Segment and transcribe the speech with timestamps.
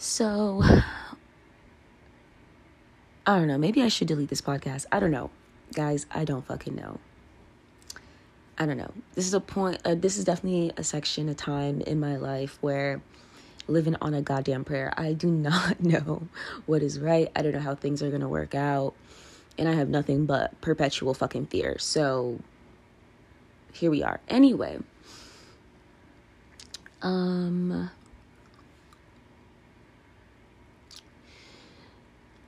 [0.00, 0.62] So,
[3.26, 3.58] I don't know.
[3.58, 4.86] Maybe I should delete this podcast.
[4.90, 5.28] I don't know.
[5.74, 6.98] Guys, I don't fucking know.
[8.56, 8.92] I don't know.
[9.14, 12.56] This is a point, uh, this is definitely a section, a time in my life
[12.62, 13.02] where
[13.68, 14.90] living on a goddamn prayer.
[14.96, 16.28] I do not know
[16.64, 17.30] what is right.
[17.36, 18.94] I don't know how things are going to work out.
[19.58, 21.76] And I have nothing but perpetual fucking fear.
[21.78, 22.40] So
[23.74, 24.20] here we are.
[24.28, 24.78] Anyway,
[27.02, 27.90] um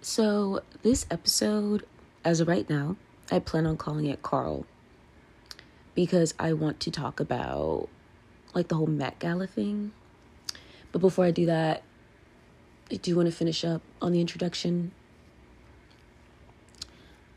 [0.04, 1.86] So, this episode
[2.24, 2.96] as of right now,
[3.30, 4.66] I plan on calling it Karl
[5.94, 7.88] because I want to talk about
[8.52, 9.92] like the whole Met Gala thing.
[10.90, 11.84] But before I do that,
[12.90, 14.90] I do want to finish up on the introduction.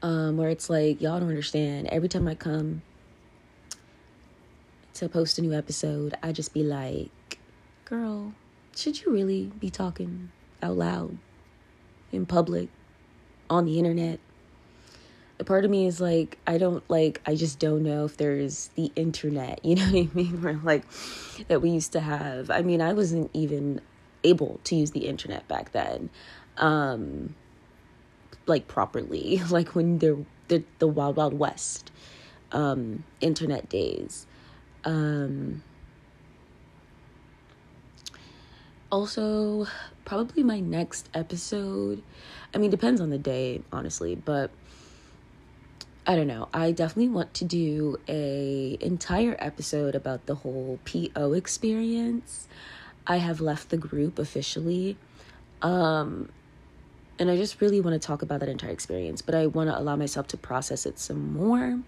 [0.01, 1.85] Um, where it's like, y'all don't understand.
[1.89, 2.81] Every time I come
[4.95, 7.37] to post a new episode, I just be like,
[7.85, 8.33] girl,
[8.75, 10.31] should you really be talking
[10.63, 11.19] out loud
[12.15, 12.69] in public
[13.49, 14.19] on the internet?
[15.39, 18.69] a part of me is like i don't like i just don't know if there's
[18.75, 20.41] the internet you know what i mean?
[20.41, 20.83] Where like
[21.47, 22.49] that we used to have.
[22.49, 23.81] I mean i wasn't even
[24.23, 26.09] able to use the internet back then
[26.57, 27.35] um
[28.47, 29.41] like properly.
[29.49, 31.91] Like when there the, the wild wild west
[32.51, 34.27] um internet days.
[34.83, 35.63] Um
[38.91, 39.67] also
[40.05, 42.01] probably my next episode
[42.53, 44.51] i mean depends on the day honestly but
[46.07, 46.49] I don't know.
[46.53, 52.47] I definitely want to do a entire episode about the whole PO experience.
[53.07, 54.97] I have left the group officially.
[55.63, 56.29] Um
[57.17, 59.79] and I just really want to talk about that entire experience, but I want to
[59.79, 61.79] allow myself to process it some more.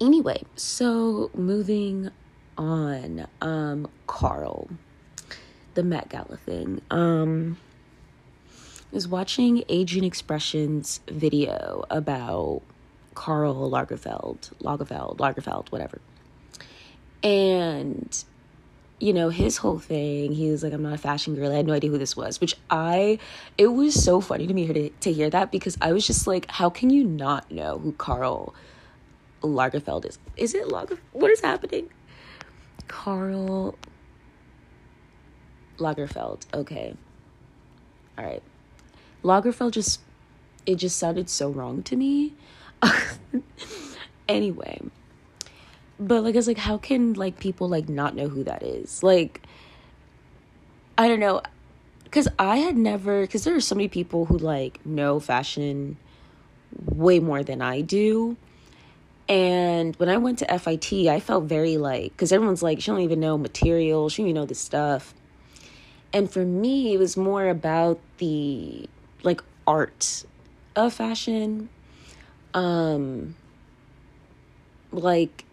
[0.00, 2.10] Anyway, so moving
[2.58, 4.68] on, um Karl,
[5.76, 6.80] the Met Gala thing.
[6.90, 7.58] Um
[8.48, 12.62] I was watching Adrian Xpression's video about
[13.14, 16.00] Karl Lagerfeld, Lagerfeld, Lagerfeld, whatever.
[17.22, 18.24] And
[18.98, 21.52] you know, his whole thing, he was like, I'm not a fashion girl.
[21.52, 23.18] I had no idea who this was, which I,
[23.58, 26.50] it was so funny to me to, to hear that because I was just like,
[26.50, 28.54] how can you not know who Karl
[29.42, 30.18] Lagerfeld is?
[30.38, 30.96] Is it Lager?
[31.12, 31.90] What is happening?
[32.88, 33.74] Karl
[35.78, 36.42] Lagerfeld.
[36.54, 36.94] Okay.
[38.18, 38.42] All right.
[39.22, 40.00] Lagerfeld just
[40.66, 42.34] it just sounded so wrong to me.
[44.28, 44.80] anyway,
[45.98, 49.02] but like I was like, how can like people like not know who that is?
[49.02, 49.42] Like,
[50.98, 51.42] I don't know,
[52.04, 55.96] because I had never because there are so many people who like know fashion
[56.84, 58.36] way more than I do.
[59.28, 63.00] And when I went to FIT, I felt very like, because everyone's like, she don't
[63.00, 65.14] even know material, she don't even know this stuff.
[66.16, 68.88] And for me, it was more about the
[69.22, 70.24] like art
[70.74, 71.68] of fashion
[72.54, 73.34] um
[74.92, 75.44] like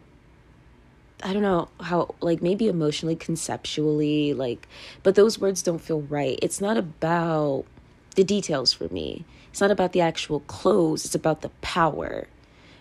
[1.21, 4.65] I don't know how like maybe emotionally conceptually like
[5.01, 6.39] but those words don't feel right.
[6.41, 7.65] It's not about
[8.15, 9.25] the details for me.
[9.49, 12.27] It's not about the actual clothes, it's about the power.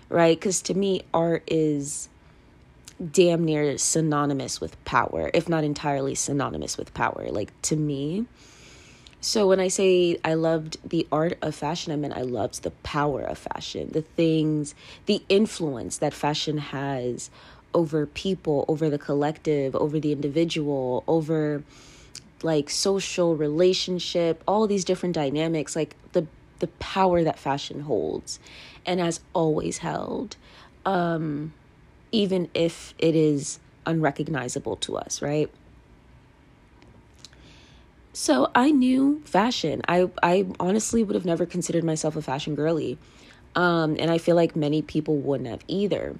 [0.08, 0.40] Right?
[0.40, 2.08] Cuz to me art is
[3.10, 7.28] damn near synonymous with power, if not entirely synonymous with power.
[7.30, 8.26] Like to me,
[9.20, 12.72] so when I say I loved the art of fashion, I mean I loved the
[12.82, 14.74] power of fashion, the things,
[15.06, 17.30] the influence that fashion has
[17.72, 21.62] over people, over the collective, over the individual, over
[22.42, 26.26] like social relationship, all these different dynamics, like the
[26.58, 28.40] the power that fashion holds
[28.84, 30.36] and has always held.
[30.84, 31.52] Um
[32.12, 35.50] even if it is unrecognizable to us, right?
[38.12, 39.82] So I knew fashion.
[39.88, 42.98] I I honestly would have never considered myself a fashion girly.
[43.54, 46.16] Um, and I feel like many people wouldn't have either.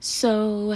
[0.00, 0.74] So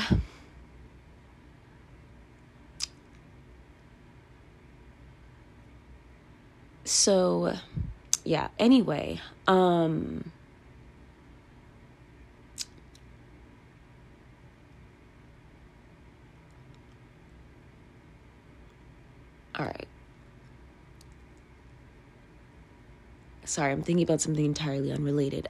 [6.85, 7.55] so
[8.25, 10.31] yeah, anyway, um
[19.57, 19.87] All right.
[23.45, 25.49] Sorry, I'm thinking about something entirely unrelated.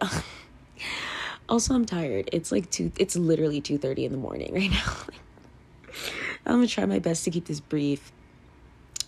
[1.49, 2.29] also, I'm tired.
[2.33, 2.93] It's like two.
[2.99, 4.93] It's literally two thirty in the morning right now.
[6.47, 8.13] I'm gonna try my best to keep this brief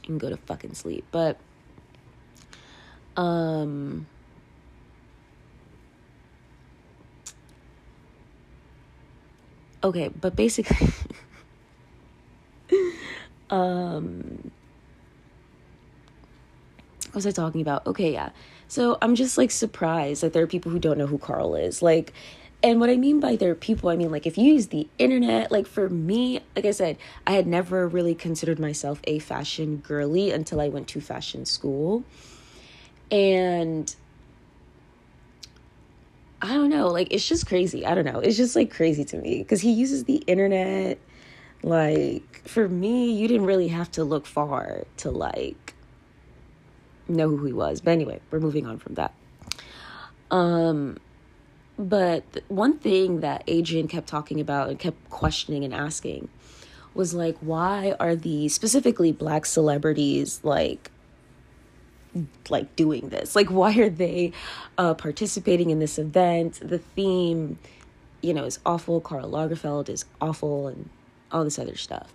[0.09, 1.05] and go to fucking sleep.
[1.13, 1.39] But,
[3.17, 4.07] um,
[9.85, 10.09] okay.
[10.09, 10.89] But basically,
[13.51, 14.51] Um,
[17.19, 17.87] was I talking about?
[17.87, 18.31] Okay, yeah.
[18.69, 21.83] So I'm just like surprised that there are people who don't know who Karl is.
[21.83, 22.13] Like,
[22.63, 24.89] and what I mean by there are people, I mean like if you use the
[24.99, 29.79] internet, like for me, like I said, I had never really considered myself a fashion
[29.79, 32.05] girly until I went to fashion school.
[33.11, 33.95] And
[36.41, 37.85] I don't know, like it's just crazy.
[37.85, 38.21] I don't know.
[38.21, 40.99] It's just like crazy to me because he uses the internet.
[41.63, 45.68] Like for me, you didn't really have to look far to like
[47.09, 47.81] know who he was.
[47.81, 49.15] But anyway, we're moving on from that.
[50.31, 50.99] Um
[51.79, 56.29] but one thing that Adrian kept talking about and kept questioning and asking
[56.95, 60.91] was like why are these specifically black celebrities like
[62.49, 63.37] like doing this?
[63.37, 64.33] Like why are they
[64.77, 66.59] uh participating in this event?
[66.63, 67.59] The theme,
[68.23, 69.01] you know, is awful.
[69.01, 70.89] Karl Lagerfeld is awful and
[71.31, 72.13] all this other stuff.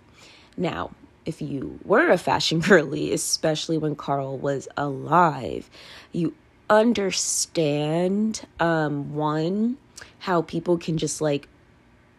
[0.56, 0.90] Now,
[1.24, 5.70] if you were a fashion girly, especially when Karl was alive,
[6.12, 6.34] you
[6.70, 9.76] understand um one
[10.20, 11.46] how people can just like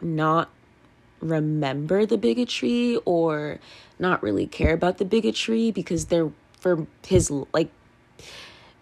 [0.02, 0.50] not
[1.20, 3.60] remember the bigotry or
[3.98, 7.72] not really care about the bigotry because they're for his like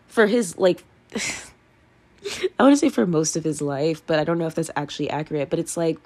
[0.08, 0.84] for his like
[1.16, 4.72] I want to say for most of his life, but I don't know if that's
[4.78, 6.00] actually accurate, but it's like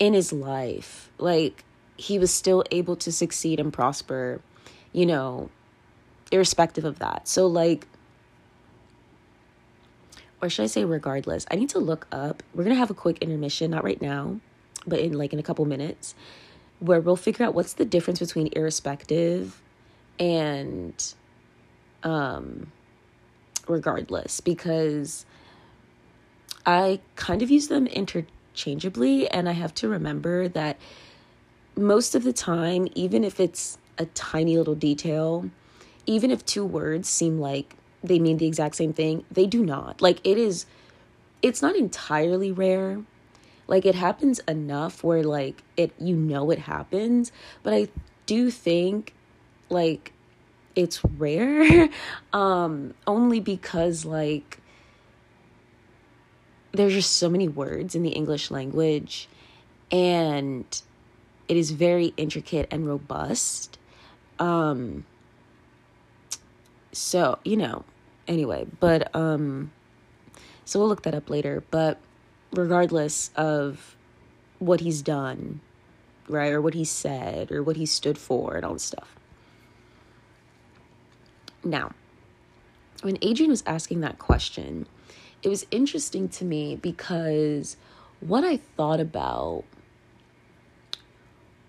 [0.00, 1.64] in his life, like
[2.00, 4.40] he was still able to succeed and prosper,
[4.92, 5.50] you know,
[6.32, 7.28] irrespective of that.
[7.28, 7.86] So, like,
[10.40, 12.42] or should I say, regardless, I need to look up.
[12.54, 14.40] We're going to have a quick intermission, not right now,
[14.86, 16.14] but in like in a couple minutes,
[16.78, 19.60] where we'll figure out what's the difference between irrespective
[20.18, 21.14] and
[22.02, 22.72] um
[23.68, 25.26] regardless because
[26.64, 30.78] I kind of use them interchangeably and I have to remember that
[31.76, 35.50] most of the time, even if it's a tiny little detail,
[36.06, 40.00] even if two words seem like they mean the exact same thing, they do not.
[40.00, 40.66] Like it is
[41.42, 43.02] it's not entirely rare.
[43.66, 47.32] Like it happens enough where like it you know it happens,
[47.62, 47.88] but I
[48.26, 49.14] do think
[49.68, 50.12] like
[50.76, 51.88] it's rare
[52.32, 54.60] um only because like
[56.72, 59.28] there's just so many words in the English language
[59.90, 60.82] and
[61.50, 63.76] it is very intricate and robust.
[64.38, 65.04] Um
[66.92, 67.84] so, you know,
[68.28, 69.72] anyway, but um
[70.64, 71.98] so we'll look that up later, but
[72.52, 73.96] regardless of
[74.60, 75.60] what he's done,
[76.28, 79.16] right, or what he said or what he stood for and all this stuff.
[81.64, 81.90] Now,
[83.02, 84.86] when Adrian was asking that question,
[85.42, 87.76] it was interesting to me because
[88.20, 89.64] what I thought about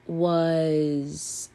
[0.07, 1.49] was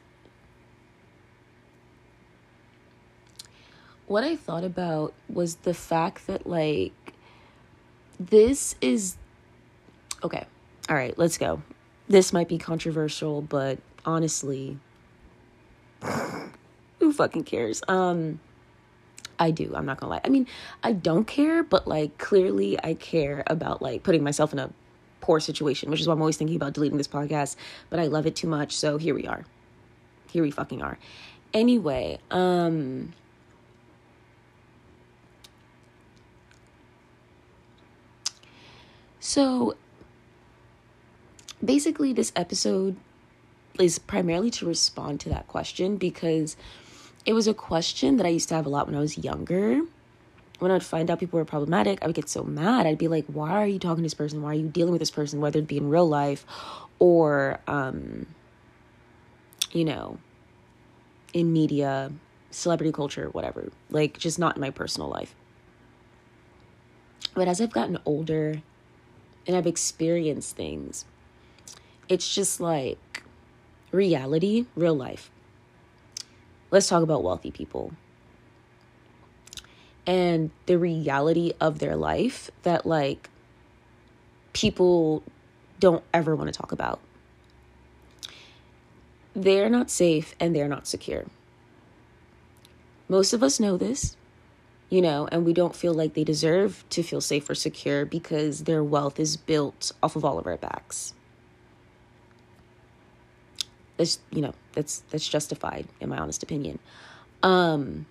[4.06, 6.92] what I thought about was the fact that, like,
[8.18, 9.16] this is
[10.22, 10.46] okay.
[10.88, 11.62] All right, let's go.
[12.08, 14.78] This might be controversial, but honestly,
[16.02, 17.82] who fucking cares?
[17.88, 18.40] Um,
[19.38, 19.72] I do.
[19.74, 20.20] I'm not gonna lie.
[20.24, 20.46] I mean,
[20.82, 24.70] I don't care, but like, clearly, I care about like putting myself in a
[25.26, 27.56] poor situation, which is why I'm always thinking about deleting this podcast,
[27.90, 29.44] but I love it too much, so here we are.
[30.30, 30.98] Here we fucking are.
[31.52, 33.12] Anyway, um
[39.18, 39.74] So
[41.64, 42.94] basically this episode
[43.80, 46.56] is primarily to respond to that question because
[47.24, 49.82] it was a question that I used to have a lot when I was younger
[50.58, 52.86] when I'd find out people were problematic, I would get so mad.
[52.86, 54.42] I'd be like, why are you talking to this person?
[54.42, 56.46] Why are you dealing with this person, whether it be in real life
[56.98, 58.26] or, um,
[59.72, 60.18] you know,
[61.34, 62.10] in media,
[62.50, 63.70] celebrity culture, whatever.
[63.90, 65.34] Like, just not in my personal life.
[67.34, 68.62] But as I've gotten older
[69.46, 71.04] and I've experienced things,
[72.08, 73.24] it's just like
[73.92, 75.30] reality, real life.
[76.70, 77.92] Let's talk about wealthy people
[80.06, 83.28] and the reality of their life that like
[84.52, 85.22] people
[85.80, 87.00] don't ever want to talk about.
[89.34, 91.26] They're not safe and they're not secure.
[93.08, 94.16] Most of us know this,
[94.88, 98.64] you know, and we don't feel like they deserve to feel safe or secure because
[98.64, 101.12] their wealth is built off of all of our backs.
[103.96, 106.78] That's, you know, that's that's justified in my honest opinion.
[107.42, 108.06] Um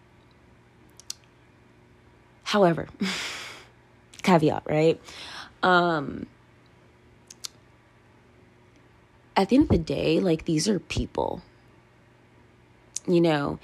[2.45, 2.87] However,
[4.23, 5.01] caveat, right?
[5.63, 6.27] Um,
[9.35, 11.41] at the end of the day, like these are people,
[13.07, 13.59] you know,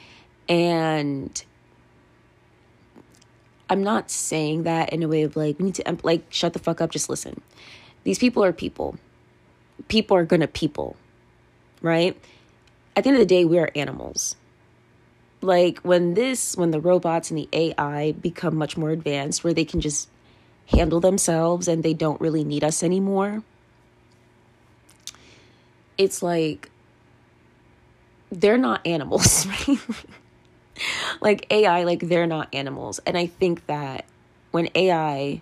[0.50, 1.44] and
[3.70, 6.60] I'm not saying that in a way of like, we need to, like, shut the
[6.60, 7.40] fuck up, just listen.
[8.04, 8.98] These people are people.
[9.88, 10.96] People are gonna people,
[11.82, 12.18] right?
[12.96, 14.36] At the end of the day, we are animals.
[15.42, 19.66] Like, when this, when the robots and the AI become much more advanced, where they
[19.66, 20.10] can just
[20.68, 23.44] handle themselves and they don't really need us anymore,
[25.98, 26.70] it's like,
[28.32, 29.80] they're not animals, right?
[31.22, 33.00] like AI, like they're not animals.
[33.06, 34.06] And I think that
[34.52, 35.42] when AI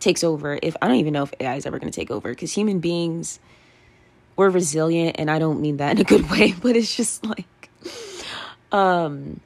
[0.00, 2.28] takes over, if I don't even know if AI is ever going to take over,
[2.30, 3.40] because human beings,
[4.36, 7.46] we're resilient, and I don't mean that in a good way, but it's just like,
[8.74, 9.40] um,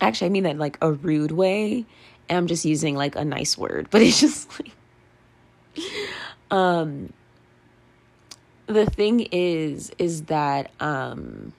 [0.00, 1.86] actually, I mean that like a rude way.
[2.28, 4.50] I'm just using like a nice word, but it's just
[5.78, 5.86] like,
[6.50, 7.12] um,
[8.66, 11.52] the thing is, is that, um,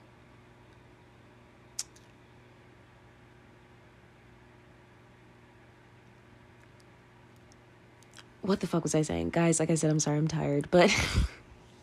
[8.42, 9.30] what the fuck was I saying?
[9.30, 10.68] Guys, like I said, I'm sorry, I'm tired.
[10.70, 10.94] But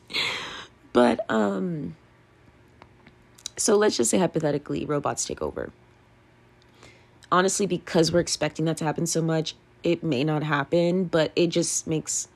[0.94, 1.96] but um
[3.58, 5.72] so let's just say hypothetically robots take over.
[7.32, 11.48] Honestly, because we're expecting that to happen so much, it may not happen, but it
[11.48, 12.28] just makes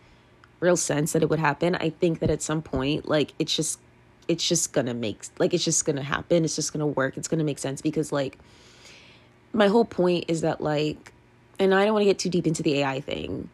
[0.59, 1.75] real sense that it would happen.
[1.75, 3.79] I think that at some point, like it's just
[4.27, 6.43] it's just gonna make like it's just gonna happen.
[6.43, 7.17] It's just gonna work.
[7.17, 8.37] It's gonna make sense because like
[9.53, 11.13] my whole point is that like
[11.57, 13.49] and I don't want to get too deep into the AI thing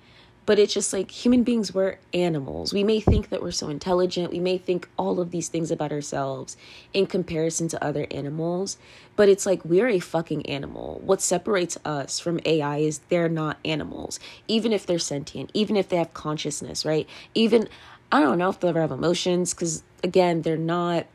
[0.45, 2.73] but it's just like human beings we're animals.
[2.73, 4.31] We may think that we're so intelligent.
[4.31, 6.55] We may think all of these things about ourselves
[6.93, 8.77] in comparison to other animals.
[9.15, 11.01] But it's like we're a fucking animal.
[11.03, 14.19] What separates us from ai is they're not animals.
[14.47, 17.07] Even if they're sentient even if they have consciousness right?
[17.33, 17.67] Even
[18.11, 21.07] i don't know if they'll ever have emotions because again they're not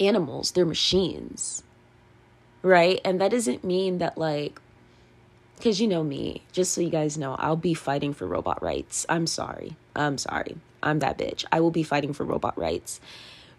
[0.00, 0.52] animals.
[0.52, 1.62] They're machines
[2.62, 3.00] right?
[3.04, 4.60] And that doesn't mean that like
[5.62, 9.06] because you know me, just so you guys know, I'll be fighting for robot rights.
[9.08, 9.76] I'm sorry.
[9.94, 10.56] I'm sorry.
[10.82, 11.44] I'm that bitch.
[11.52, 13.00] I will be fighting for robot rights.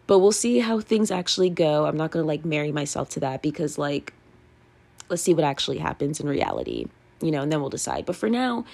[0.06, 1.86] But we'll see how things actually go.
[1.86, 4.12] I'm not going to like marry myself to that because, like,
[5.08, 6.88] let's see what actually happens in reality,
[7.22, 8.06] you know, and then we'll decide.
[8.06, 8.66] But for now,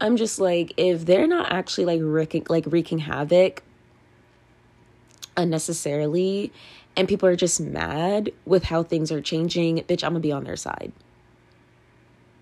[0.00, 3.62] I'm just like, if they're not actually like wreaking, like wreaking havoc
[5.36, 6.52] unnecessarily,
[6.96, 10.42] and people are just mad with how things are changing, bitch, I'm gonna be on
[10.42, 10.92] their side.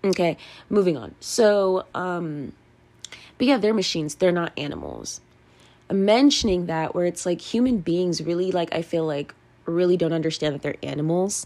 [0.03, 0.37] Okay,
[0.69, 1.13] moving on.
[1.19, 2.53] So, um,
[3.37, 5.21] but yeah, they're machines, they're not animals.
[5.89, 10.13] I'm mentioning that where it's like human beings really, like, I feel like really don't
[10.13, 11.45] understand that they're animals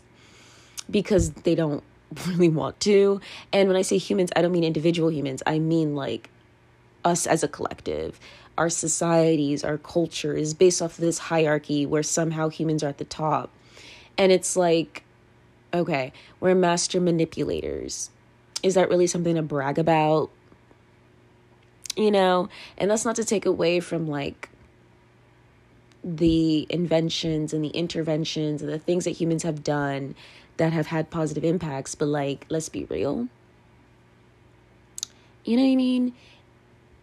[0.89, 1.83] because they don't
[2.27, 3.19] really want to.
[3.51, 6.29] And when I say humans, I don't mean individual humans, I mean like
[7.03, 8.19] us as a collective.
[8.57, 12.99] Our societies, our culture is based off of this hierarchy where somehow humans are at
[12.99, 13.49] the top.
[14.17, 15.03] And it's like,
[15.73, 18.11] okay, we're master manipulators
[18.65, 20.31] is that really something to brag about?
[21.95, 24.49] You know, and that's not to take away from like
[26.03, 30.15] the inventions and the interventions and the things that humans have done
[30.57, 33.27] that have had positive impacts, but like, let's be real.
[35.43, 36.13] You know what I mean?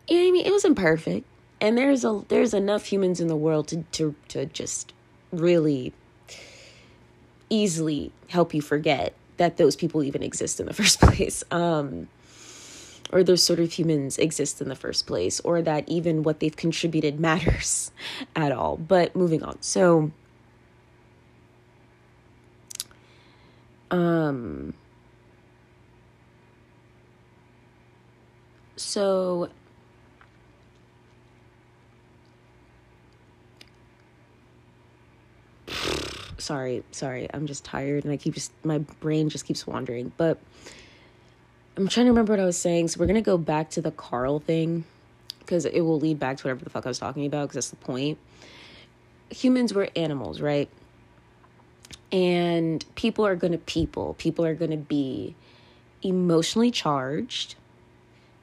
[0.09, 0.47] You know what I mean?
[0.47, 1.27] It wasn't perfect.
[1.61, 4.93] And there's a there's enough humans in the world to to to just
[5.31, 5.93] really
[7.49, 11.43] easily help you forget that those people even exist in the first place.
[11.51, 12.09] Um,
[13.11, 16.57] or those sort of humans exist in the first place, or that even what they've
[16.57, 17.91] contributed matters
[18.37, 18.77] at all.
[18.77, 19.61] But moving on.
[19.61, 20.13] So,
[23.91, 24.73] um,
[28.77, 29.51] so
[36.43, 37.29] sorry, sorry.
[37.33, 40.13] I'm just tired and I keep just my brain just keeps wandering.
[40.17, 40.39] But
[41.77, 42.89] I'm trying to remember what I was saying.
[42.89, 44.85] So we're gonna go back to the Karl thing
[45.39, 47.71] because it will lead back to whatever the fuck I was talking about because that's
[47.71, 48.19] the point.
[49.31, 50.69] Humans were animals, right?
[52.11, 54.15] And people are gonna people.
[54.15, 55.35] People are gonna be
[56.03, 57.55] emotionally charged,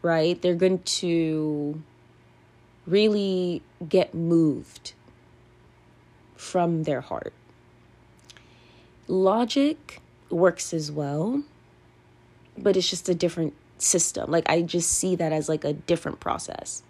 [0.01, 0.41] right?
[0.41, 1.81] They're going to
[2.87, 4.93] really get moved
[6.35, 7.33] from their heart
[9.09, 11.43] Logic works as well,
[12.57, 14.29] but it's just a different system.
[14.29, 16.83] Like I just see that as like a different process.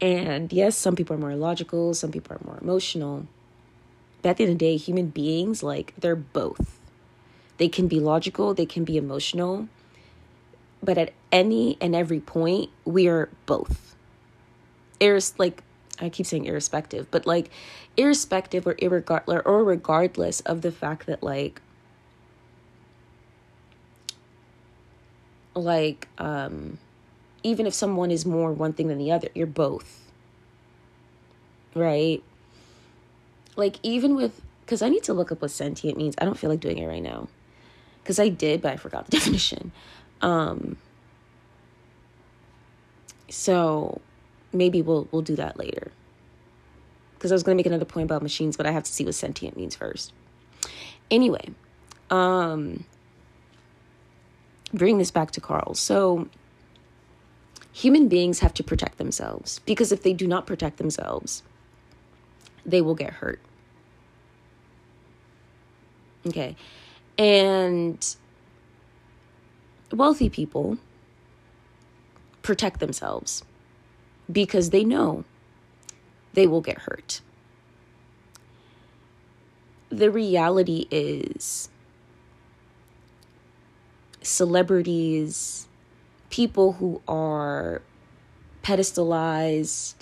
[0.00, 3.26] And yes, some people are more logical, some people are more emotional.
[4.20, 6.78] But at the end of the day, human beings, like they're both.
[7.56, 9.68] They can be logical, they can be emotional,
[10.82, 13.96] but at any and every point, we are both.
[15.00, 15.62] There's like
[16.00, 17.50] I keep saying irrespective, but like
[17.96, 21.60] irrespective or irregardless or regardless of the fact that like
[25.54, 26.78] like um
[27.42, 30.10] even if someone is more one thing than the other, you're both.
[31.74, 32.22] Right?
[33.54, 36.14] Like even with cuz I need to look up what sentient means.
[36.18, 37.28] I don't feel like doing it right now.
[38.04, 39.72] Cuz I did, but I forgot the definition.
[40.20, 40.76] Um
[43.28, 44.00] so
[44.56, 45.92] maybe we'll we'll do that later.
[47.14, 49.04] Because I was going to make another point about machines, but I have to see
[49.04, 50.12] what sentient means first.
[51.10, 51.50] Anyway,
[52.10, 52.84] um,
[54.72, 55.74] bring this back to Karl.
[55.74, 56.28] So,
[57.72, 61.42] human beings have to protect themselves because if they do not protect themselves,
[62.64, 63.40] they will get hurt.
[66.26, 66.56] Okay.
[67.18, 68.16] And
[69.92, 70.78] wealthy people
[72.42, 73.42] protect themselves
[74.30, 75.24] because they know
[76.34, 77.20] they will get hurt.
[79.88, 81.68] The reality is,
[84.20, 85.68] celebrities,
[86.30, 87.82] people who are
[88.62, 89.94] pedestalized,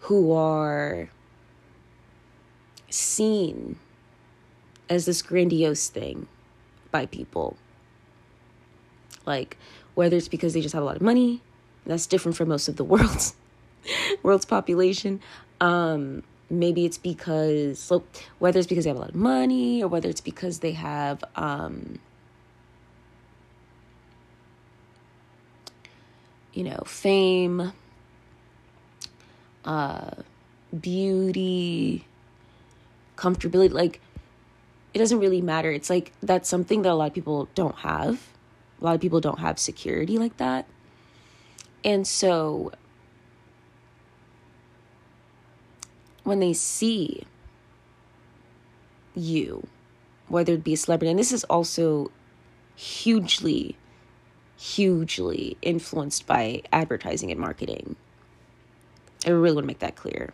[0.00, 1.10] who are
[2.88, 3.76] seen
[4.88, 6.28] as this grandiose thing
[6.90, 7.56] by people.
[9.26, 9.56] Like,
[9.94, 11.40] whether it's because they just have a lot of money,
[11.86, 13.34] that's different from most of the world's
[14.22, 15.20] world's population.
[15.60, 18.04] Um, maybe it's because so
[18.38, 21.24] whether it's because they have a lot of money or whether it's because they have
[21.34, 21.98] um,
[26.52, 27.72] you know fame
[29.64, 30.10] uh,
[30.78, 32.04] beauty
[33.16, 34.00] comfortability like
[34.94, 35.70] it doesn't really matter.
[35.70, 38.28] It's like that's something that a lot of people don't have.
[38.80, 40.66] A lot of people don't have security like that
[41.84, 42.72] and so
[46.24, 47.24] when they see
[49.14, 49.66] you,
[50.28, 52.10] whether it be a celebrity, and this is also
[52.74, 53.76] hugely,
[54.56, 57.96] hugely influenced by advertising and marketing.
[59.26, 60.32] I really want to make that clear.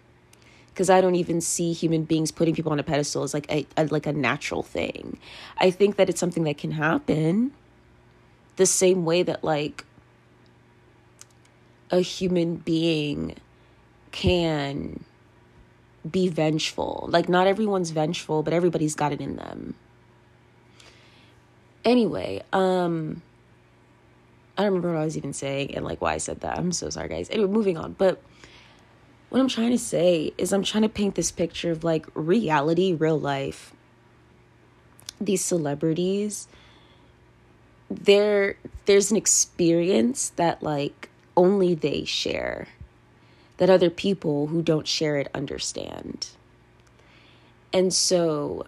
[0.69, 3.67] Because I don't even see human beings putting people on a pedestal as like a,
[3.77, 5.19] a like a natural thing.
[5.59, 7.53] I think that it's something that can happen
[8.57, 9.85] the same way that like
[11.91, 13.37] a human being
[14.11, 15.05] can
[16.09, 17.07] be vengeful.
[17.11, 19.75] Like, not everyone's vengeful, but everybody's got it in them.
[21.85, 23.23] Anyway, um,
[24.57, 26.59] I don't remember what I was even saying and like why I said that.
[26.59, 27.31] I'm so sorry, guys.
[27.31, 27.93] Anyway, moving on.
[27.93, 28.21] But
[29.29, 32.93] what I'm trying to say is, I'm trying to paint this picture of like reality,
[32.93, 33.73] real life.
[35.21, 36.49] These celebrities,
[37.91, 41.08] there, there's an experience that like
[41.39, 42.67] only they share
[43.59, 46.29] that other people who don't share it understand.
[47.73, 48.67] And so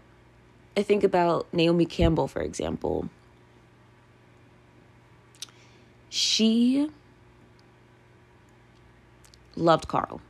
[0.77, 3.11] I think about Naomi Campbell, for example.
[6.09, 6.89] She
[9.57, 10.21] loved Karl.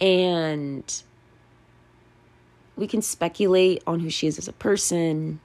[0.00, 1.02] And
[2.76, 5.40] we can speculate on who she is as a person,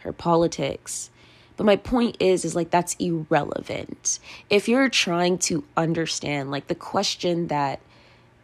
[0.00, 1.10] her politics,
[1.56, 4.18] but my point is is like that's irrelevant.
[4.50, 7.80] If you're trying to understand like the question that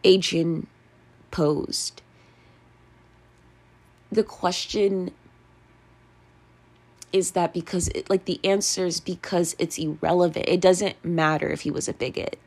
[0.03, 0.67] Adrian
[1.29, 2.01] posed,
[4.11, 5.11] the question
[7.13, 10.45] is that because it, like the answer is because it's irrelevant.
[10.47, 12.39] It doesn't matter if he was a bigot.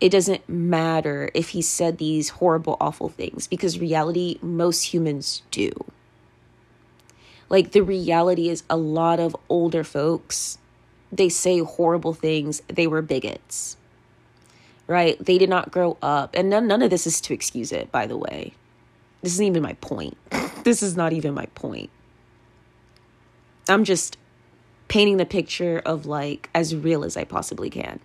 [0.00, 5.70] It doesn't matter if he said these horrible awful things because reality most humans do.
[7.50, 10.56] Like the reality is a lot of older folks,
[11.12, 12.62] they say horrible things.
[12.68, 13.76] They were bigots.
[14.86, 15.22] Right?
[15.22, 16.34] They did not grow up.
[16.34, 18.54] And none, none of this is to excuse it, by the way.
[19.20, 20.16] This isn't even my point.
[20.64, 21.90] this is not even my point.
[23.68, 24.16] I'm just
[24.88, 28.00] painting the picture of like as real as I possibly can.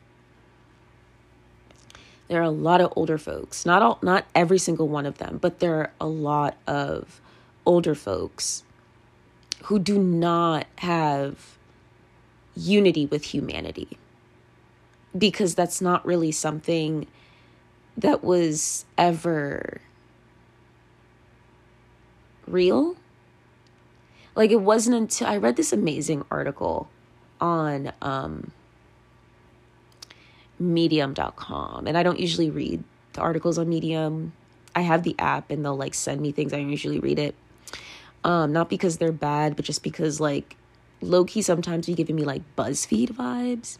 [2.27, 5.38] There are a lot of older folks, not all not every single one of them,
[5.39, 7.21] but there are a lot of
[7.65, 8.63] older folks
[9.63, 11.57] who do not have
[12.55, 13.97] unity with humanity
[15.17, 17.07] because that's not really something
[17.97, 19.81] that was ever
[22.47, 22.95] real.
[24.35, 26.89] Like it wasn't until I read this amazing article
[27.39, 28.51] on um,
[30.59, 34.33] medium.com and I don't usually read the articles on Medium.
[34.75, 37.35] I have the app and they'll like send me things I usually read it.
[38.25, 40.57] Um, not because they're bad, but just because like
[40.99, 43.77] low key sometimes you're giving me like BuzzFeed vibes,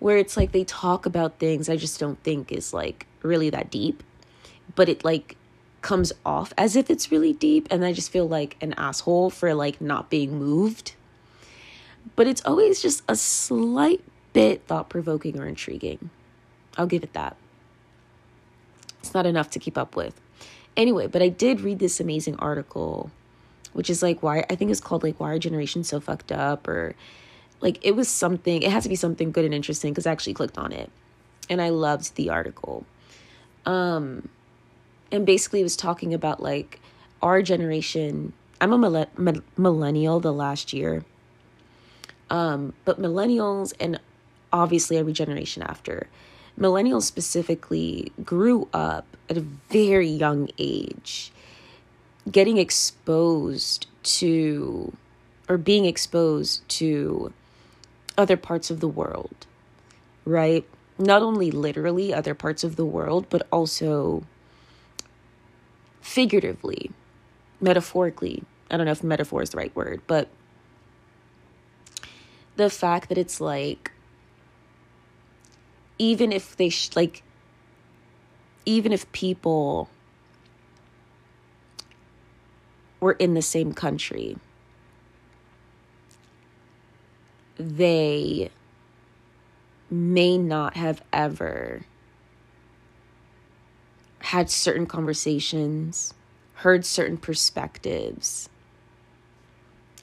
[0.00, 3.70] where it's like they talk about things I just don't think is like really that
[3.70, 4.02] deep,
[4.74, 5.36] but it like
[5.82, 9.54] comes off as if it's really deep and I just feel like an asshole for
[9.54, 10.94] like not being moved.
[12.16, 14.02] But it's always just a slight
[14.32, 16.10] bit thought provoking or intriguing.
[16.76, 17.36] I'll give it that.
[18.98, 20.20] It's not enough to keep up with.
[20.76, 23.10] Anyway, but I did read this amazing article,
[23.72, 26.66] which is like why I think it's called like why are generations so fucked up
[26.66, 26.94] or
[27.60, 30.34] like it was something it has to be something good and interesting because I actually
[30.34, 30.90] clicked on it
[31.48, 32.84] and I loved the article.
[33.66, 34.28] Um
[35.12, 36.80] and basically it was talking about like
[37.22, 38.32] our generation.
[38.60, 39.06] I'm a
[39.56, 41.04] millennial the last year.
[42.28, 44.00] Um but millennials and
[44.52, 46.08] obviously every generation after
[46.58, 51.32] millennials specifically grew up at a very young age
[52.30, 54.96] getting exposed to
[55.48, 57.32] or being exposed to
[58.16, 59.46] other parts of the world,
[60.24, 60.64] right?
[60.98, 64.24] Not only literally other parts of the world, but also
[66.00, 66.90] figuratively,
[67.60, 68.44] metaphorically.
[68.70, 70.28] I don't know if metaphor is the right word, but
[72.56, 73.90] the fact that it's like
[75.98, 77.22] even if they sh- like
[78.66, 79.88] even if people
[83.00, 84.36] were in the same country
[87.60, 88.50] they
[89.90, 91.82] may not have ever
[94.20, 96.14] had certain conversations,
[96.54, 98.48] heard certain perspectives,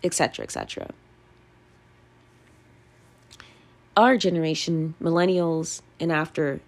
[0.03, 0.89] etc., etc.
[3.95, 6.59] Our generation, millennials and after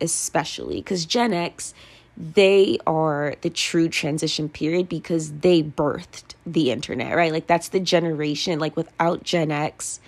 [0.00, 1.72] especially, because Gen X,
[2.20, 7.30] they are the true transition period because they birthed the internet, right?
[7.32, 10.00] Like that's the generation, like without Gen X,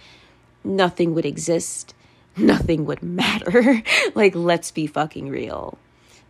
[0.64, 1.94] nothing would exist,
[2.37, 3.83] nothing would matter.
[4.16, 5.79] like, let's be fucking real.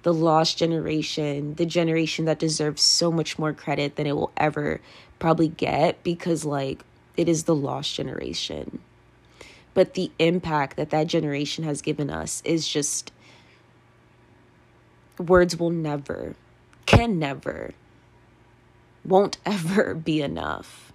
[0.02, 4.80] The lost generation, the generation that deserves so much more credit than it will ever
[5.18, 6.84] probably get because, like,
[7.16, 8.80] it is the lost generation.
[9.72, 13.12] But the impact that that generation has given us is just
[15.20, 16.34] words will never,
[16.86, 17.72] can never,
[19.04, 20.92] won't ever be enough.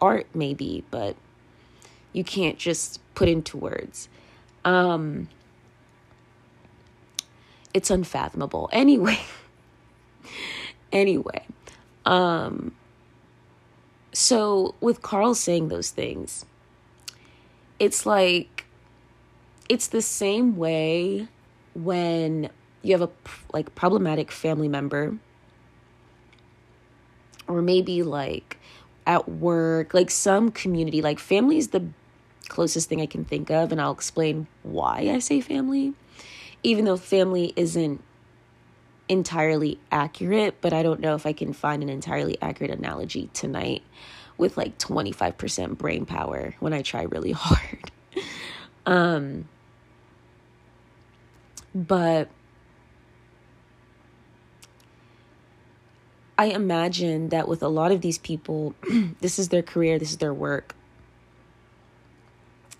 [0.00, 1.16] Art, maybe, but
[2.12, 4.08] you can't just put into words.
[4.64, 5.28] Um,
[7.72, 8.68] it's unfathomable.
[8.72, 9.18] Anyway,
[10.92, 11.46] anyway,
[12.04, 12.74] um,
[14.12, 16.44] so with Karl saying those things,
[17.78, 18.64] it's like
[19.68, 21.28] it's the same way
[21.74, 22.50] when
[22.84, 23.10] you have a
[23.52, 25.16] like problematic family member
[27.48, 28.58] or maybe like
[29.06, 31.84] at work like some community like family is the
[32.48, 35.94] closest thing I can think of, and I'll explain why I say family,
[36.62, 38.02] even though family isn't
[39.08, 43.82] entirely accurate, but I don't know if I can find an entirely accurate analogy tonight
[44.38, 47.90] with like 25% brain power when I try really hard.
[48.86, 49.48] um
[51.74, 52.28] but
[56.36, 58.74] I imagine that with a lot of these people,
[59.20, 60.74] this is their career, this is their work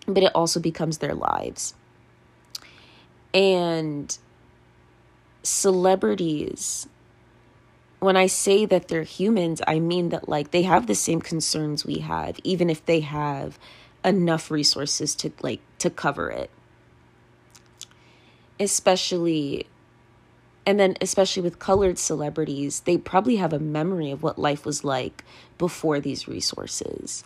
[0.06, 1.74] but it also becomes their lives.
[3.32, 4.16] And
[5.42, 6.88] celebrities,
[8.00, 11.84] when I say that they're humans, I mean that like they have the same concerns
[11.84, 13.58] we have, even if they have
[14.04, 16.50] enough resources to like to cover it.
[18.60, 19.66] Especially
[20.66, 24.84] and then especially with colored celebrities, they probably have a memory of what life was
[24.84, 25.24] like
[25.58, 27.24] before these resources.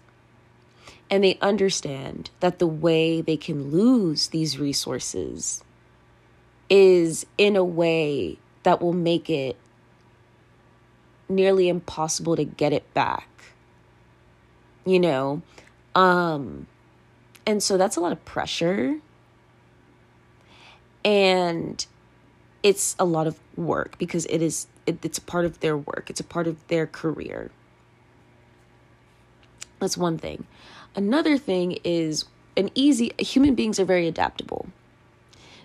[1.10, 5.62] And they understand that the way they can lose these resources
[6.68, 9.56] is in a way that will make it
[11.28, 13.28] nearly impossible to get it back.
[14.84, 15.42] You know?
[15.94, 16.66] Um
[17.46, 18.98] and so that's a lot of pressure.
[21.04, 21.86] And
[22.62, 26.10] it's a lot of work because it is it, it's a part of their work.
[26.10, 27.50] It's a part of their career.
[29.80, 30.46] That's one thing.
[30.96, 32.24] Another thing is
[32.56, 34.68] an easy human beings are very adaptable.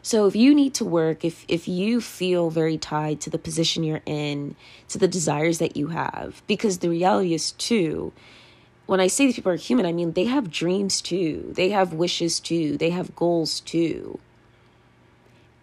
[0.06, 3.84] So if you need to work, if if you feel very tied to the position
[3.84, 4.56] you're in,
[4.90, 8.12] to the desires that you have, because the reality is too,
[8.86, 11.54] when I say these people are human, I mean they have dreams too.
[11.56, 12.78] They have wishes too.
[12.78, 14.20] They have goals too.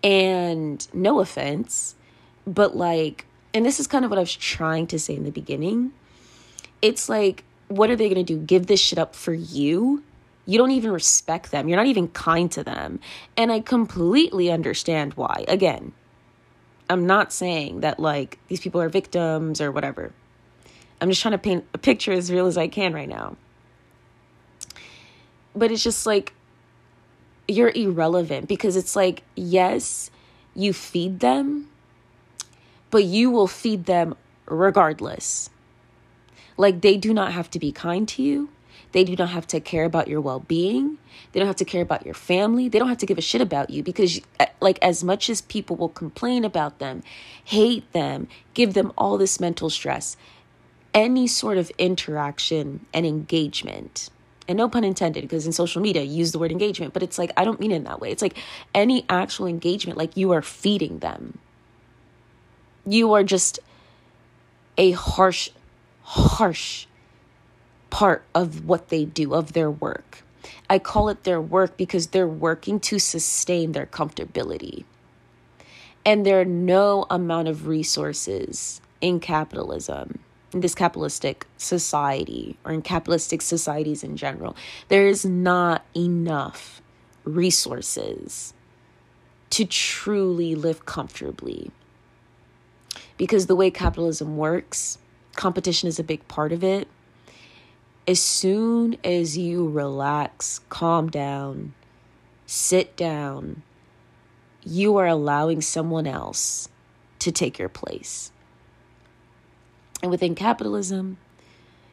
[0.02, 1.94] And no offense,
[2.46, 5.30] but like and this is kind of what I was trying to say in the
[5.30, 5.92] beginning.
[6.80, 8.40] It's like what are they going to do?
[8.40, 10.02] Give this shit up for you?
[10.44, 11.68] You don't even respect them.
[11.68, 12.98] You're not even kind to them.
[13.36, 15.44] And I completely understand why.
[15.46, 15.92] Again,
[16.88, 20.12] I'm not saying that like these people are victims or whatever.
[21.00, 23.36] I'm just trying to paint a picture as real as I can right now.
[25.54, 26.32] But it's just like
[27.52, 30.10] you're irrelevant because it's like, yes,
[30.54, 31.68] you feed them,
[32.90, 34.14] but you will feed them
[34.46, 35.50] regardless.
[36.56, 38.50] Like they do not have to be kind to you.
[38.92, 40.98] They do not have to care about your well being.
[41.32, 42.68] They don't have to care about your family.
[42.68, 45.40] They don't have to give a shit about you because, uh, like, as much as
[45.42, 47.02] people will complain about them,
[47.44, 50.16] hate them, give them all this mental stress,
[50.92, 54.10] any sort of interaction and engagement,
[54.50, 57.18] and no pun intended, because in social media, you use the word engagement, but it's
[57.18, 58.10] like, I don't mean it in that way.
[58.10, 58.36] It's like
[58.74, 61.38] any actual engagement, like you are feeding them.
[62.84, 63.60] You are just
[64.76, 65.50] a harsh,
[66.02, 66.86] harsh
[67.90, 70.24] part of what they do, of their work.
[70.68, 74.82] I call it their work because they're working to sustain their comfortability.
[76.04, 80.18] And there are no amount of resources in capitalism,
[80.52, 84.56] in this capitalistic society, or in capitalistic societies in general.
[84.88, 86.82] There is not enough
[87.24, 88.52] resources
[89.50, 91.70] to truly live comfortably.
[93.16, 94.98] Because the way capitalism works,
[95.36, 96.88] competition is a big part of it
[98.10, 101.72] as soon as you relax, calm down,
[102.44, 103.62] sit down,
[104.64, 106.68] you are allowing someone else
[107.20, 108.32] to take your place.
[110.02, 111.18] And within capitalism,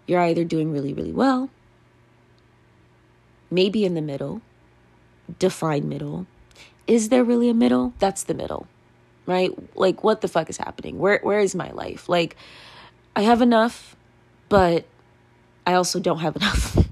[0.06, 1.50] you're either doing really, really well,
[3.52, 4.42] maybe in the middle,
[5.40, 6.26] define middle.
[6.88, 7.94] Is there really a middle?
[8.00, 8.68] That's the middle,
[9.26, 9.52] right?
[9.76, 11.00] Like, what the fuck is happening?
[11.00, 12.08] Where, where is my life?
[12.08, 12.38] Like,
[13.16, 13.96] I have enough,
[14.48, 14.86] but
[15.66, 16.78] I also don't have enough.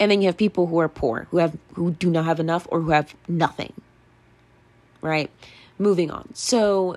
[0.00, 2.66] and then you have people who are poor, who have who do not have enough
[2.70, 3.72] or who have nothing.
[5.00, 5.30] Right?
[5.78, 6.30] Moving on.
[6.34, 6.96] So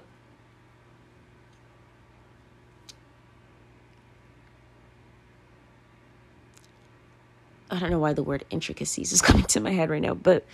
[7.72, 10.46] I don't know why the word intricacies is coming to my head right now, but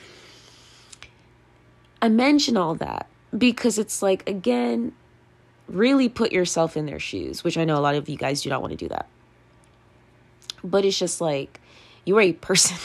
[2.01, 4.93] I mention all that because it's like, again,
[5.67, 8.49] really put yourself in their shoes, which I know a lot of you guys do
[8.49, 9.08] not want to do that
[10.65, 11.60] but it's just like
[12.06, 12.78] you're a person.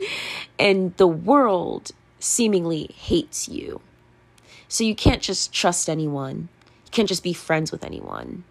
[0.58, 3.80] and the world seemingly hates you.
[4.68, 6.48] So you can't just trust anyone.
[6.86, 8.44] You can't just be friends with anyone.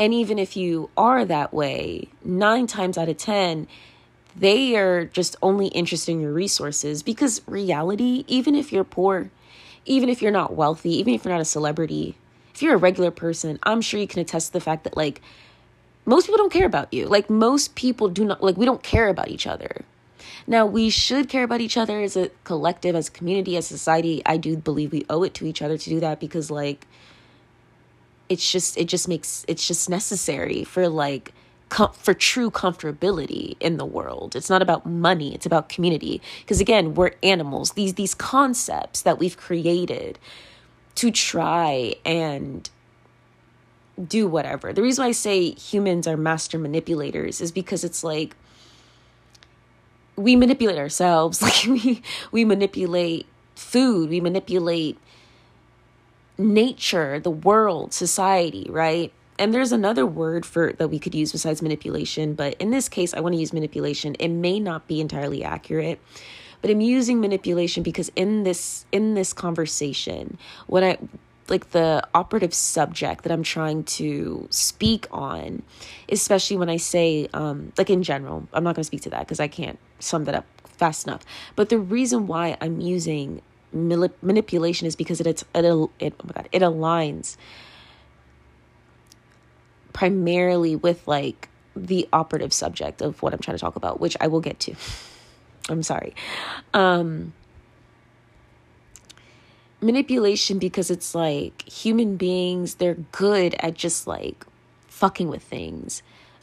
[0.00, 3.68] And even if you are that way, nine times out of 10,
[4.34, 9.30] they are just only interested in your resources because reality, even if you're poor,
[9.84, 12.16] even if you're not wealthy, even if you're not a celebrity,
[12.54, 15.20] if you're a regular person, I'm sure you can attest to the fact that, like,
[16.06, 17.06] most people don't care about you.
[17.06, 19.84] Like most people do not like we don't care about each other.
[20.46, 23.76] Now, we should care about each other as a collective, as a community, as a
[23.76, 24.22] society.
[24.24, 26.86] I do believe we owe it to each other to do that because like
[28.30, 31.34] it's just it just makes it's just necessary for like
[31.70, 34.36] com- for true comfortability in the world.
[34.36, 36.22] It's not about money, it's about community.
[36.42, 37.72] Because again, we're animals.
[37.72, 40.18] These these concepts that we've created
[40.96, 42.70] to try and
[44.08, 44.72] do whatever.
[44.72, 48.36] The reason why I say humans are master manipulators is because it's like
[50.16, 51.42] we manipulate ourselves.
[51.50, 54.98] Like we we manipulate food, we manipulate
[56.40, 59.12] nature, the world, society, right?
[59.38, 63.14] And there's another word for that we could use besides manipulation, but in this case
[63.14, 64.14] I want to use manipulation.
[64.18, 66.00] It may not be entirely accurate,
[66.60, 70.98] but I'm using manipulation because in this in this conversation, when I
[71.48, 75.62] like the operative subject that I'm trying to speak on,
[76.08, 79.20] especially when I say, um, like in general, I'm not going to speak to that
[79.20, 81.24] because I can't sum that up fast enough.
[81.56, 83.42] But the reason why I'm using
[83.72, 85.90] manipulation is because it, it, it, oh
[86.24, 87.36] my God, it aligns
[89.92, 94.26] primarily with like the operative subject of what I'm trying to talk about, which I
[94.26, 94.74] will get to.
[95.68, 96.14] I'm sorry.
[96.74, 97.32] Um,
[99.80, 104.44] manipulation because it's like human beings, they're good at just like
[104.88, 106.02] fucking with things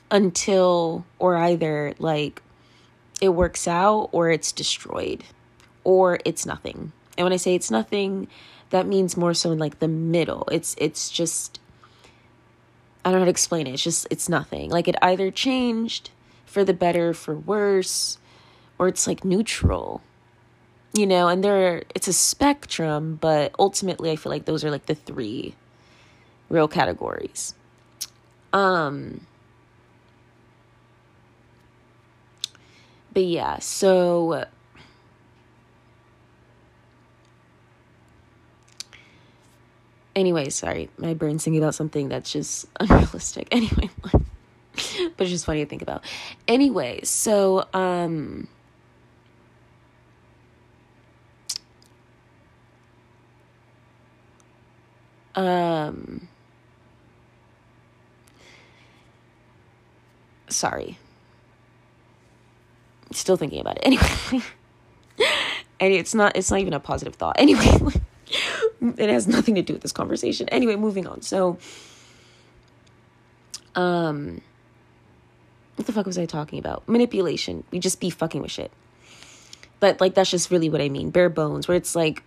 [0.09, 2.41] until or either like
[3.21, 5.23] it works out or it's destroyed
[5.83, 6.91] or it's nothing.
[7.17, 8.27] And when I say it's nothing,
[8.69, 10.47] that means more so in like the middle.
[10.51, 11.59] It's it's just
[13.03, 13.73] I don't know how to explain it.
[13.73, 14.69] It's just it's nothing.
[14.69, 16.11] Like it either changed
[16.45, 18.17] for the better, for worse,
[18.77, 20.01] or it's like neutral
[20.93, 24.85] you know and there it's a spectrum but ultimately i feel like those are like
[24.85, 25.53] the three
[26.49, 27.53] real categories
[28.53, 29.19] um
[33.17, 34.45] but yeah, so
[40.17, 43.47] anyway, sorry, my brain's thinking about something that's just unrealistic.
[43.51, 44.23] Anyway, but
[45.19, 46.03] it's just funny to think about.
[46.47, 48.47] Anyway, so um
[55.35, 56.27] um
[60.49, 60.97] sorry.
[63.13, 63.83] Still thinking about it.
[63.85, 64.43] Anyway.
[65.79, 67.35] and it's not it's not even a positive thought.
[67.39, 67.77] Anyway,
[68.81, 70.47] it has nothing to do with this conversation.
[70.49, 71.21] Anyway, moving on.
[71.21, 71.57] So
[73.75, 74.41] um
[75.75, 76.87] what the fuck was I talking about?
[76.89, 77.63] Manipulation.
[77.69, 78.71] We just be fucking with shit.
[79.79, 81.11] But like that's just really what I mean.
[81.11, 82.23] Bare bones, where it's like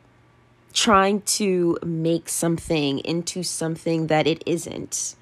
[0.73, 5.17] trying to make something into something that it isn't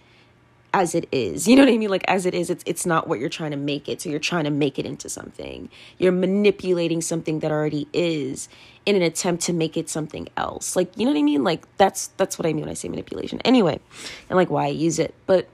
[0.75, 1.49] as it is.
[1.49, 1.91] You know what I mean?
[1.91, 4.03] Like as it is, it's it's not what you're trying to make it.
[4.03, 5.71] So you're trying to make it into something.
[5.99, 8.49] You're manipulating something that already is
[8.85, 10.77] in an attempt to make it something else.
[10.77, 11.45] Like, you know what I mean?
[11.45, 13.41] Like that's that's what I mean when I say manipulation.
[13.45, 13.81] Anyway,
[14.29, 15.15] and like why I use it.
[15.27, 15.49] But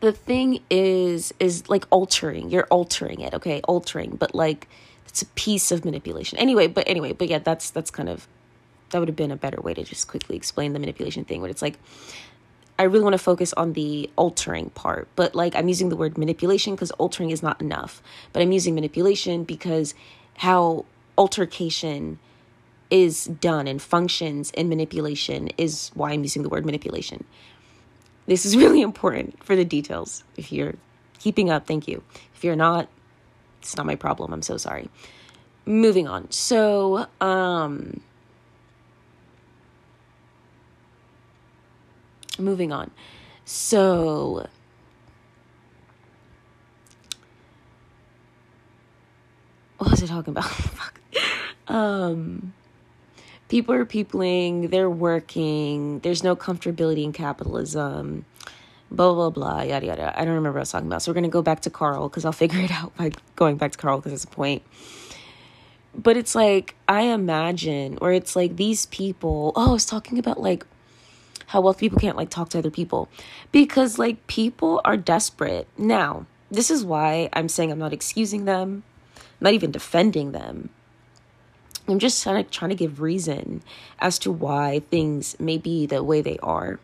[0.00, 2.50] the thing is is like altering.
[2.50, 3.60] You're altering it, okay?
[3.62, 4.68] Altering, but like
[5.06, 6.38] it's a piece of manipulation.
[6.38, 8.28] Anyway, but anyway, but yeah, that's that's kind of
[8.90, 11.40] that would have been a better way to just quickly explain the manipulation thing.
[11.40, 11.78] But it's like
[12.78, 16.16] I really want to focus on the altering part, but like I'm using the word
[16.16, 18.00] manipulation because altering is not enough.
[18.32, 19.94] But I'm using manipulation because
[20.36, 20.84] how
[21.16, 22.20] altercation
[22.90, 27.24] is done and functions in manipulation is why I'm using the word manipulation.
[28.26, 30.22] This is really important for the details.
[30.36, 30.74] If you're
[31.18, 32.02] keeping up, thank you.
[32.34, 32.88] If you're not,
[33.60, 34.32] it's not my problem.
[34.32, 34.88] I'm so sorry.
[35.66, 36.30] Moving on.
[36.30, 38.00] So, um,
[42.38, 42.90] moving on.
[43.44, 44.46] So,
[49.78, 50.44] what was I talking about?
[50.50, 51.00] Fuck.
[51.68, 52.52] Um,
[53.48, 58.24] people are peopling, they're working, there's no comfortability in capitalism,
[58.90, 60.12] blah, blah, blah, yada, yada.
[60.14, 61.02] I don't remember what I was talking about.
[61.02, 63.56] So we're going to go back to Karl because I'll figure it out by going
[63.56, 64.62] back to Karl because it's a point.
[65.94, 70.40] But it's like, I imagine, or it's like these people, oh, I was talking about
[70.40, 70.64] like
[71.48, 73.08] how wealthy people can't like talk to other people
[73.52, 75.66] because like people are desperate.
[75.78, 78.82] Now, this is why I'm saying I'm not excusing them,
[79.16, 80.68] I'm not even defending them.
[81.88, 83.62] I'm just trying to, trying to give reason
[83.98, 86.78] as to why things may be the way they are.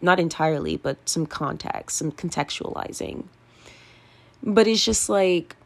[0.00, 3.24] Not entirely, but some context, some contextualizing.
[4.42, 5.56] But it's just like,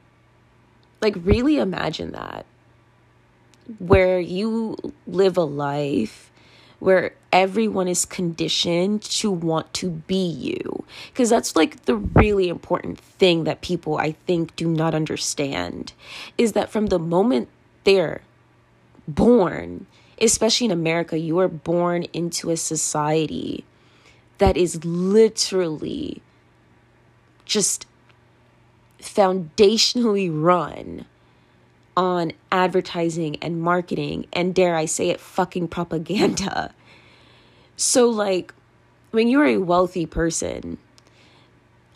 [1.00, 2.44] like, really imagine that
[3.78, 6.32] where you live a life
[6.80, 10.84] where everyone is conditioned to want to be you.
[11.12, 15.92] Because that's like the really important thing that people, I think, do not understand
[16.36, 17.48] is that from the moment
[17.84, 18.22] they're
[19.06, 19.86] born,
[20.20, 23.64] especially in America, you are born into a society
[24.38, 26.22] that is literally
[27.44, 27.86] just
[29.00, 31.06] foundationally run
[31.96, 36.72] on advertising and marketing and dare I say it, fucking propaganda.
[37.80, 38.52] So, like,
[39.10, 40.76] when you're a wealthy person,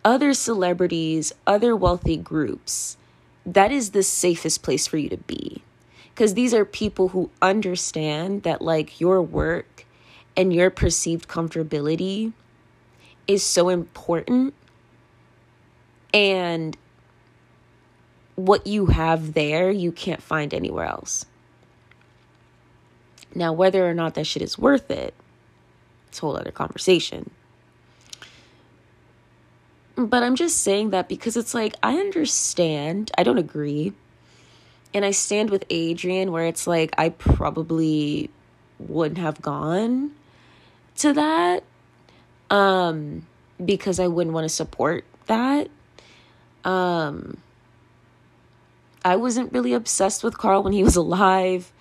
[0.03, 2.97] other celebrities, other wealthy groups,
[3.45, 5.63] that is the safest place for you to be.
[6.09, 9.85] Because these are people who understand that, like, your work
[10.35, 12.33] and your perceived comfortability
[13.29, 14.55] is so important.
[16.15, 16.79] And
[18.37, 21.27] what you have there, you can't find anywhere else.
[23.35, 25.13] Now, whether or not that shit is worth it,
[26.15, 27.29] it's a whole other conversation.
[29.97, 33.93] But I'm just saying that because it's like, I understand, I don't agree.
[34.93, 38.31] And I stand with Adrian where it's like, I probably
[38.79, 40.13] wouldn't have gone
[40.99, 41.65] to that
[42.49, 43.27] um,
[43.65, 45.69] because I wouldn't want to support that.
[46.65, 47.39] Um,
[49.05, 51.73] I wasn't really obsessed with Karl when he was alive.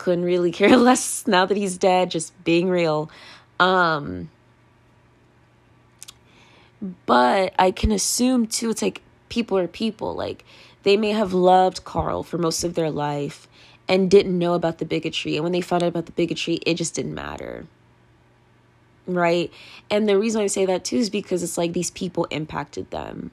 [0.00, 3.10] Couldn't really care less now that he's dead, just being real.
[3.58, 4.30] Um,
[7.04, 10.14] but I can assume too, it's like people are people.
[10.14, 10.44] Like
[10.82, 13.46] they may have loved Karl for most of their life
[13.86, 15.36] and didn't know about the bigotry.
[15.36, 17.66] And when they found out about the bigotry, it just didn't matter.
[19.06, 19.52] Right?
[19.90, 23.30] And the reason I say that too is because it's like these people impacted them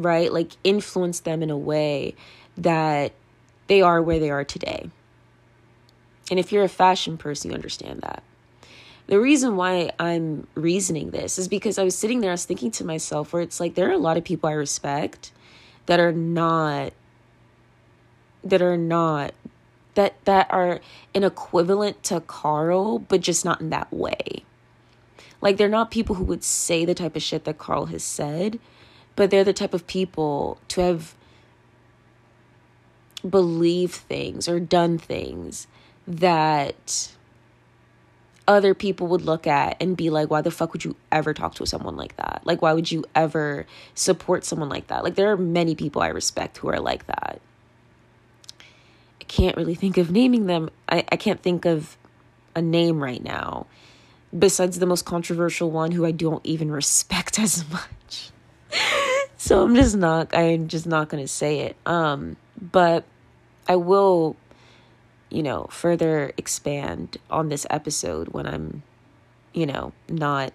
[0.00, 0.32] right?
[0.32, 2.14] Like influenced them in a way
[2.56, 3.12] that
[3.66, 4.90] they are where they are today.
[6.30, 8.22] And if you're a fashion person, you understand that.
[9.08, 12.70] the reason why I'm reasoning this is because I was sitting there, I was thinking
[12.72, 15.32] to myself, where it's like there are a lot of people I respect
[15.86, 16.92] that are not,
[18.44, 19.34] that are not,
[19.94, 20.80] that that are
[21.14, 24.44] an equivalent to Karl, but just not in that way.
[25.40, 28.60] Like they're not people who would say the type of shit that Karl has said,
[29.16, 31.14] but they're the type of people to have
[33.28, 35.66] believed things or done things
[36.10, 37.12] that
[38.48, 41.54] other people would look at and be like, why the fuck would you ever talk
[41.54, 42.42] to someone like that?
[42.44, 45.04] Like, why would you ever support someone like that?
[45.04, 47.40] Like, there are many people I respect who are like that.
[49.20, 50.68] I can't really think of naming them.
[50.88, 51.96] I, I can't think of
[52.56, 53.66] a name right now,
[54.36, 58.30] besides the most controversial one who I don't even respect as much.
[59.36, 61.76] so I'm just not, I'm just not going to say it.
[61.86, 63.04] Um, but
[63.68, 64.34] I will
[65.30, 68.82] you know, further expand on this episode when I'm,
[69.54, 70.52] you know, not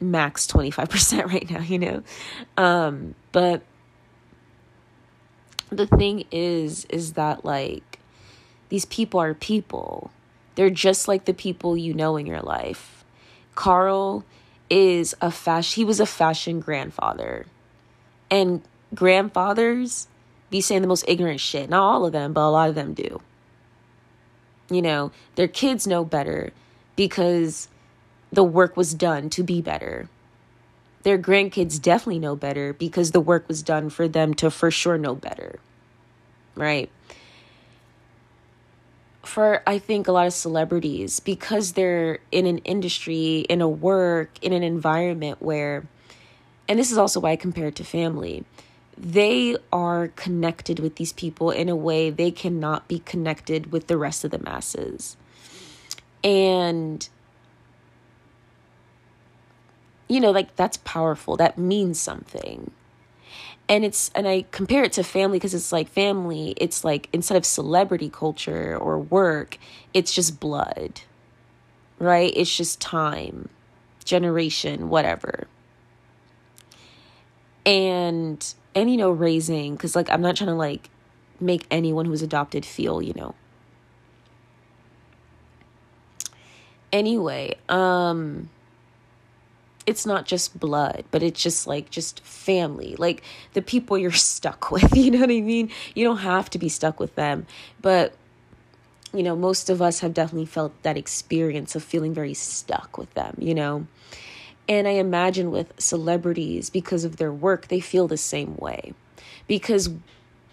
[0.00, 2.02] max 25% right now, you know.
[2.56, 3.62] Um but
[5.70, 7.98] the thing is is that like
[8.68, 10.10] these people are people.
[10.54, 13.04] They're just like the people you know in your life.
[13.54, 14.24] Karl
[14.70, 17.46] is a fashion he was a fashion grandfather.
[18.30, 18.62] And
[18.94, 20.06] grandfathers
[20.50, 21.68] be saying the most ignorant shit.
[21.68, 23.20] Not all of them, but a lot of them do
[24.70, 26.52] you know, their kids know better
[26.96, 27.68] because
[28.32, 30.08] the work was done to be better.
[31.02, 34.96] Their grandkids definitely know better because the work was done for them to for sure
[34.96, 35.58] know better.
[36.54, 36.90] Right?
[39.22, 44.30] For I think a lot of celebrities, because they're in an industry, in a work,
[44.42, 45.86] in an environment where,
[46.68, 48.44] and this is also why I compare it to family
[48.96, 53.96] they are connected with these people in a way they cannot be connected with the
[53.96, 55.16] rest of the masses.
[56.22, 57.08] And
[60.08, 61.36] you know, like that's powerful.
[61.36, 62.70] That means something.
[63.68, 67.36] And it's and I compare it to family because it's like family, it's like instead
[67.36, 69.56] of celebrity culture or work,
[69.94, 71.00] it's just blood.
[71.98, 72.32] Right?
[72.36, 73.48] It's just time,
[74.04, 75.46] generation, whatever.
[77.64, 80.88] And and you know raising because like i'm not trying to like
[81.40, 83.34] make anyone who's adopted feel you know.
[86.92, 88.50] Anyway um
[89.86, 93.22] it's not just blood but it's just like just family like
[93.54, 95.70] the people you're stuck with you know what i mean?
[95.94, 97.46] You don't have to be stuck with them
[97.80, 98.14] but
[99.14, 103.12] you know most of us have definitely felt that experience of feeling very stuck with
[103.14, 103.86] them you know
[104.68, 108.94] and I imagine with celebrities, because of their work, they feel the same way.
[109.48, 109.90] Because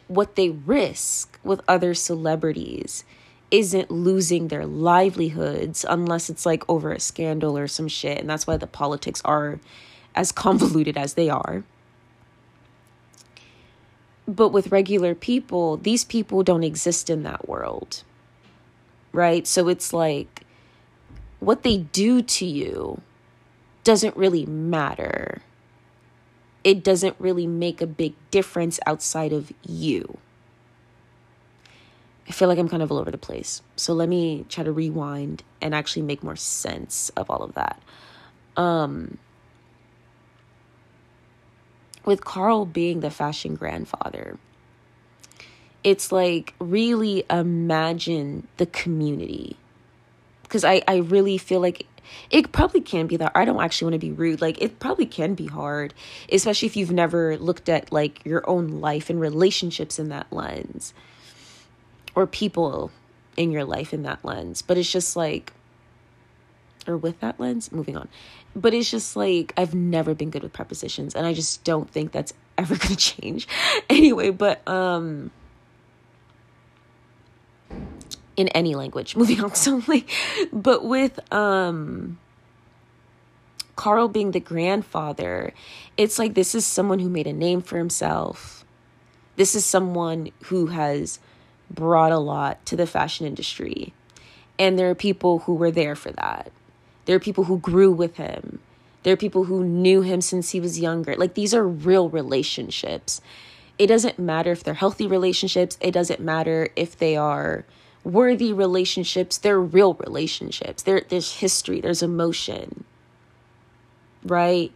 [0.07, 3.03] what they risk with other celebrities
[3.51, 8.19] isn't losing their livelihoods unless it's like over a scandal or some shit.
[8.19, 9.59] And that's why the politics are
[10.15, 11.63] as convoluted as they are.
[14.27, 18.03] But with regular people, these people don't exist in that world.
[19.11, 19.47] Right?
[19.47, 20.43] So it's like
[21.39, 23.01] what they do to you
[23.83, 25.41] doesn't really matter.
[26.63, 30.17] It doesn't really make a big difference outside of you.
[32.27, 33.63] I feel like I'm kind of all over the place.
[33.75, 37.81] So let me try to rewind and actually make more sense of all of that.
[38.55, 39.17] Um,
[42.05, 44.37] with Karl being the fashion grandfather,
[45.83, 49.57] it's like really imagine the community.
[50.49, 51.85] Because I, I really feel like
[52.31, 54.41] it probably can be that I don't actually want to be rude.
[54.41, 55.93] Like it probably can be hard,
[56.31, 60.93] especially if you've never looked at like your own life and relationships in that lens
[62.15, 62.91] or people
[63.37, 64.61] in your life in that lens.
[64.63, 65.53] But it's just like
[66.87, 68.09] or with that lens, moving on.
[68.55, 72.11] But it's just like I've never been good with prepositions and I just don't think
[72.11, 73.47] that's ever going to change.
[73.89, 75.31] anyway, but um
[78.39, 79.15] in any language.
[79.15, 80.09] Moving on so like
[80.51, 82.17] but with um
[83.75, 85.53] Karl being the grandfather,
[85.95, 88.65] it's like this is someone who made a name for himself.
[89.37, 91.19] This is someone who has
[91.71, 93.93] brought a lot to the fashion industry.
[94.57, 96.51] And there are people who were there for that.
[97.05, 98.59] There are people who grew with him.
[99.03, 101.15] There are people who knew him since he was younger.
[101.15, 103.21] Like these are real relationships.
[103.77, 105.77] It doesn't matter if they're healthy relationships.
[105.79, 107.63] It doesn't matter if they are
[108.03, 110.83] worthy relationships, they're real relationships.
[110.83, 112.85] There, there's history, there's emotion,
[114.23, 114.71] right?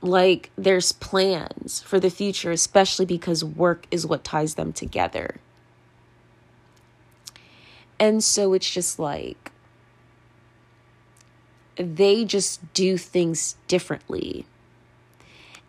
[0.00, 5.36] Like there's plans for the future, especially because work is what ties them together.
[7.98, 9.52] And so it's just like,
[11.76, 14.44] they just do things differently.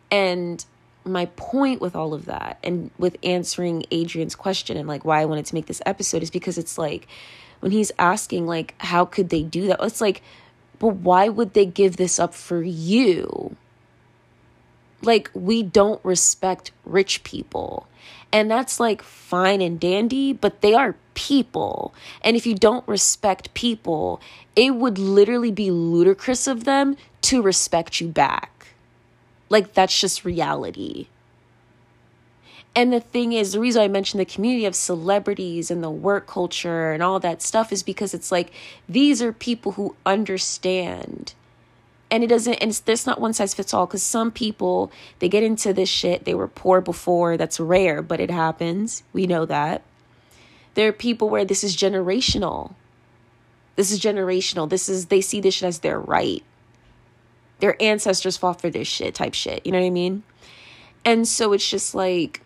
[0.10, 0.66] And
[1.06, 5.26] my point with all of that and with answering Adrian's question and like why I
[5.26, 7.08] wanted to make this episode is because it's like
[7.60, 9.80] when he's asking like how could they do that?
[9.82, 10.22] It's like
[10.80, 13.56] but why would they give this up for you?
[15.02, 17.88] Like we don't respect rich people.
[18.32, 21.94] And that's like fine and dandy, but they are people.
[22.22, 24.20] And if you don't respect people,
[24.56, 28.53] it would literally be ludicrous of them to respect you back.
[29.54, 31.06] Like, that's just reality.
[32.76, 36.26] And the thing is, the reason I mentioned the community of celebrities and the work
[36.26, 38.52] culture and all that stuff is because it's like
[38.90, 41.36] these are people who understand.
[42.10, 45.44] And it doesn't, and it's, not one size fits all because some people, they get
[45.44, 46.26] into this shit.
[46.26, 47.38] They were poor before.
[47.38, 49.04] That's rare, but it happens.
[49.14, 49.84] We know that.
[50.74, 52.74] There are people where this is generational.
[53.76, 54.68] This is generational.
[54.68, 56.44] This is, they see this shit as their right
[57.64, 59.66] their ancestors fought for this shit type shit.
[59.66, 60.24] You know what I mean?
[61.06, 62.42] And so it's just like,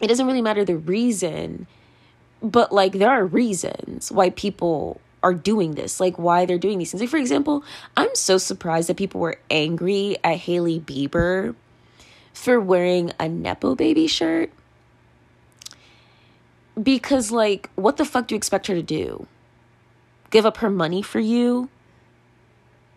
[0.00, 1.68] it doesn't really matter the reason,
[2.42, 6.90] but like there are reasons why people are doing this, like why they're doing these
[6.90, 7.00] things.
[7.00, 7.62] Like, for example,
[7.96, 11.54] I'm so surprised that people were angry at Hailey Bieber
[12.32, 14.50] for wearing a Nepo baby shirt.
[16.82, 19.28] Because, like, what the fuck do you expect her to do?
[20.30, 21.68] Give up her money for you?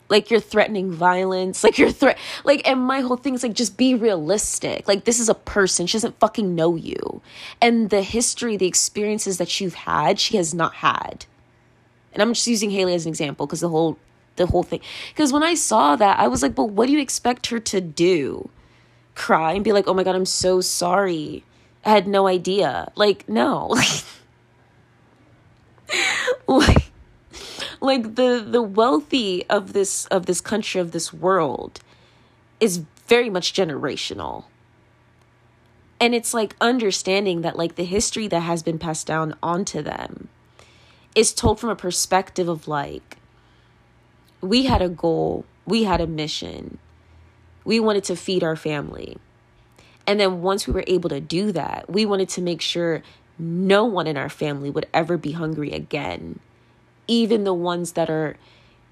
[0.09, 3.77] Like you're threatening violence like you're threat like and my whole thing is like just
[3.77, 4.87] be realistic.
[4.87, 5.87] Like this is a person.
[5.87, 7.21] She doesn't fucking know you.
[7.61, 11.25] And the history the experiences that you've had she has not had.
[12.13, 13.97] And i'm just using Hailey as an example because the whole
[14.35, 16.99] the whole thing because when i saw that i was like but what do you
[16.99, 18.49] expect her to do?
[19.15, 21.43] Cry and be like oh my god i'm so sorry.
[21.85, 23.75] I had no idea like no.
[26.47, 26.91] Like
[27.83, 31.81] like the the wealthy of this of this country of this world
[32.61, 34.45] is very much generational.
[35.99, 40.29] And it's like understanding that like the history that has been passed down onto them
[41.13, 43.17] is told from a perspective of like
[44.39, 46.77] we had a goal we had a mission
[47.65, 49.17] we wanted to feed our family.
[50.07, 53.03] And then once we were able to do that we wanted to make sure
[53.37, 56.39] no one in our family would ever be hungry again
[57.07, 58.37] even the ones that are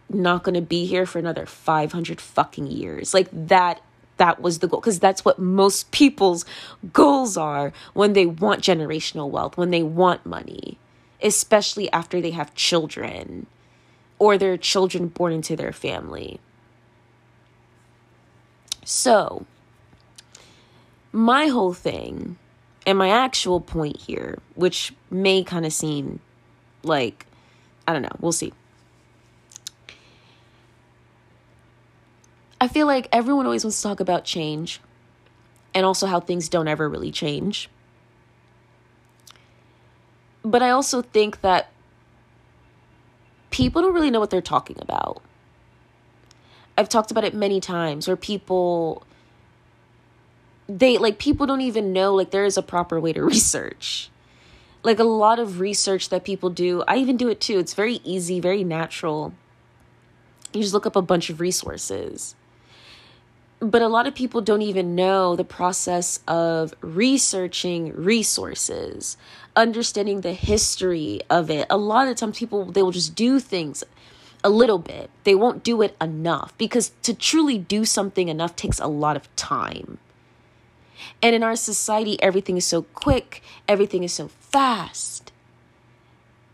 [0.10, 3.14] not going to be here for another 500 fucking years.
[3.14, 3.82] Like that
[4.18, 6.46] that was the goal because that's what most people's
[6.94, 10.78] goals are when they want generational wealth, when they want money,
[11.24, 13.48] especially after they have children
[14.20, 16.40] or their children born into their family.
[18.86, 19.46] So,
[21.12, 22.38] my whole thing
[22.86, 26.20] and my actual point here, which may kind of seem
[26.84, 27.26] like
[27.92, 28.16] I don't know.
[28.22, 28.54] We'll see.
[32.62, 34.80] I feel like everyone always wants to talk about change
[35.74, 37.70] and also how things don't ever really change.
[40.42, 41.70] But I also think that
[43.50, 45.22] people don't really know what they're talking about.
[46.78, 49.04] I've talked about it many times where people
[50.70, 54.10] they like people don't even know like there is a proper way to research
[54.84, 57.60] like a lot of research that people do i even do it too.
[57.60, 59.34] It's very easy very natural.
[60.54, 62.36] You just look up a bunch of resources.
[63.60, 69.18] But a lot of people don't even know the process of researching resources
[69.56, 71.68] understanding the history of it.
[71.70, 73.84] A lot of times people they will just do things
[74.44, 75.10] a little bit.
[75.24, 79.34] They won't do it enough because to truly do something enough takes a lot of
[79.36, 80.00] time
[81.22, 85.32] and in our society, everything is so quick, everything is so fast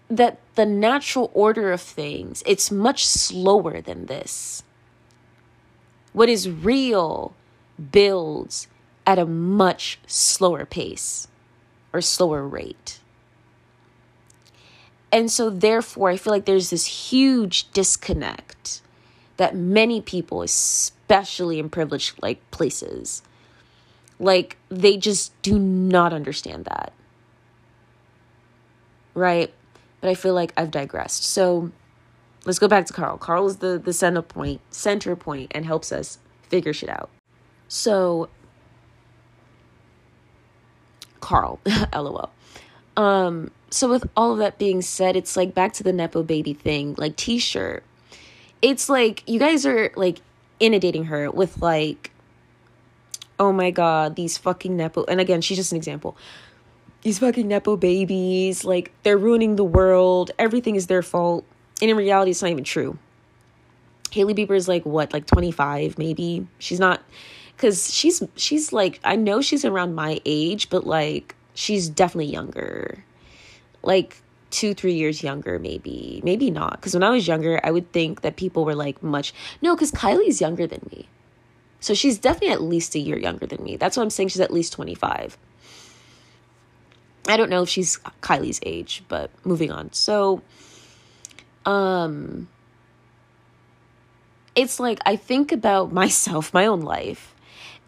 [0.10, 4.64] that the natural order of things, it's much slower than this.
[6.14, 7.36] What is real
[7.91, 8.68] builds
[9.06, 11.28] at a much slower pace
[11.93, 13.00] or slower rate.
[15.12, 18.82] And so, therefore, I feel like there's this huge disconnect
[19.38, 23.22] that many people, especially in privileged like places,
[24.20, 26.93] like, they just do not understand that.
[29.13, 29.53] Right?
[30.01, 31.26] But I feel like I've digressed.
[31.26, 31.72] So
[32.45, 33.18] let's go back to Karl.
[33.18, 37.09] Karl is the, the center point, center point and helps us figure shit out.
[37.68, 38.30] So
[41.20, 41.59] Karl,
[41.93, 42.30] lol.
[42.95, 46.53] Um, so with all of that being said, it's like back to the Nepo baby
[46.53, 47.84] thing, like t-shirt.
[48.61, 50.20] It's like you guys are like
[50.59, 52.11] inundating her with like
[53.40, 56.18] oh my god, these fucking Nepo, and again, she's just an example.
[57.04, 60.32] These fucking Nepo babies, like, they're ruining the world.
[60.40, 61.46] Everything is their fault.
[61.82, 62.98] And in reality, it's not even true.
[64.12, 66.48] Hailey Bieber is like what, like 25 maybe?
[66.60, 67.02] She's not
[67.58, 73.04] cuz she's she's like I know she's around my age, but like she's definitely younger.
[73.84, 74.22] Like
[74.52, 76.22] 2 3 years younger maybe.
[76.24, 79.34] Maybe not cuz when I was younger, I would think that people were like much
[79.62, 81.08] No, cuz Kylie's younger than me.
[81.80, 83.78] So she's definitely at least a year younger than me.
[83.78, 85.38] That's what I'm saying she's at least 25.
[87.28, 89.92] I don't know if she's Kylie's age, but moving on.
[89.94, 90.42] So
[91.66, 92.48] um
[94.56, 97.36] it's like I think about myself, my own life,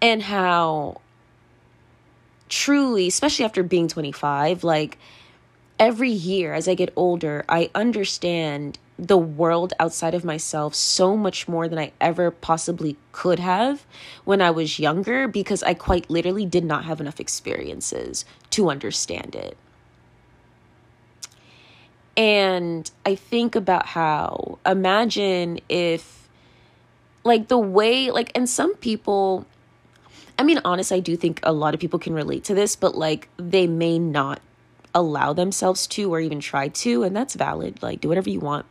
[0.01, 1.01] and how
[2.49, 4.97] truly, especially after being 25, like
[5.79, 11.47] every year as I get older, I understand the world outside of myself so much
[11.47, 13.85] more than I ever possibly could have
[14.25, 19.35] when I was younger because I quite literally did not have enough experiences to understand
[19.35, 19.57] it.
[22.17, 26.27] And I think about how, imagine if,
[27.23, 29.45] like, the way, like, and some people,
[30.37, 32.95] I mean, honest, I do think a lot of people can relate to this, but
[32.95, 34.41] like, they may not
[34.93, 37.81] allow themselves to or even try to, and that's valid.
[37.81, 38.65] Like, do whatever you want.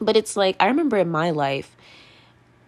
[0.00, 1.76] But it's like, I remember in my life,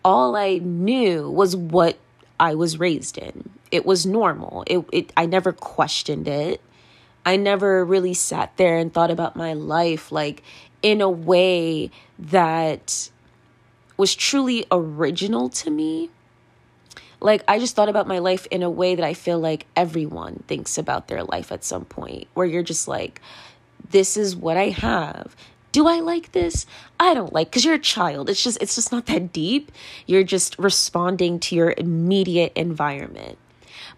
[0.05, 1.99] all I knew was what
[2.39, 3.51] I was raised in.
[3.71, 4.63] It was normal.
[4.67, 6.61] It, it I never questioned it.
[7.25, 10.45] I never really sat there and thought about my life like
[10.83, 13.11] in a way that
[13.97, 16.11] was truly original to me.
[17.21, 20.45] Like, I just thought about my life in a way that I feel like everyone
[20.47, 23.21] thinks about their life at some point, where you're just like,
[23.91, 25.35] this is what I have.
[25.73, 26.65] Do I like this?
[26.99, 28.31] I don't like cuz you're a child.
[28.31, 29.71] It's just it's just not that deep.
[30.07, 33.37] You're just responding to your immediate environment.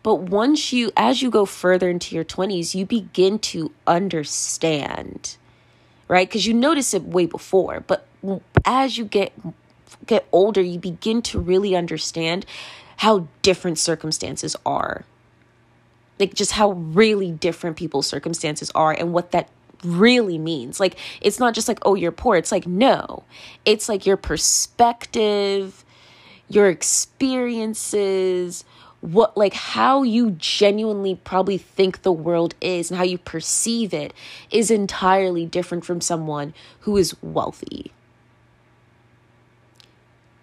[0.03, 5.37] But once you, as you go further into your 20s, you begin to understand,
[6.07, 6.29] right?
[6.29, 8.07] Because you notice it way before, but
[8.65, 9.33] as you get
[10.07, 12.47] get older, you begin to really understand
[12.99, 15.05] how different circumstances are.
[16.19, 19.49] Like just how really different people's circumstances are and what that
[19.85, 20.81] really means.
[20.81, 22.37] Like it's not just like, oh, you're poor.
[22.37, 23.23] It's like, no.
[23.65, 25.85] It's like your perspective,
[26.49, 28.65] your experiences,
[29.01, 34.13] what like how you genuinely probably think the world is and how you perceive it
[34.51, 37.93] is entirely different from someone who is wealthy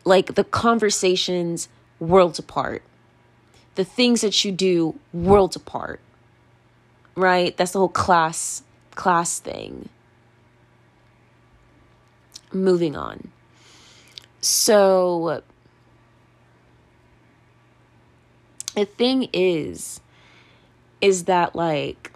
[0.06, 1.68] like the conversations
[2.10, 2.84] worlds apart.
[3.76, 6.00] The things that you do worlds apart
[7.16, 7.56] right?
[7.56, 9.90] That's the whole class class thing.
[12.54, 13.32] Moving on.
[14.42, 15.42] So
[18.76, 20.02] the thing is
[21.02, 22.12] is that like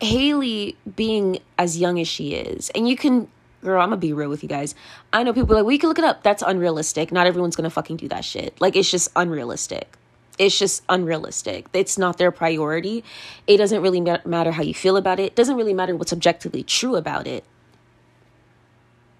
[0.00, 3.28] Hailey being as young as she is, and you can,
[3.62, 4.74] girl, I'm gonna be real with you guys.
[5.12, 6.22] I know people like, we can look it up.
[6.22, 7.10] That's unrealistic.
[7.12, 8.60] Not everyone's gonna fucking do that shit.
[8.60, 9.96] Like, it's just unrealistic.
[10.38, 11.66] It's just unrealistic.
[11.72, 13.02] It's not their priority.
[13.48, 15.24] It doesn't really matter how you feel about it.
[15.24, 17.44] It doesn't really matter what's objectively true about it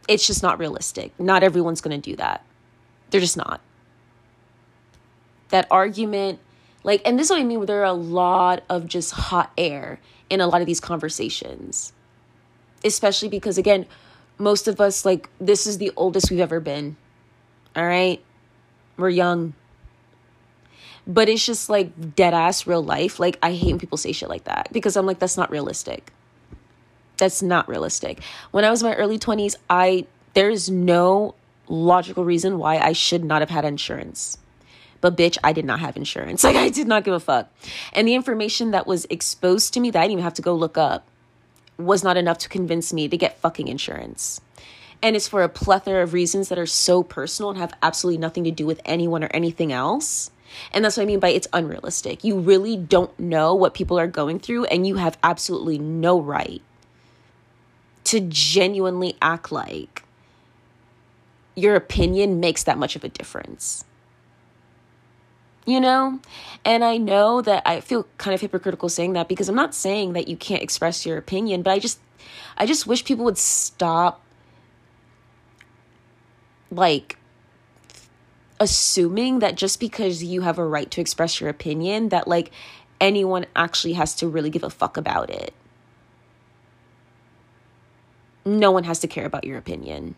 [0.08, 1.12] it's just not realistic.
[1.20, 2.44] Not everyone's to do that.
[3.10, 3.60] They're just not.
[5.50, 6.40] That argument,
[6.82, 10.00] like, and this is what I mean, there are a lot of just hot air
[10.30, 11.92] in a lot of these conversations.
[12.84, 13.86] Especially because, again,
[14.38, 16.96] most of us, like, this is the oldest we've ever been.
[17.74, 18.22] All right?
[18.96, 19.54] We're young.
[21.06, 23.18] But it's just like dead ass real life.
[23.18, 26.12] Like, I hate when people say shit like that because I'm like, that's not realistic.
[27.16, 28.20] That's not realistic.
[28.50, 31.34] When I was in my early 20s, I there's no
[31.68, 34.38] logical reason why I should not have had insurance.
[35.00, 36.44] But bitch, I did not have insurance.
[36.48, 37.50] Like I did not give a fuck.
[37.92, 40.54] And the information that was exposed to me that I didn't even have to go
[40.54, 41.06] look up
[41.76, 44.40] was not enough to convince me to get fucking insurance.
[45.02, 48.44] And it's for a plethora of reasons that are so personal and have absolutely nothing
[48.44, 50.30] to do with anyone or anything else.
[50.72, 52.24] And that's what I mean by it's unrealistic.
[52.24, 56.62] You really don't know what people are going through, and you have absolutely no right
[58.04, 60.02] to genuinely act like
[61.54, 63.84] your opinion makes that much of a difference.
[65.68, 66.20] You know?
[66.64, 70.14] And I know that I feel kind of hypocritical saying that because I'm not saying
[70.14, 72.00] that you can't express your opinion, but I just
[72.56, 74.22] I just wish people would stop
[76.70, 77.18] like
[78.60, 82.50] assuming that just because you have a right to express your opinion that like
[83.00, 85.54] anyone actually has to really give a fuck about it
[88.48, 90.14] no one has to care about your opinion.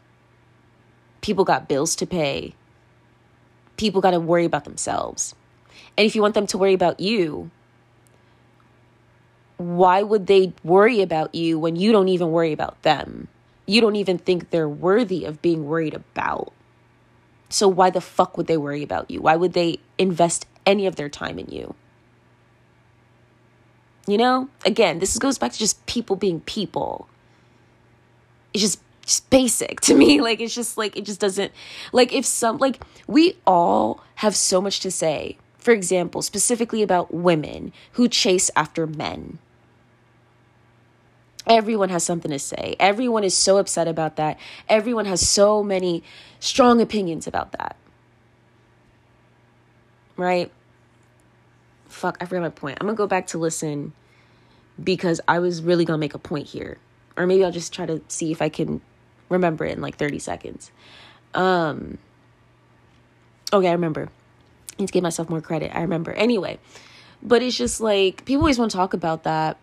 [1.21, 2.55] People got bills to pay.
[3.77, 5.35] People got to worry about themselves.
[6.01, 7.51] And if you want them to worry about you,
[9.59, 13.29] why would they worry about you when you don't even worry about them?
[13.67, 16.55] You don't even think they're worthy of being worried about.
[17.51, 19.21] So why the fuck would they worry about you?
[19.21, 21.75] Why would they invest any of their time in you?
[24.07, 27.11] You know, again, this goes back to just people being people.
[28.55, 30.19] It's just just basic to me.
[30.23, 31.53] Like it's just like it just doesn't
[31.93, 35.37] like if some like we all have so much to say.
[35.61, 39.39] For example, specifically about women who chase after men.
[41.47, 42.77] Everyone has something to say.
[42.81, 44.39] Everyone is so upset about that.
[44.69, 46.03] Everyone has so many
[46.39, 47.77] strong opinions about that.
[50.17, 50.51] Right?
[51.89, 52.79] Fuck, I forgot my point.
[52.81, 53.93] I'm gonna go back to listen
[54.83, 56.79] because I was really gonna make a point here.
[57.17, 58.81] Or maybe I'll just try to see if I can
[59.29, 60.71] remember it in like 30 seconds.
[61.35, 61.99] Um
[63.53, 64.09] Okay, I remember.
[64.81, 65.75] Need to give myself more credit.
[65.75, 66.13] I remember.
[66.13, 66.59] Anyway,
[67.23, 69.59] but it's just like people always want to talk about that.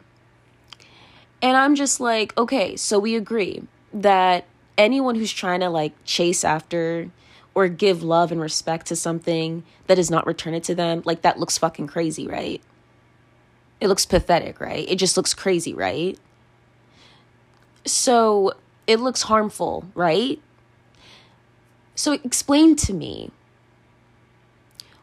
[1.41, 3.63] And I'm just like, okay, so we agree
[3.93, 4.45] that
[4.77, 7.09] anyone who's trying to like chase after
[7.55, 11.39] or give love and respect to something that is not returned to them, like that
[11.39, 12.61] looks fucking crazy, right?
[13.81, 14.87] It looks pathetic, right?
[14.87, 16.17] It just looks crazy, right?
[17.85, 18.53] So
[18.85, 20.39] it looks harmful, right?
[21.95, 23.31] So explain to me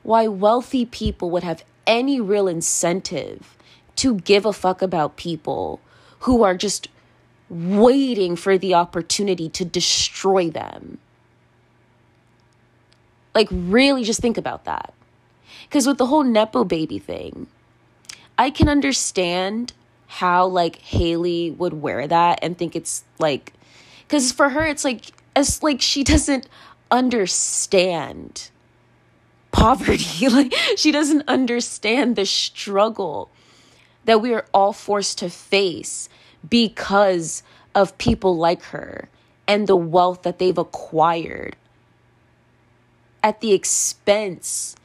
[0.05, 3.57] why wealthy people would have any real incentive
[3.97, 5.81] to give a fuck about people
[6.21, 6.89] who are just
[7.49, 10.99] waiting for the opportunity to destroy them.
[13.35, 14.95] Like, really, just think about that.
[15.65, 17.49] Because with the whole Nepo baby thing,
[18.39, 19.73] I can understand
[20.07, 23.53] how, like, Hailey would wear that and think it's like,
[24.07, 26.49] because for her, it's like, as like she doesn't
[26.91, 28.51] understand
[29.55, 30.29] poverty.
[30.29, 33.31] like, she doesn't understand the struggle
[34.05, 36.09] that we are all forced to face
[36.49, 37.43] because
[37.75, 39.09] of people like her
[39.47, 41.57] and the wealth that they've acquired
[43.23, 44.77] at the expense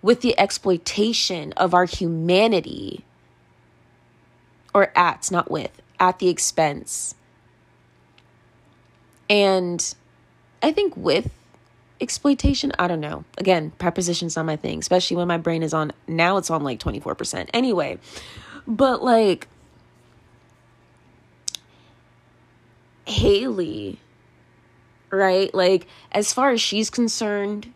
[0.00, 3.04] with the exploitation of our humanity
[4.74, 7.14] or at not with at the expense
[9.28, 9.94] and
[10.62, 11.30] i think with
[12.02, 15.92] exploitation i don't know again prepositions not my thing especially when my brain is on
[16.06, 17.98] now it's on like 24% anyway
[18.66, 19.48] but like
[23.06, 23.98] Hailey,
[25.10, 25.52] right?
[25.54, 27.72] Like, as far as she's concerned,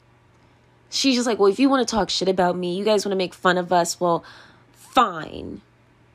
[0.91, 3.12] she's just like, well, if you want to talk shit about me, you guys want
[3.12, 4.24] to make fun of us, well,
[4.72, 5.61] fine.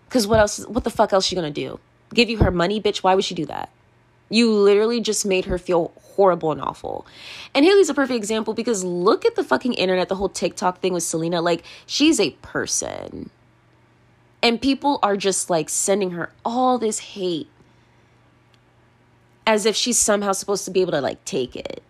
[0.06, 1.80] Because what else, what the fuck else she gonna do?
[2.14, 2.98] Give you her money, bitch?
[2.98, 3.70] Why would she do that?
[4.30, 7.06] You literally just made her feel horrible and awful.
[7.54, 10.94] And Hailey's a perfect example because look at the fucking internet, the whole TikTok thing
[10.94, 11.42] with Selena.
[11.42, 13.30] Like, she's a person.
[14.44, 17.50] And people are just like sending her all this hate
[19.46, 21.84] as if she's somehow supposed to be able to like take it.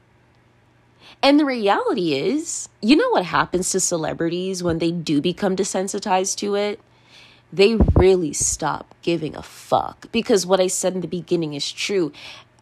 [1.24, 6.38] And the reality is, you know what happens to celebrities when they do become desensitized
[6.38, 6.80] to it?
[7.54, 10.12] They really stop giving a fuck.
[10.12, 12.12] Because what I said in the beginning is true.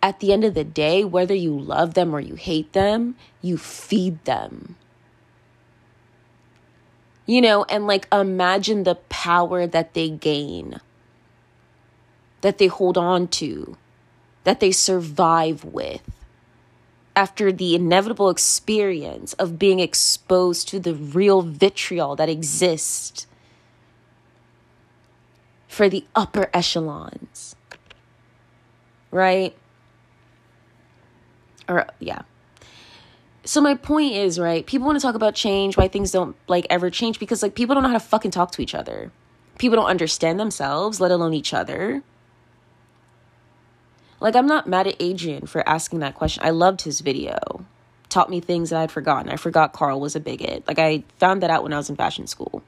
[0.02, 3.58] At the end of the day, whether you love them or you hate them, you
[3.58, 4.76] feed them.
[7.26, 10.80] You know, and like imagine the power that they gain,
[12.42, 13.78] that they hold on to
[14.44, 16.02] that they survive with
[17.16, 23.28] after the inevitable experience of being exposed to the real vitriol that exists
[25.68, 27.56] for the upper echelons.
[29.12, 29.56] Right?
[31.70, 32.24] Or, yeah.
[33.46, 36.68] So my point is, right, people want to talk about change, why things don't like
[36.70, 39.12] ever change because like people don't know how to fucking talk to each other.
[39.58, 42.04] People don't understand themselves, let alone each other.
[44.20, 46.44] Like, I'm not mad at Adrian for asking that question.
[46.46, 47.66] I loved his video.
[48.10, 49.32] Taught me things that I'd forgotten.
[49.32, 50.68] I forgot Karl was a bigot.
[50.68, 52.64] Like, I found that out when I was in fashion school.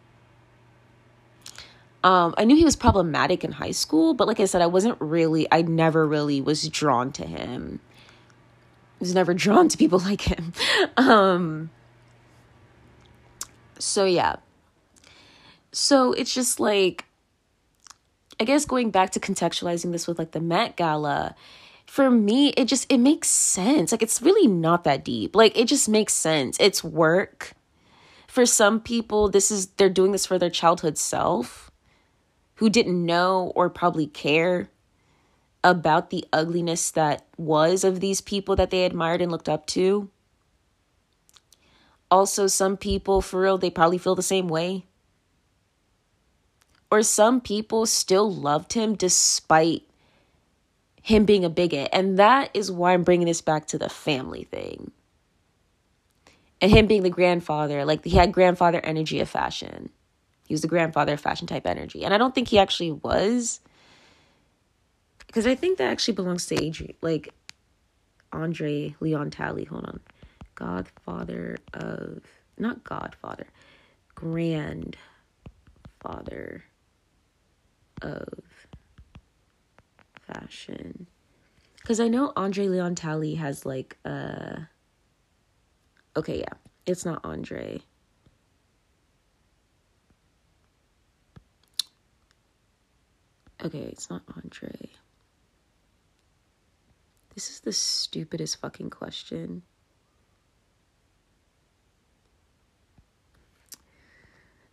[2.03, 4.97] Um, I knew he was problematic in high school, but like I said, I wasn't
[4.99, 7.79] really, I never really was drawn to him.
[9.01, 10.53] Was never drawn to people like him.
[10.95, 11.69] Um,
[13.79, 14.37] so, yeah.
[15.73, 17.05] So it's just like,
[18.39, 21.35] I guess going back to contextualizing this with like the Met Gala,
[21.91, 23.91] for me, it just it makes sense.
[23.91, 25.35] Like it's really not that deep.
[25.35, 26.57] Like it just makes sense.
[26.59, 27.51] It's work.
[28.27, 31.69] For some people, this is they're doing this for their childhood self
[32.55, 34.69] who didn't know or probably care
[35.63, 40.09] about the ugliness that was of these people that they admired and looked up to.
[42.09, 44.85] Also, some people, for real, they probably feel the same way
[46.91, 49.83] or some people still loved him despite
[51.01, 51.89] him being a bigot.
[51.93, 54.91] And that is why I'm bringing this back to the family thing.
[56.59, 59.89] And him being the grandfather, like he had grandfather energy of fashion.
[60.45, 62.03] He was the grandfather of fashion type energy.
[62.03, 63.61] And I don't think he actually was.
[65.31, 67.33] Because I think that actually belongs to Adrian, like
[68.33, 69.63] Andre Leon Talley.
[69.63, 70.01] Hold on.
[70.55, 72.21] Godfather of,
[72.57, 73.47] not Godfather,
[74.13, 74.97] grandfather
[78.01, 78.27] of
[80.27, 81.07] fashion.
[81.77, 84.57] Because I know Andre Leon Talley has like uh
[86.17, 86.55] okay, yeah.
[86.85, 87.79] It's not Andre.
[93.63, 94.89] Okay, it's not Andre.
[97.33, 99.63] This is the stupidest fucking question.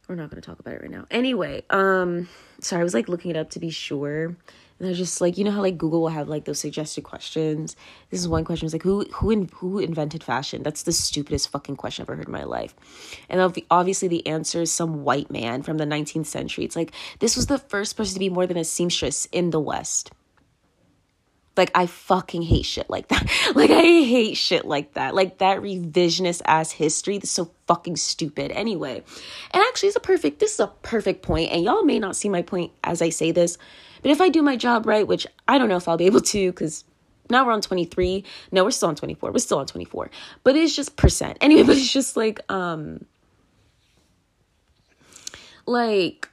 [0.09, 1.05] We're not going to talk about it right now.
[1.11, 2.29] Anyway, um
[2.61, 4.37] sorry, I was like looking it up to be sure
[4.79, 7.03] and I was just like, you know how like Google will have like those suggested
[7.03, 7.75] questions.
[8.11, 8.67] This is one question.
[8.67, 10.63] It's like who who in, who invented fashion?
[10.63, 12.75] That's the stupidest fucking question I've ever heard in my life.
[13.29, 16.65] And obviously the answer is some white man from the 19th century.
[16.65, 19.61] It's like this was the first person to be more than a seamstress in the
[19.61, 20.13] West.
[21.59, 23.29] Like I fucking hate shit like that.
[23.55, 25.15] Like I hate shit like that.
[25.15, 27.19] Like that revisionist ass history.
[27.19, 28.53] That's so fucking stupid.
[28.53, 29.03] Anyway,
[29.51, 30.39] and actually, it's a perfect.
[30.39, 33.33] This is a perfect point, and y'all may not see my point as I say
[33.33, 33.59] this,
[34.03, 36.21] but if I do my job right, which I don't know if I'll be able
[36.21, 36.85] to, because
[37.31, 38.25] now we're on 23.
[38.53, 39.33] No, we're still on 24.
[39.33, 40.11] We're still on 24.
[40.45, 41.39] But it's just percent.
[41.49, 43.05] Anyway, but it's just like um
[45.67, 46.29] like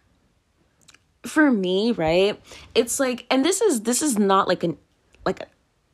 [1.26, 2.40] for me, right?
[2.74, 4.78] It's like and this is this is not like an
[5.26, 5.48] like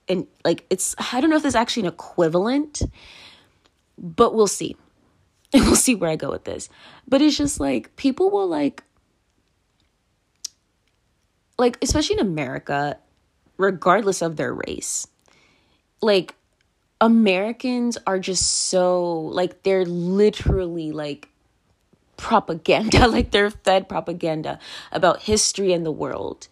[0.07, 2.81] and like it's I don't know if there's actually an equivalent,
[3.97, 4.75] but we'll see.
[5.53, 6.69] And we'll see where I go with this.
[7.07, 8.83] But it's just like people will like
[11.57, 12.97] like especially in America,
[13.57, 15.07] regardless of their race.
[16.01, 16.35] Like
[16.99, 21.29] Americans are just so like they're literally like
[22.17, 24.59] propaganda, like they're fed propaganda
[24.91, 26.47] about history and the world.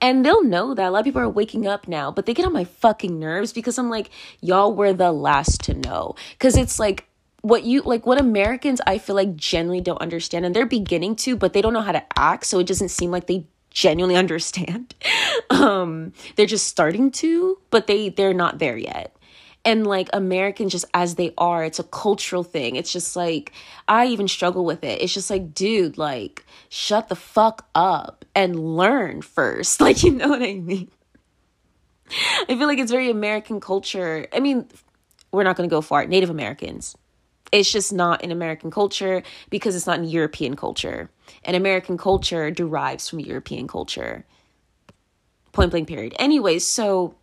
[0.00, 2.46] And they'll know that a lot of people are waking up now, but they get
[2.46, 6.14] on my fucking nerves because I'm like, y'all were the last to know.
[6.32, 7.08] Because it's like,
[7.42, 11.36] what you like what Americans I feel like generally don't understand and they're beginning to
[11.36, 14.94] but they don't know how to act so it doesn't seem like they genuinely understand.
[15.50, 19.16] Um they're just starting to but they they're not there yet.
[19.64, 22.76] And like Americans just as they are it's a cultural thing.
[22.76, 23.52] It's just like
[23.86, 25.00] I even struggle with it.
[25.00, 30.28] It's just like dude like shut the fuck up and learn first like you know
[30.28, 30.90] what I mean
[32.48, 34.68] I feel like it's very American culture I mean
[35.32, 36.96] we're not going to go far Native Americans
[37.52, 41.10] it's just not in American culture because it's not in European culture.
[41.44, 44.24] And American culture derives from European culture.
[45.52, 46.14] Point blank, period.
[46.18, 47.14] Anyways, so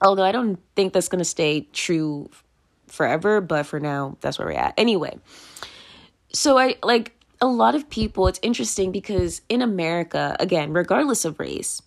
[0.00, 2.30] although I don't think that's going to stay true
[2.86, 4.74] forever, but for now, that's where we're at.
[4.76, 5.18] Anyway,
[6.32, 11.38] so I like a lot of people, it's interesting because in America, again, regardless of
[11.38, 11.82] race,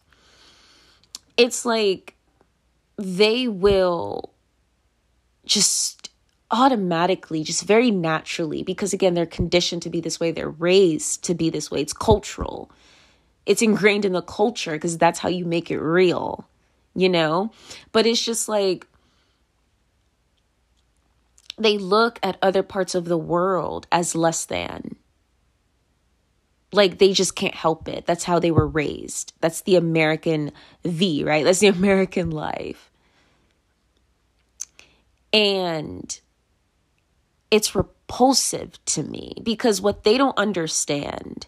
[1.38, 2.16] it's like
[2.98, 4.32] they will
[5.46, 6.10] just
[6.52, 11.34] automatically, just very naturally, because again, they're conditioned to be this way, they're raised to
[11.34, 11.82] be this way.
[11.82, 12.72] It's cultural,
[13.46, 16.48] it's ingrained in the culture because that's how you make it real,
[16.96, 17.52] you know?
[17.92, 18.86] But it's just like,
[21.58, 24.96] they look at other parts of the world as less than.
[26.72, 28.06] Like they just can't help it.
[28.06, 29.34] That's how they were raised.
[29.42, 30.52] That's the American
[30.84, 31.44] V, right?
[31.44, 32.92] That's the American life.
[35.32, 36.20] And
[37.52, 41.48] it's repulsive to me because what they don't understand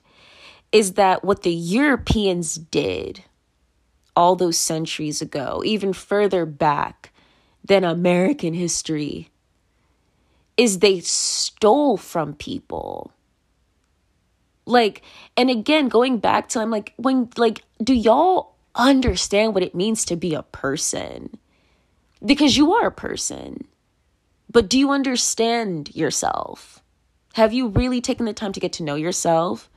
[0.72, 3.24] is that what the Europeans did
[4.16, 7.12] all those centuries ago, even further back
[7.64, 9.30] than American history,
[10.58, 13.12] is they stole from people.
[14.66, 15.02] Like,
[15.36, 20.06] and again, going back to, I'm like, when, like, do y'all understand what it means
[20.06, 21.38] to be a person?
[22.24, 23.68] Because you are a person.
[24.52, 26.82] But do you understand yourself?
[27.34, 29.70] Have you really taken the time to get to know yourself?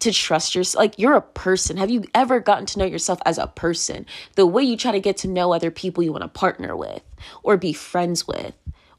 [0.00, 0.80] To trust yourself?
[0.80, 1.76] Like you're a person.
[1.76, 4.06] Have you ever gotten to know yourself as a person?
[4.34, 7.02] The way you try to get to know other people you want to partner with
[7.42, 8.54] or be friends with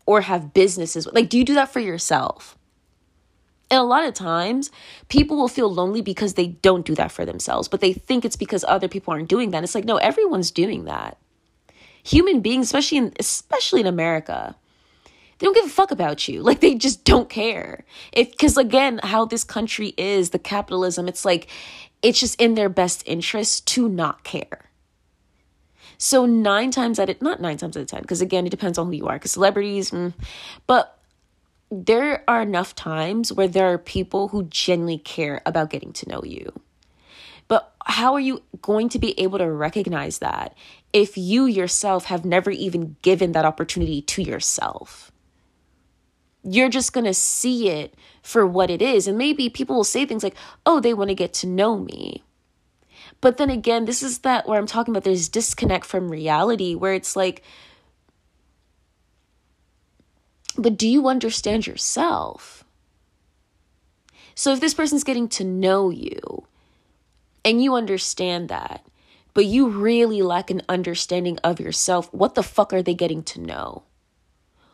[0.06, 1.16] or have businesses with.
[1.16, 2.56] Like, do you do that for yourself?
[3.72, 4.70] And a lot of times,
[5.08, 8.36] people will feel lonely because they don't do that for themselves, but they think it's
[8.36, 9.64] because other people aren't doing that.
[9.64, 11.18] It's like, no, everyone's doing that.
[12.04, 14.58] Human beings, especially in especially in America,
[15.40, 16.44] they don't give a fuck about you.
[16.52, 17.86] Like they just don't care.
[18.12, 21.48] If cuz again, how this country is, the capitalism, it's like
[22.02, 24.70] it's just in their best interest to not care.
[25.98, 28.78] So nine times out of not nine times out of ten, because again, it depends
[28.78, 29.16] on who you are.
[29.16, 30.14] Because celebrities, mm,
[30.68, 30.98] but
[31.72, 36.22] there are enough times where there are people who genuinely care about getting to know
[36.24, 36.52] you.
[37.48, 40.56] But how are you going to be able to recognize that
[40.92, 45.12] if you yourself have never even given that opportunity to yourself?
[46.44, 49.08] You're just going to see it for what it is.
[49.08, 52.24] And maybe people will say things like, oh, they want to get to know me.
[53.22, 56.94] But then again, this is that where I'm talking about there's disconnect from reality where
[56.94, 57.44] it's like,
[60.58, 62.64] but do you understand yourself?
[64.36, 66.46] So if this person's getting to know you
[67.44, 68.86] and you understand that,
[69.34, 73.42] but you really lack an understanding of yourself, what the fuck are they getting to
[73.42, 73.84] know?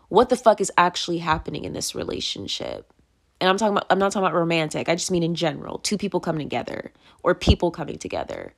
[0.09, 2.93] What the fuck is actually happening in this relationship?
[3.39, 4.89] and I'm talking about I'm not talking about romantic.
[4.89, 6.91] I just mean in general, two people coming together
[7.23, 8.53] or people coming together.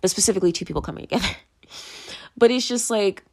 [0.00, 1.34] But specifically two people coming together.
[2.36, 3.24] but it's just like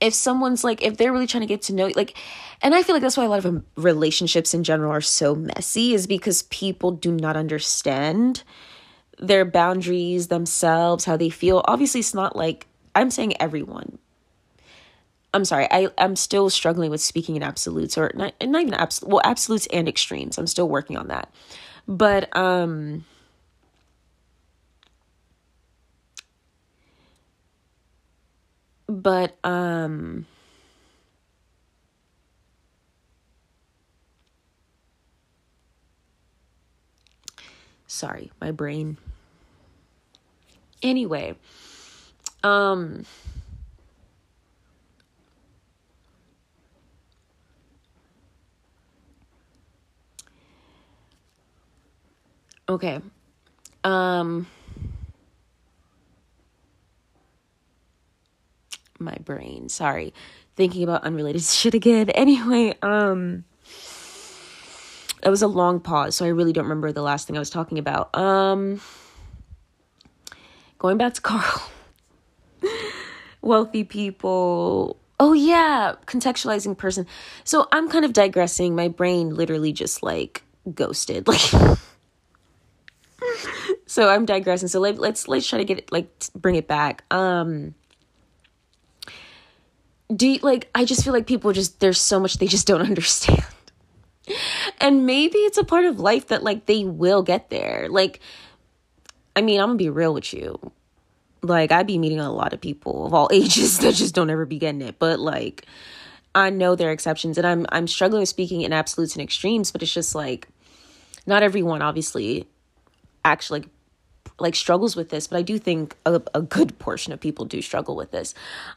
[0.00, 2.16] if someone's like if they're really trying to get to know you like
[2.62, 5.94] and I feel like that's why a lot of relationships in general are so messy
[5.94, 8.42] is because people do not understand
[9.18, 11.62] their boundaries themselves, how they feel.
[11.66, 13.98] Obviously it's not like I'm saying everyone,
[15.34, 19.10] I'm sorry, I, I'm still struggling with speaking in absolutes or not, not even absolute,
[19.12, 20.38] well, absolutes and extremes.
[20.38, 21.30] I'm still working on that.
[21.86, 23.04] But, um,
[28.88, 30.26] but, um,
[37.86, 38.98] sorry, my brain.
[40.82, 41.34] Anyway,
[42.44, 43.04] um,
[52.68, 53.00] Okay.
[53.84, 54.46] Um
[58.98, 60.14] my brain, sorry.
[60.56, 62.10] Thinking about unrelated shit again.
[62.10, 63.44] Anyway, um
[65.22, 67.50] it was a long pause, so I really don't remember the last thing I was
[67.50, 68.16] talking about.
[68.16, 68.80] Um
[70.78, 71.70] going back to Karl.
[73.42, 74.98] Wealthy people.
[75.18, 77.06] Oh yeah, contextualizing person.
[77.44, 78.74] So I'm kind of digressing.
[78.74, 80.42] My brain literally just like
[80.74, 81.28] ghosted.
[81.58, 81.78] Like
[83.86, 84.68] so I'm digressing.
[84.68, 87.04] So let, let's let's try to get it like bring it back.
[87.10, 87.74] Um
[90.14, 92.80] do you, like I just feel like people just there's so much they just don't
[92.82, 93.44] understand.
[94.80, 97.88] and maybe it's a part of life that like they will get there.
[97.90, 98.20] Like
[99.34, 100.58] I mean, I'm going to be real with you.
[101.42, 104.46] Like I'd be meeting a lot of people of all ages that just don't ever
[104.46, 105.66] be getting it, but like
[106.34, 109.72] I know there are exceptions and I'm I'm struggling with speaking in absolutes and extremes,
[109.72, 110.48] but it's just like
[111.26, 112.46] not everyone obviously
[113.24, 113.64] actually
[114.38, 117.62] like struggles with this, but I do think a, a good portion of people do
[117.62, 118.34] struggle with this.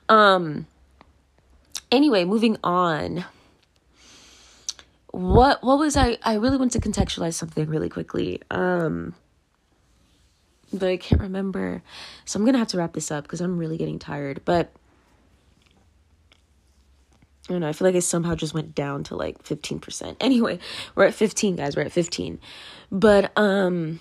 [0.08, 0.68] Um
[1.92, 3.26] anyway, moving on.
[5.12, 8.42] What what was I I really want to contextualize something really quickly.
[8.52, 9.16] Um
[10.72, 11.82] but I can't remember.
[12.26, 14.42] So I'm going to have to wrap this up because I'm really getting tired.
[14.46, 14.72] But
[17.50, 17.68] I don't know.
[17.68, 20.18] I feel like I somehow just went down to like 15%.
[20.22, 20.60] Anyway,
[20.94, 21.76] we're at 15, guys.
[21.76, 22.40] We're at 15.
[22.92, 24.00] But, um,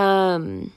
[0.00, 0.72] Um,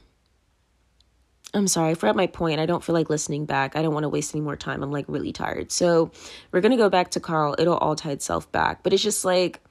[1.56, 2.60] I'm sorry, I forgot my point.
[2.60, 3.76] I don't feel like listening back.
[3.76, 4.82] I don't want to waste any more time.
[4.82, 5.72] I'm like really tired.
[5.72, 6.12] So
[6.52, 7.56] we're going to go back to Karl.
[7.60, 8.82] It'll all tie itself back.
[8.82, 9.62] But it's just like,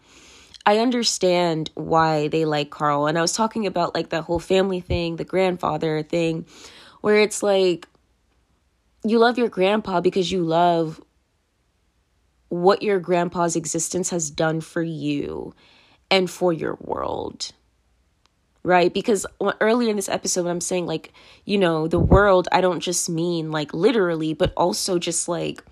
[0.64, 3.06] I understand why they like Karl.
[3.06, 6.46] And I was talking about like that whole family thing, the grandfather thing,
[7.00, 7.88] where it's like,
[9.04, 11.00] you love your grandpa because you love
[12.48, 15.52] what your grandpa's existence has done for you
[16.12, 17.52] and for your world
[18.62, 18.92] right?
[18.92, 19.26] Because
[19.60, 21.12] earlier in this episode, I'm saying like,
[21.44, 25.64] you know, the world, I don't just mean like literally, but also just like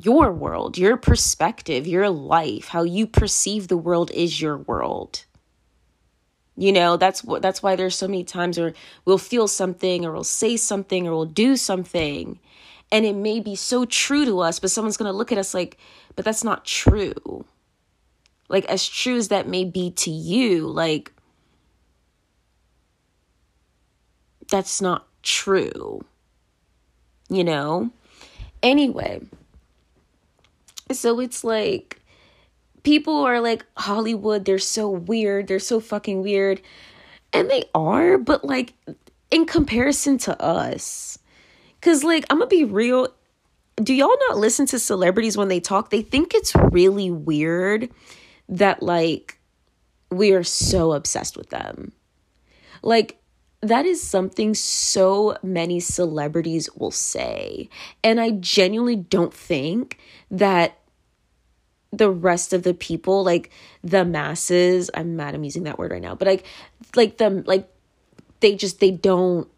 [0.00, 5.24] your world, your perspective, your life, how you perceive the world is your world.
[6.56, 8.74] You know, that's what that's why there's so many times where
[9.04, 12.40] we'll feel something or we'll say something or we'll do something
[12.90, 15.54] and it may be so true to us, but someone's going to look at us
[15.54, 15.76] like,
[16.16, 17.44] but that's not true.
[18.48, 21.12] Like as true as that may be to you, like
[24.50, 26.00] that's not true.
[27.28, 27.90] You know?
[28.62, 29.20] Anyway,
[30.90, 32.00] so it's like
[32.82, 36.60] people are like Hollywood, they're so weird, they're so fucking weird.
[37.32, 38.72] And they are, but like
[39.30, 41.18] in comparison to us,
[41.80, 43.08] Cause like I'm gonna be real.
[43.76, 45.90] Do y'all not listen to celebrities when they talk?
[45.90, 47.90] They think it's really weird
[48.48, 49.38] that like
[50.10, 51.92] we are so obsessed with them.
[52.82, 53.17] Like
[53.60, 57.68] that is something so many celebrities will say.
[58.04, 59.98] And I genuinely don't think
[60.30, 60.78] that
[61.92, 63.50] the rest of the people, like
[63.82, 66.46] the masses, I'm mad I'm using that word right now, but like
[66.94, 67.68] like them like
[68.40, 69.48] they just they don't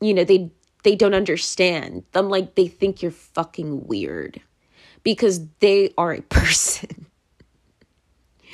[0.00, 0.50] you know, they
[0.82, 2.04] they don't understand.
[2.12, 4.40] Them like they think you're fucking weird
[5.02, 7.03] because they are a person.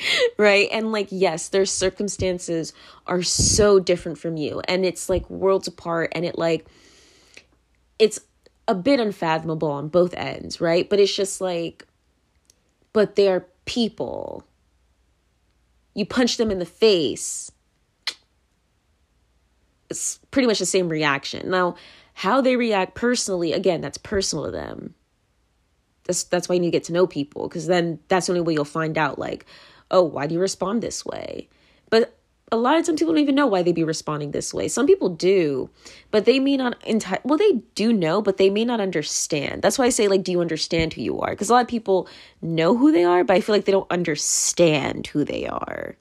[0.38, 0.68] right?
[0.72, 2.72] And like, yes, their circumstances
[3.06, 6.66] are so different from you, and it's like worlds apart, and it like,
[7.98, 8.20] it's
[8.68, 10.88] a bit unfathomable on both ends, right?
[10.88, 11.86] But it's just like,
[12.92, 14.44] but they're people.
[15.94, 17.50] You punch them in the face.
[19.90, 21.50] It's pretty much the same reaction.
[21.50, 21.74] Now,
[22.14, 24.94] how they react personally, again, that's personal to them.
[26.04, 28.42] That's that's why you need to get to know people because then that's the only
[28.42, 29.46] way you'll find out like
[29.90, 31.48] oh, why do you respond this way?
[31.90, 32.16] But
[32.52, 34.66] a lot of times people don't even know why they'd be responding this way.
[34.66, 35.70] Some people do,
[36.10, 39.62] but they may not entire well, they do know, but they may not understand.
[39.62, 41.30] That's why I say, like, do you understand who you are?
[41.30, 42.08] Because a lot of people
[42.42, 45.96] know who they are, but I feel like they don't understand who they are.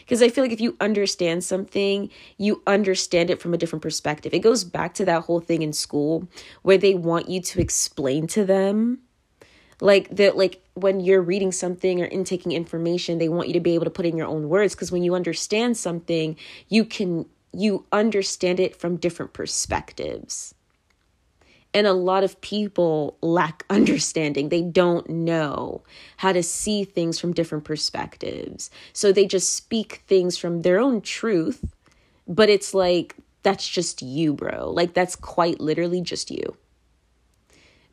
[0.00, 4.34] Because I feel like if you understand something, you understand it from a different perspective.
[4.34, 6.28] It goes back to that whole thing in school
[6.62, 8.98] where they want you to explain to them
[9.82, 13.74] like that like when you're reading something or intaking information they want you to be
[13.74, 16.36] able to put in your own words because when you understand something
[16.68, 20.54] you can you understand it from different perspectives
[21.74, 24.48] and a lot of people lack understanding.
[24.48, 25.82] They don't know
[26.18, 28.70] how to see things from different perspectives.
[28.92, 31.64] So they just speak things from their own truth,
[32.28, 34.70] but it's like, that's just you, bro.
[34.70, 36.56] Like, that's quite literally just you.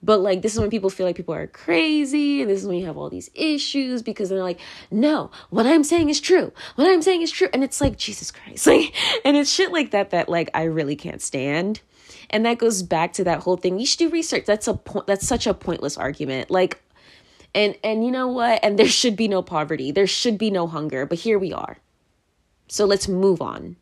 [0.02, 2.78] But like this is when people feel like people are crazy, and this is when
[2.78, 4.60] you have all these issues because they're like,
[4.91, 6.54] no, what I'm saying is true.
[6.76, 7.50] What I'm saying is true.
[7.54, 8.68] And it's like, Jesus Christ.
[8.68, 8.93] Like,
[9.26, 11.82] and it's shit like that that like I really can't stand.
[12.30, 13.80] And that goes back to that whole thing.
[13.80, 14.45] You should do research.
[14.45, 16.52] That's a point that's such a pointless argument.
[16.52, 16.82] Like
[17.56, 18.60] and and you know what?
[18.64, 19.91] And there should be no poverty.
[19.91, 21.06] There should be no hunger.
[21.06, 21.78] But here we are.
[22.68, 23.76] So let's move on.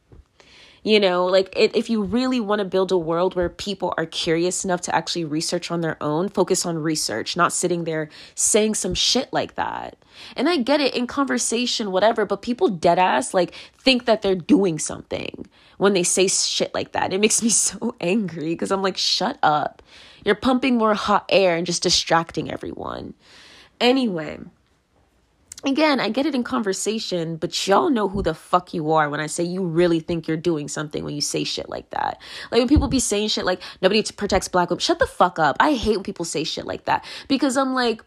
[0.83, 4.05] You know, like it, if you really want to build a world where people are
[4.05, 8.75] curious enough to actually research on their own, focus on research, not sitting there saying
[8.75, 9.97] some shit like that.
[10.35, 14.35] And I get it in conversation, whatever, but people dead ass like think that they're
[14.35, 15.47] doing something
[15.77, 17.13] when they say shit like that.
[17.13, 19.81] It makes me so angry because I'm like, shut up.
[20.23, 23.13] You're pumping more hot air and just distracting everyone.
[23.79, 24.39] Anyway,
[25.63, 29.19] again, I get it in conversation, but y'all know who the fuck you are when
[29.19, 32.21] I say you really think you're doing something when you say shit like that.
[32.51, 35.57] Like when people be saying shit like nobody protects black women, shut the fuck up.
[35.59, 38.01] I hate when people say shit like that because I'm like,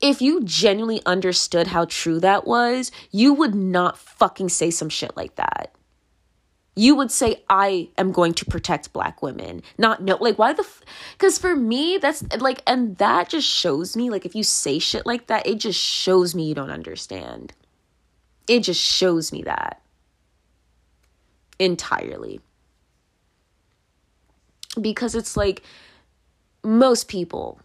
[0.00, 5.16] if you genuinely understood how true that was, you would not fucking say some shit
[5.16, 5.75] like that
[6.76, 9.62] you would say i am going to protect black women.
[9.78, 10.66] Not no like why the
[11.12, 14.78] because f- for me that's like and that just shows me like if you say
[14.78, 17.54] shit like that it just shows me you don't understand.
[18.46, 19.80] It just shows me that.
[21.58, 22.40] Entirely.
[24.80, 25.62] Because it's like
[26.62, 27.58] most people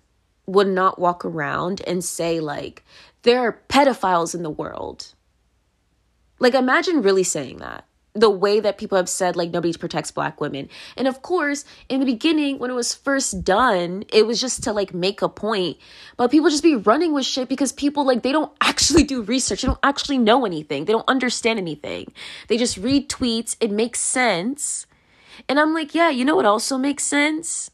[0.47, 2.83] would not walk around and say like
[3.23, 5.13] there are pedophiles in the world.
[6.39, 10.41] Like imagine really saying that the way that people have said like nobody protects black
[10.41, 10.69] women.
[10.97, 14.73] And of course in the beginning when it was first done it was just to
[14.73, 15.77] like make a point.
[16.17, 19.61] But people just be running with shit because people like they don't actually do research.
[19.61, 20.85] They don't actually know anything.
[20.85, 22.11] They don't understand anything.
[22.47, 23.55] They just read tweets.
[23.59, 24.85] It makes sense.
[25.47, 27.71] And i'm like yeah you know what also makes sense?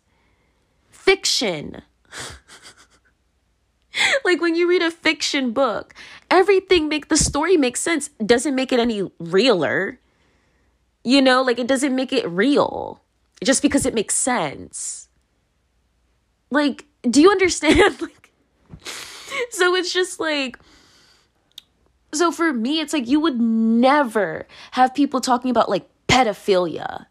[0.90, 1.82] Fiction.
[4.24, 5.96] Like when you read a fiction book
[6.30, 8.10] everything make the story makes sense.
[8.24, 10.00] Doesn't make it any realer
[11.08, 13.02] you know, like it doesn't make it real
[13.42, 15.08] just because it makes sense.
[16.52, 18.02] Like, do you understand?
[18.02, 18.34] like,
[19.52, 20.60] so it's just like,
[22.14, 27.06] so for me, it's like you would never have people talking about like pedophilia.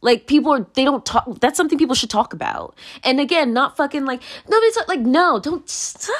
[0.00, 2.74] Like people are they don't talk that's something people should talk about.
[3.02, 5.64] And again, not fucking like nobody's like no, don't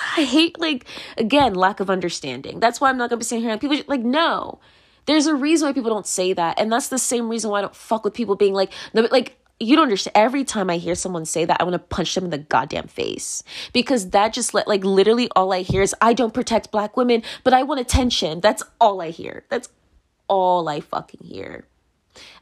[0.18, 0.84] I hate like
[1.16, 2.60] again, lack of understanding.
[2.60, 4.60] That's why I'm not gonna be saying here people like no.
[5.06, 6.60] There's a reason why people don't say that.
[6.60, 9.12] And that's the same reason why I don't fuck with people being like, no, but
[9.12, 10.16] like, you don't understand.
[10.16, 12.88] Every time I hear someone say that, I want to punch them in the goddamn
[12.88, 16.96] face because that just let like literally all I hear is I don't protect black
[16.96, 18.40] women, but I want attention.
[18.40, 19.44] That's all I hear.
[19.50, 19.68] That's
[20.28, 21.66] all I fucking hear.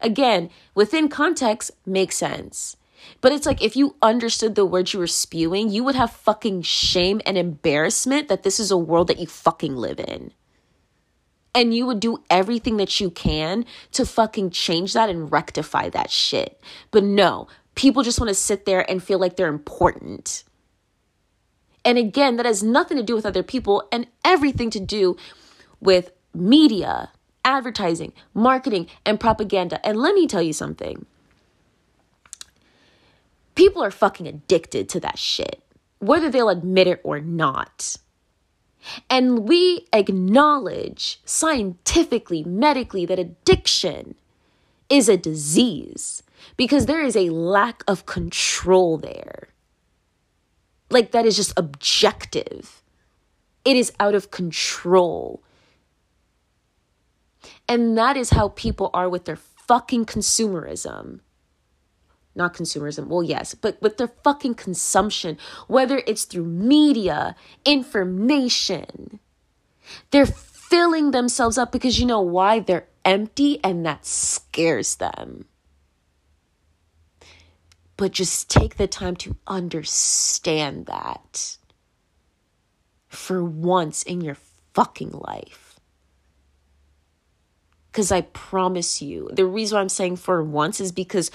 [0.01, 2.77] Again, within context, makes sense.
[3.21, 6.63] But it's like if you understood the words you were spewing, you would have fucking
[6.63, 10.33] shame and embarrassment that this is a world that you fucking live in.
[11.55, 16.11] And you would do everything that you can to fucking change that and rectify that
[16.11, 16.61] shit.
[16.91, 20.45] But no, people just want to sit there and feel like they're important.
[21.85, 25.17] And again, that has nothing to do with other people and everything to do
[25.81, 27.11] with media,
[27.45, 29.85] advertising, marketing, and propaganda.
[29.87, 31.07] And let me tell you something
[33.55, 35.63] people are fucking addicted to that shit,
[35.99, 37.97] whether they'll admit it or not.
[39.09, 44.15] And we acknowledge scientifically, medically, that addiction
[44.89, 46.23] is a disease
[46.57, 49.49] because there is a lack of control there.
[50.91, 52.83] Like, that is just objective.
[53.65, 55.43] It is out of control.
[57.69, 61.21] And that is how people are with their fucking consumerism.
[62.35, 65.37] Not consumerism, well, yes, but with their fucking consumption,
[65.69, 69.21] whether it's through media, information.
[70.11, 72.61] They're filling themselves up because you know why?
[72.61, 75.45] They're empty and that scares them.
[77.99, 81.59] But just take the time to understand that
[83.09, 84.39] for once in your
[84.73, 85.79] fucking life.
[87.91, 91.31] Because I promise you, the reason I'm saying for once is because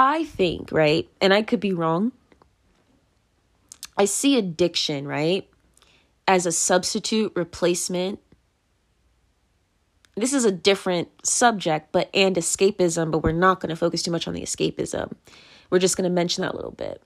[0.00, 2.12] I think, right, and I could be wrong,
[3.96, 5.50] I see addiction, right,
[6.28, 8.20] as a substitute replacement.
[10.14, 14.12] This is a different subject, but and escapism, but we're not going to focus too
[14.12, 15.14] much on the escapism.
[15.68, 17.02] We're just going to mention that a little bit.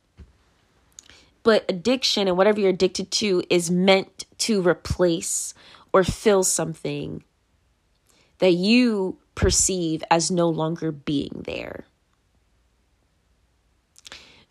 [1.42, 5.54] But addiction and whatever you're addicted to is meant to replace
[5.94, 7.24] or fill something
[8.38, 11.86] that you perceive as no longer being there.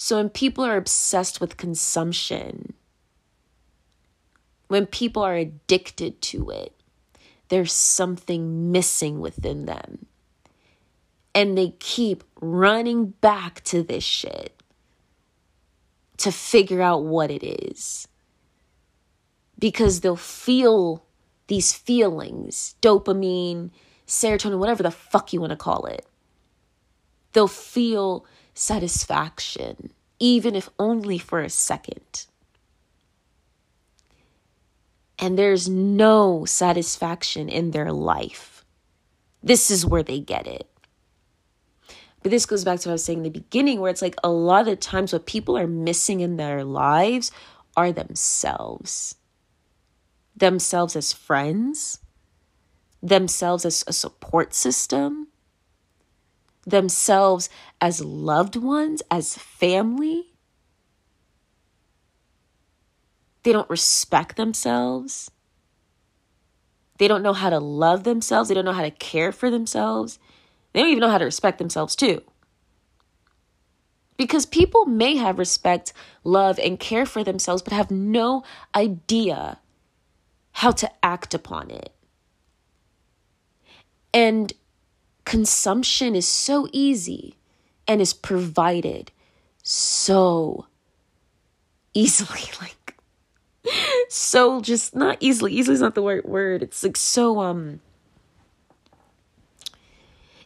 [0.04, 2.74] So when people are obsessed with consumption,
[4.68, 6.74] when people are addicted to it,
[7.50, 10.08] there's something missing within them.
[11.36, 14.60] And they keep running back to this shit
[16.18, 18.08] to figure out what it is.
[19.60, 21.06] Because they'll feel
[21.46, 23.70] these feelings dopamine,
[24.08, 26.08] serotonin, whatever the fuck you want to call it.
[27.34, 28.26] They'll feel
[28.62, 32.28] satisfaction, even if only for a second.
[35.18, 38.64] And there's no satisfaction in their life.
[39.42, 40.68] This is where they get it.
[42.22, 44.16] But this goes back to what I was saying in the beginning, where it's like
[44.24, 47.32] a lot of the times what people are missing in their lives
[47.76, 49.16] are themselves.
[50.36, 51.98] Themselves as friends,
[53.02, 55.30] themselves as a support system,
[56.66, 60.34] themselves as loved ones, as family.
[63.44, 65.32] They don't respect themselves.
[66.98, 68.50] They don't know how to love themselves.
[68.50, 70.20] They don't know how to care for themselves.
[70.74, 72.22] They don't even know how to respect themselves, too.
[74.18, 75.94] Because people may have respect,
[76.24, 78.44] love, and care for themselves, but have no
[78.76, 79.60] idea
[80.52, 81.92] how to act upon it.
[84.14, 84.54] And
[85.32, 87.38] consumption is so easy
[87.88, 89.12] and is provided
[89.64, 90.66] so
[91.94, 92.42] easily.
[92.62, 92.98] Like,
[94.10, 95.54] so just not easily.
[95.54, 96.62] Easily is not the right word.
[96.64, 97.80] It's like so, um,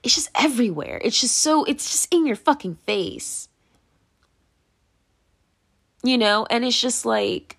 [0.03, 1.01] it's just everywhere.
[1.03, 3.49] It's just so, it's just in your fucking face.
[6.03, 6.45] You know?
[6.51, 7.57] And it's just like,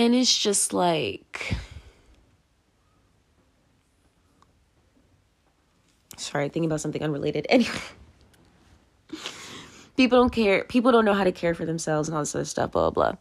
[0.00, 1.54] and it's just like
[6.16, 7.46] sorry, thinking about something unrelated.
[7.50, 7.70] Anyway,
[9.96, 10.64] people don't care.
[10.64, 13.10] People don't know how to care for themselves and all this other stuff, blah, blah,
[13.10, 13.18] blah.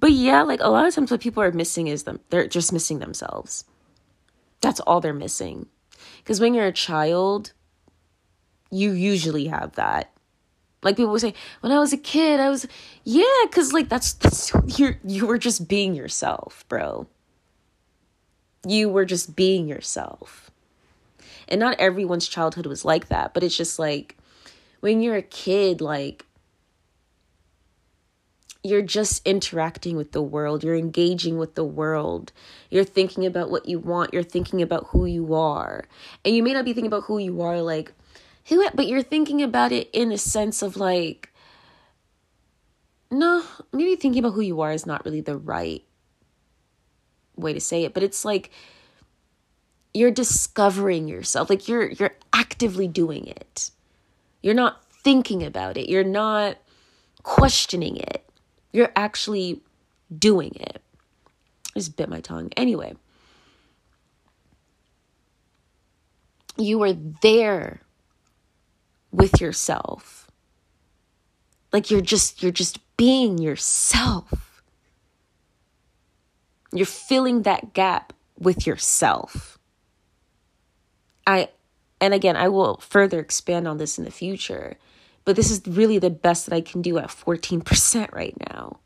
[0.00, 2.20] But yeah, like a lot of times what people are missing is them.
[2.30, 3.64] They're just missing themselves.
[4.60, 5.66] That's all they're missing.
[6.18, 7.52] Because when you're a child,
[8.70, 10.15] you usually have that.
[10.86, 12.64] Like people would say, when I was a kid, I was,
[13.02, 17.08] yeah, because like that's, that's, you you were just being yourself, bro.
[18.64, 20.48] You were just being yourself.
[21.48, 24.16] And not everyone's childhood was like that, but it's just like
[24.78, 26.24] when you're a kid, like
[28.62, 32.30] you're just interacting with the world, you're engaging with the world,
[32.70, 35.84] you're thinking about what you want, you're thinking about who you are.
[36.24, 37.92] And you may not be thinking about who you are like
[38.48, 41.32] who but you're thinking about it in a sense of like
[43.10, 45.84] no, maybe thinking about who you are is not really the right
[47.36, 48.50] way to say it, but it's like
[49.94, 51.48] you're discovering yourself.
[51.48, 53.70] Like you're you're actively doing it.
[54.42, 55.88] You're not thinking about it.
[55.88, 56.58] You're not
[57.22, 58.28] questioning it.
[58.72, 59.62] You're actually
[60.16, 60.82] doing it.
[61.74, 62.50] I just bit my tongue.
[62.56, 62.94] Anyway,
[66.56, 67.80] you are there
[69.16, 70.30] with yourself.
[71.72, 74.62] Like you're just you're just being yourself.
[76.72, 79.58] You're filling that gap with yourself.
[81.26, 81.48] I
[82.00, 84.76] and again, I will further expand on this in the future.
[85.24, 88.78] But this is really the best that I can do at 14% right now.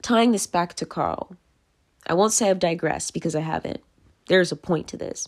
[0.00, 1.36] Tying this back to Karl,
[2.06, 3.82] I won't say I've digressed because I haven't.
[4.30, 5.26] There's a point to this.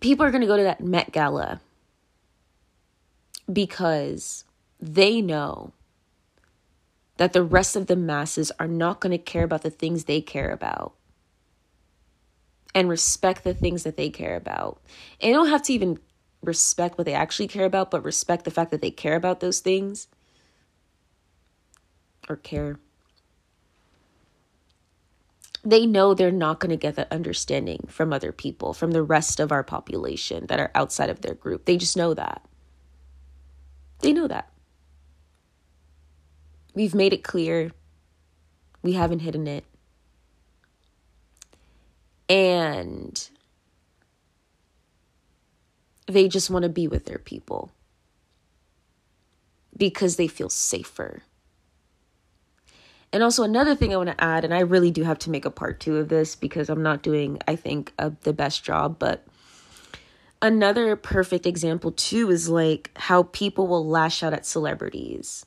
[0.00, 1.60] People are going to go to that Met Gala
[3.52, 4.44] because
[4.80, 5.74] they know
[7.18, 10.22] that the rest of the masses are not going to care about the things they
[10.22, 10.94] care about
[12.74, 14.80] and respect the things that they care about.
[15.20, 15.98] And they don't have to even
[16.42, 19.60] respect what they actually care about, but respect the fact that they care about those
[19.60, 20.08] things
[22.26, 22.78] or care.
[25.62, 29.40] They know they're not going to get that understanding from other people, from the rest
[29.40, 31.66] of our population that are outside of their group.
[31.66, 32.42] They just know that.
[34.00, 34.50] They know that.
[36.74, 37.72] We've made it clear.
[38.82, 39.64] We haven't hidden it.
[42.28, 43.28] And
[46.06, 47.72] they just want to be with their people
[49.76, 51.22] because they feel safer.
[53.12, 55.44] And also, another thing I want to add, and I really do have to make
[55.44, 58.98] a part two of this because I'm not doing, I think, a, the best job,
[59.00, 59.26] but
[60.40, 65.44] another perfect example too is like how people will lash out at celebrities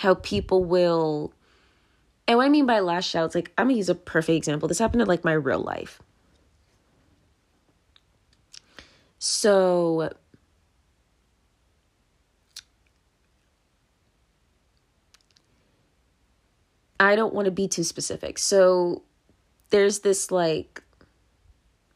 [0.00, 1.32] how people will
[2.26, 4.68] and what I mean by lash out, it's like I'm gonna use a perfect example.
[4.68, 6.00] This happened in like my real life.
[9.18, 10.12] So
[17.00, 18.38] I don't want to be too specific.
[18.38, 19.02] So
[19.70, 20.82] there's this like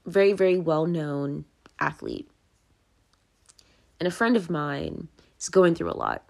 [0.07, 1.45] very, very well known
[1.79, 2.29] athlete.
[4.01, 5.09] And a friend of mine
[5.39, 6.25] is going through a lot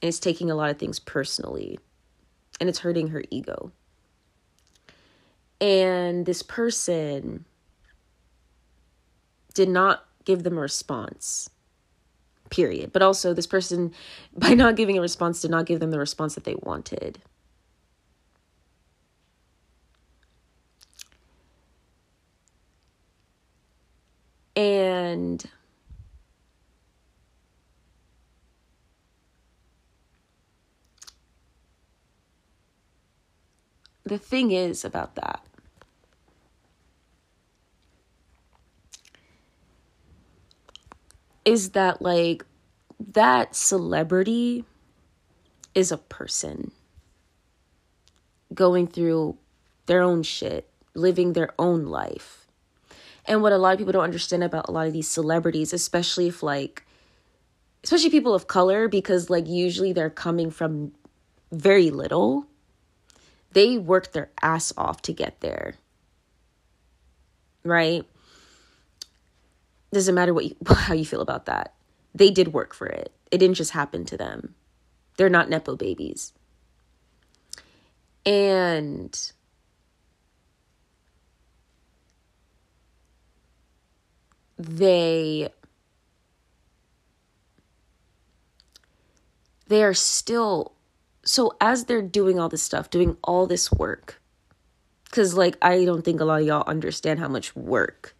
[0.00, 1.78] and it's taking a lot of things personally
[2.60, 3.72] and it's hurting her ego.
[5.60, 7.44] And this person
[9.54, 11.48] did not give them a response,
[12.50, 12.92] period.
[12.92, 13.92] But also, this person,
[14.36, 17.20] by not giving a response, did not give them the response that they wanted.
[24.56, 25.44] And
[34.04, 35.46] the thing is about that
[41.44, 42.44] is that like
[42.98, 44.64] that celebrity
[45.74, 46.72] is a person
[48.52, 49.36] going through
[49.86, 52.45] their own shit, living their own life.
[53.26, 56.28] And what a lot of people don't understand about a lot of these celebrities, especially
[56.28, 56.84] if like
[57.82, 60.92] especially people of color because like usually they're coming from
[61.52, 62.46] very little
[63.56, 65.76] they worked their ass off to get there.
[67.64, 68.04] Right?
[69.94, 71.72] Doesn't matter what you, how you feel about that.
[72.14, 73.12] They did work for it.
[73.30, 74.54] It didn't just happen to them.
[75.16, 76.34] They're not nepo babies.
[78.26, 79.18] And
[84.58, 85.48] they
[89.68, 90.72] they are still
[91.24, 94.20] so as they're doing all this stuff, doing all this work,
[95.04, 98.16] because like I don't think a lot of y'all understand how much work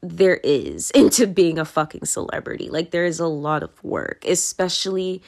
[0.00, 2.68] there is into being a fucking celebrity.
[2.70, 5.22] Like there is a lot of work, especially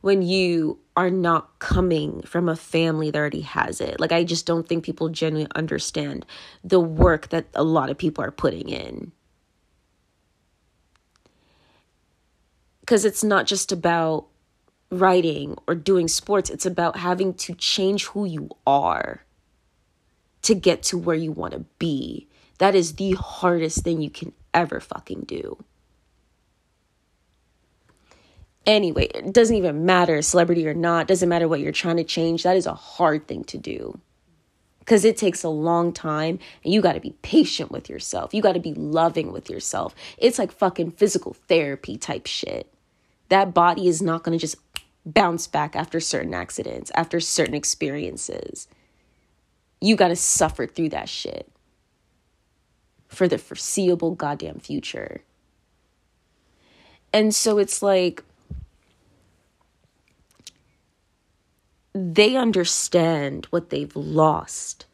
[0.00, 4.00] when you are not coming from a family that already has it.
[4.00, 6.26] Like I just don't think people genuinely understand
[6.64, 9.12] the work that a lot of people are putting in.
[12.86, 14.26] Cuz it's not just about
[14.90, 16.50] writing or doing sports.
[16.50, 19.24] It's about having to change who you are
[20.42, 22.28] to get to where you want to be.
[22.58, 25.64] That is the hardest thing you can ever fucking do.
[28.66, 32.44] Anyway, it doesn't even matter, celebrity or not, doesn't matter what you're trying to change.
[32.44, 33.98] That is a hard thing to do
[34.78, 38.32] because it takes a long time and you got to be patient with yourself.
[38.32, 39.94] You got to be loving with yourself.
[40.18, 42.71] It's like fucking physical therapy type shit.
[43.32, 44.56] That body is not going to just
[45.06, 48.68] bounce back after certain accidents, after certain experiences.
[49.80, 51.50] You got to suffer through that shit
[53.08, 55.22] for the foreseeable goddamn future.
[57.10, 58.22] And so it's like,
[61.94, 64.84] they understand what they've lost,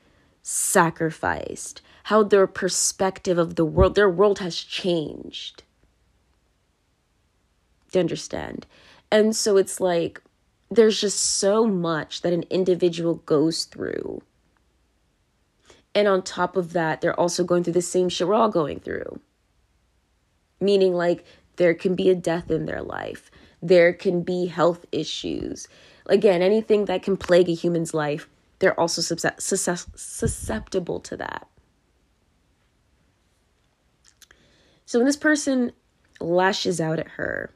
[0.42, 5.64] sacrificed, how their perspective of the world, their world has changed.
[7.92, 8.66] They understand.
[9.10, 10.22] And so it's like
[10.70, 14.22] there's just so much that an individual goes through.
[15.94, 18.80] And on top of that, they're also going through the same shit we're all going
[18.80, 19.20] through.
[20.60, 21.24] Meaning, like,
[21.56, 23.30] there can be a death in their life,
[23.62, 25.66] there can be health issues,
[26.06, 28.28] again, anything that can plague a human's life,
[28.58, 31.48] they're also susceptible to that.
[34.84, 35.72] So when this person
[36.20, 37.54] lashes out at her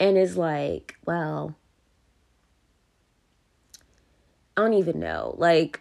[0.00, 1.56] and is like, well,
[4.56, 5.34] I don't even know.
[5.38, 5.80] Like,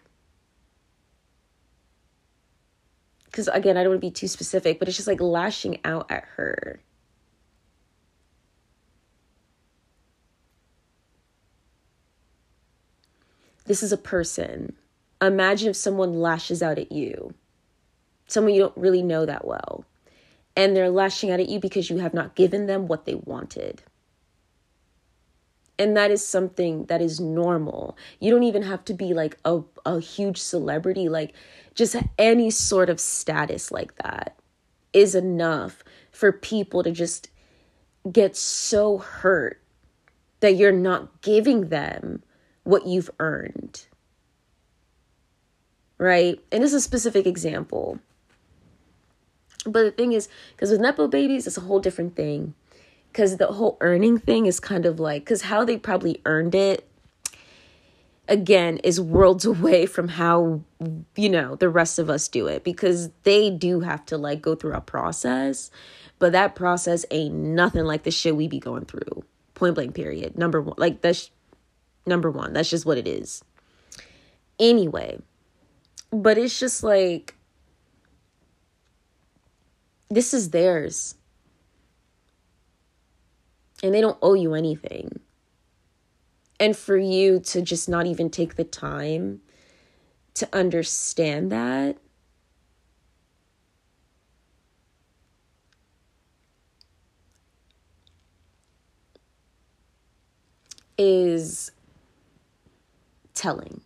[3.26, 6.10] because again, I don't want to be too specific, but it's just like lashing out
[6.12, 6.82] at her.
[13.66, 14.76] This is a person.
[15.22, 17.34] Imagine if someone lashes out at you,
[18.28, 19.86] someone you don't really know that well,
[20.56, 23.82] and they're lashing out at you because you have not given them what they wanted.
[25.80, 27.98] And that is something that is normal.
[28.20, 31.34] You don't even have to be like a, a huge celebrity, like
[31.74, 34.38] just any sort of status like that
[34.94, 37.30] is enough for people to just
[38.12, 39.60] get so hurt
[40.42, 42.22] that you're not giving them
[42.64, 43.88] what you've earned.
[45.98, 46.40] Right?
[46.52, 48.00] And this is a specific example.
[49.66, 52.54] But the thing is, because with Nepo babies, it's a whole different thing.
[53.14, 56.86] Because the whole earning thing is kind of like, because how they probably earned it,
[58.28, 60.62] again, is worlds away from how,
[61.16, 62.64] you know, the rest of us do it.
[62.64, 65.72] Because they do have to like go through a process.
[66.20, 69.24] But that process ain't nothing like the shit we be going through.
[69.54, 70.38] Point blank, period.
[70.38, 70.76] Number one.
[70.78, 71.30] Like, that's
[72.06, 73.44] Number one, that's just what it is.
[74.60, 75.20] Anyway,
[76.12, 77.36] but it's just like,
[80.10, 81.16] this is theirs.
[83.84, 85.20] And they don't owe you anything.
[86.60, 89.42] And for you to just not even take the time
[90.36, 91.98] to understand that
[100.98, 101.72] is
[103.34, 103.82] telling.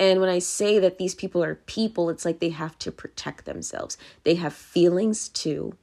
[0.00, 3.46] And when I say that these people are people, it's like they have to protect
[3.46, 3.96] themselves.
[4.24, 5.76] They have feelings too.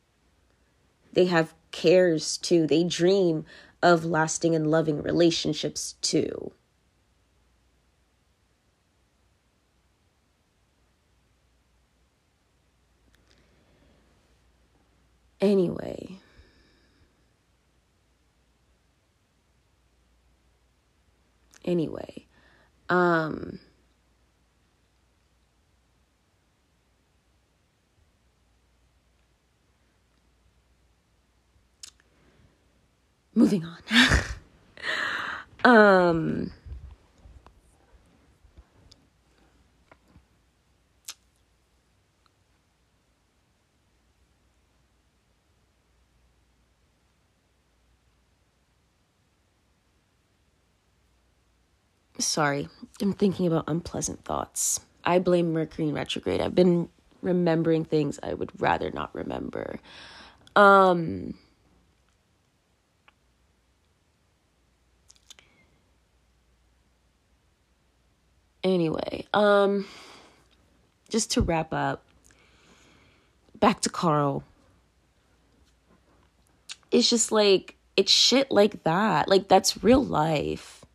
[1.11, 2.65] They have cares too.
[2.65, 3.45] They dream
[3.83, 6.51] of lasting and loving relationships too.
[15.41, 16.19] Anyway.
[21.65, 22.25] anyway.
[22.89, 23.59] Um,
[33.35, 33.77] moving on.
[35.65, 36.51] um,
[52.17, 52.69] Sorry,
[53.01, 54.79] I'm thinking about unpleasant thoughts.
[55.03, 56.39] I blame Mercury in retrograde.
[56.41, 56.89] I've been
[57.21, 59.79] remembering things I would rather not remember.
[60.55, 61.35] Um
[68.65, 69.85] Anyway, um
[71.07, 72.03] just to wrap up,
[73.59, 74.43] back to Karl.
[76.91, 79.29] It's just like it's shit like that.
[79.29, 80.85] Like that's real life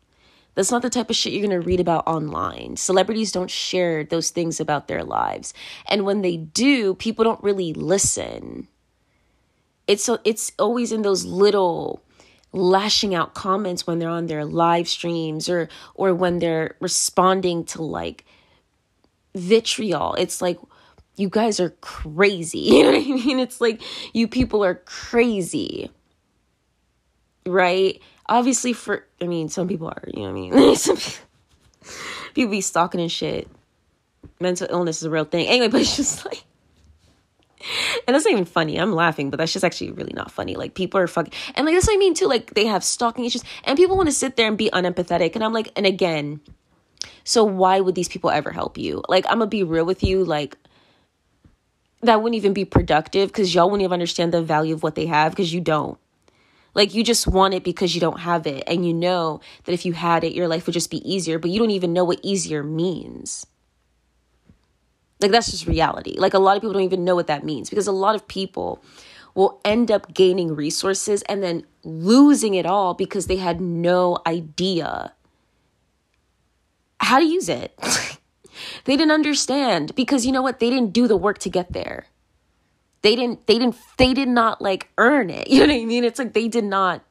[0.55, 2.75] that's not the type of shit you're going to read about online.
[2.75, 5.53] Celebrities don't share those things about their lives.
[5.87, 8.67] And when they do, people don't really listen.
[9.87, 12.01] It's so it's always in those little
[12.53, 17.81] lashing out comments when they're on their live streams or or when they're responding to
[17.81, 18.25] like
[19.35, 20.15] vitriol.
[20.15, 20.59] It's like
[21.15, 22.59] you guys are crazy.
[22.71, 23.39] You know what I mean?
[23.39, 23.81] It's like
[24.13, 25.91] you people are crazy.
[27.45, 28.01] Right?
[28.27, 30.75] Obviously for I mean, some people are, you know what I mean?
[30.75, 30.97] some
[32.33, 33.47] people be stalking and shit.
[34.39, 35.47] Mental illness is a real thing.
[35.47, 36.43] Anyway, but it's just like
[38.07, 38.77] and that's not even funny.
[38.77, 40.55] I'm laughing, but that's just actually really not funny.
[40.55, 42.27] Like people are fucking and like that's what I mean too.
[42.27, 45.35] Like they have stalking issues and people want to sit there and be unempathetic.
[45.35, 46.41] And I'm like, and again,
[47.23, 49.03] so why would these people ever help you?
[49.07, 50.57] Like I'm gonna be real with you, like
[52.01, 55.05] that wouldn't even be productive because y'all wouldn't even understand the value of what they
[55.05, 55.97] have because you don't.
[56.73, 58.63] Like you just want it because you don't have it.
[58.65, 61.51] And you know that if you had it, your life would just be easier, but
[61.51, 63.45] you don't even know what easier means.
[65.21, 66.15] Like that's just reality.
[66.17, 68.27] Like a lot of people don't even know what that means because a lot of
[68.27, 68.83] people
[69.35, 75.13] will end up gaining resources and then losing it all because they had no idea
[76.99, 77.77] how to use it.
[78.85, 80.59] they didn't understand because you know what?
[80.59, 82.07] They didn't do the work to get there.
[83.03, 85.47] They didn't they didn't they did not like earn it.
[85.51, 86.03] You know what I mean?
[86.03, 87.03] It's like they did not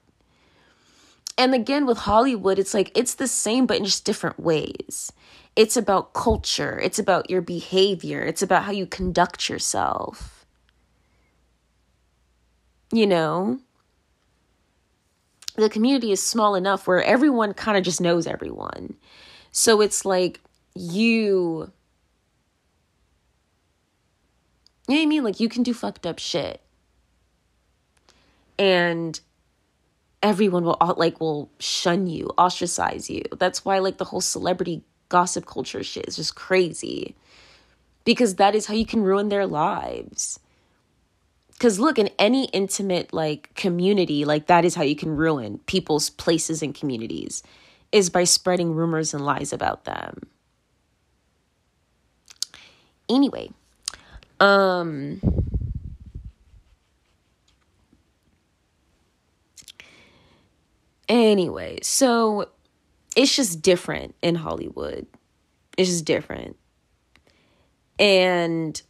[1.40, 5.10] and again with Hollywood, it's like it's the same but in just different ways.
[5.56, 10.46] It's about culture, it's about your behavior, it's about how you conduct yourself.
[12.92, 13.60] You know?
[15.56, 18.96] The community is small enough where everyone kind of just knows everyone.
[19.52, 20.40] So it's like
[20.74, 21.70] you
[24.88, 25.24] you know what I mean?
[25.24, 26.60] Like you can do fucked up shit.
[28.58, 29.20] And
[30.22, 33.22] everyone will like will shun you, ostracize you.
[33.38, 37.14] That's why like the whole celebrity gossip culture shit is just crazy.
[38.04, 40.40] Because that is how you can ruin their lives.
[41.58, 46.08] Cuz look, in any intimate like community, like that is how you can ruin people's
[46.08, 47.42] places and communities
[47.92, 50.30] is by spreading rumors and lies about them.
[53.10, 53.50] Anyway,
[54.40, 55.20] um
[61.10, 62.48] Anyway, so
[63.16, 65.06] it's just different in Hollywood.
[65.76, 66.56] It's just different.
[67.98, 68.80] And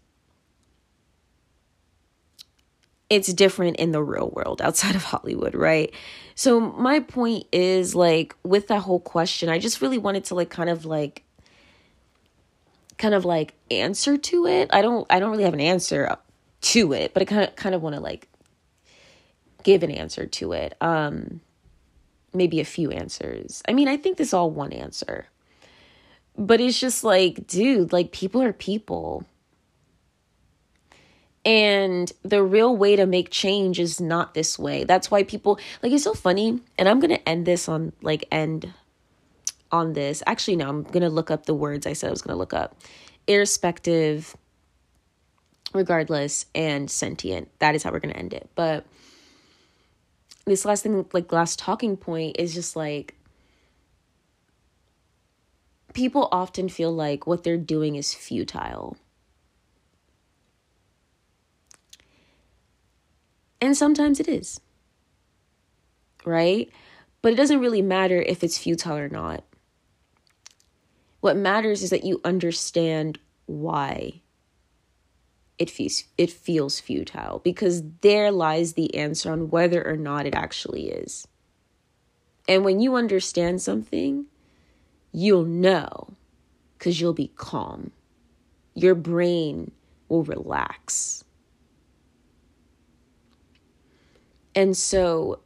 [3.11, 5.93] it's different in the real world outside of Hollywood, right?
[6.35, 10.49] So my point is like with that whole question, I just really wanted to like
[10.49, 11.25] kind of like
[12.97, 14.71] kind of like answer to it.
[14.73, 16.17] I don't I don't really have an answer
[16.61, 18.29] to it, but I kind of kind of want to like
[19.65, 20.75] give an answer to it.
[20.81, 21.41] Um
[22.32, 23.62] maybe a few answers.
[23.69, 25.27] I mean, I think this all one answer.
[26.36, 29.24] But it's just like, dude, like people are people.
[31.44, 34.85] And the real way to make change is not this way.
[34.85, 36.61] That's why people like it's so funny.
[36.78, 38.73] And I'm gonna end this on like end
[39.73, 40.23] on this.
[40.27, 42.77] Actually, no, I'm gonna look up the words I said I was gonna look up.
[43.27, 44.36] Irrespective,
[45.73, 47.48] regardless, and sentient.
[47.59, 48.51] That is how we're gonna end it.
[48.55, 48.85] But
[50.51, 53.15] this last thing, like last talking point, is just like
[55.95, 58.97] people often feel like what they're doing is futile.
[63.61, 64.61] And sometimes it is.
[66.25, 66.71] Right?
[67.23, 69.45] But it doesn't really matter if it's futile or not.
[71.21, 74.23] What matters is that you understand why
[75.61, 80.35] it feels it feels futile because there lies the answer on whether or not it
[80.35, 81.28] actually is.
[82.49, 84.24] And when you understand something,
[85.12, 86.15] you'll know
[86.78, 87.93] cuz you'll be calm.
[88.74, 89.73] Your brain
[90.09, 91.24] will relax.
[94.55, 95.41] And so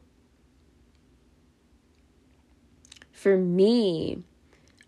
[3.11, 4.23] for me,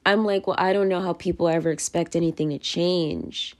[0.06, 3.58] I'm like, well, I don't know how people ever expect anything to change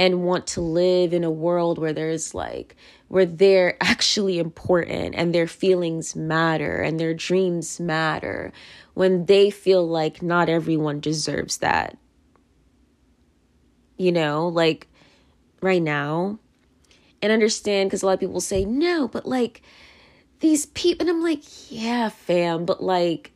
[0.00, 2.74] and want to live in a world where there's like
[3.08, 8.50] where they're actually important and their feelings matter and their dreams matter
[8.94, 11.98] when they feel like not everyone deserves that.
[13.98, 14.88] You know like
[15.60, 16.38] right now.
[17.22, 19.60] And understand because a lot of people say no but like
[20.38, 23.30] these people and i'm like yeah fam but like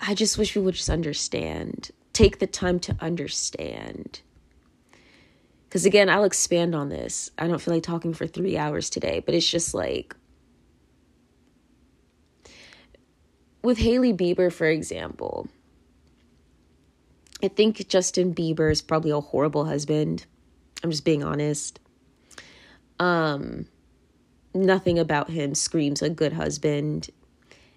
[0.00, 4.22] i just wish we would just understand take the time to understand.
[5.68, 7.30] Because again, I'll expand on this.
[7.38, 10.16] I don't feel like talking for three hours today, but it's just like
[13.62, 15.46] with Hailey Bieber, for example.
[17.40, 20.26] I think Justin Bieber is probably a horrible husband.
[20.82, 21.78] I'm just being honest.
[22.98, 23.66] Um,
[24.54, 27.10] nothing about him screams a good husband.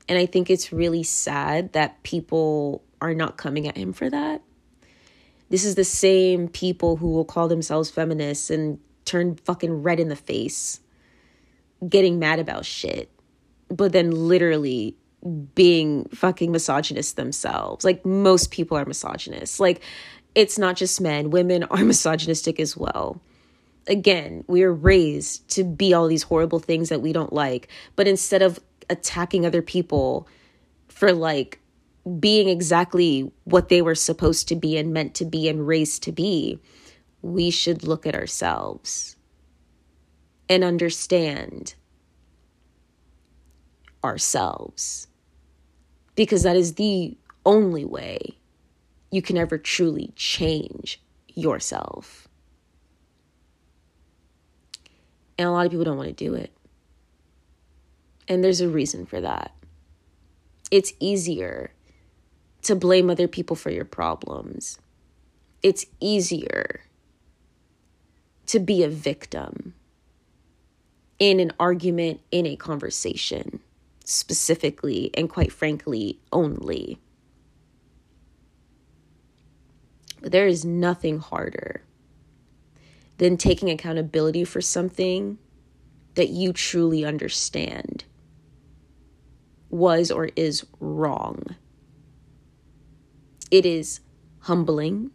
[0.09, 4.41] And I think it's really sad that people are not coming at him for that.
[5.49, 10.07] This is the same people who will call themselves feminists and turn fucking red in
[10.07, 10.80] the face,
[11.88, 13.10] getting mad about shit,
[13.68, 14.95] but then literally
[15.53, 17.84] being fucking misogynist themselves.
[17.84, 19.60] Like most people are misogynists.
[19.60, 19.82] Like
[20.36, 23.22] it's not just men, women are misogynistic as well.
[23.88, 28.07] Again, we are raised to be all these horrible things that we don't like, but
[28.07, 28.60] instead of
[28.90, 30.28] attacking other people
[30.88, 31.60] for like
[32.19, 36.11] being exactly what they were supposed to be and meant to be and raised to
[36.11, 36.60] be,
[37.22, 39.15] we should look at ourselves
[40.49, 41.76] and understand
[44.03, 45.07] ourselves
[46.15, 47.15] because that is the
[47.45, 48.38] only way
[49.11, 52.28] you can ever truly change yourself.
[55.38, 56.52] And a lot of people don't want to do it.
[58.28, 59.53] And there's a reason for that.
[60.69, 61.73] It's easier
[62.63, 64.77] to blame other people for your problems.
[65.63, 66.81] It's easier
[68.47, 69.73] to be a victim
[71.19, 73.59] in an argument, in a conversation,
[74.03, 76.97] specifically, and quite frankly, only.
[80.21, 81.83] But there is nothing harder
[83.17, 85.38] than taking accountability for something
[86.15, 88.03] that you truly understand
[89.69, 91.55] was or is wrong.
[93.52, 93.99] It is
[94.40, 95.11] humbling.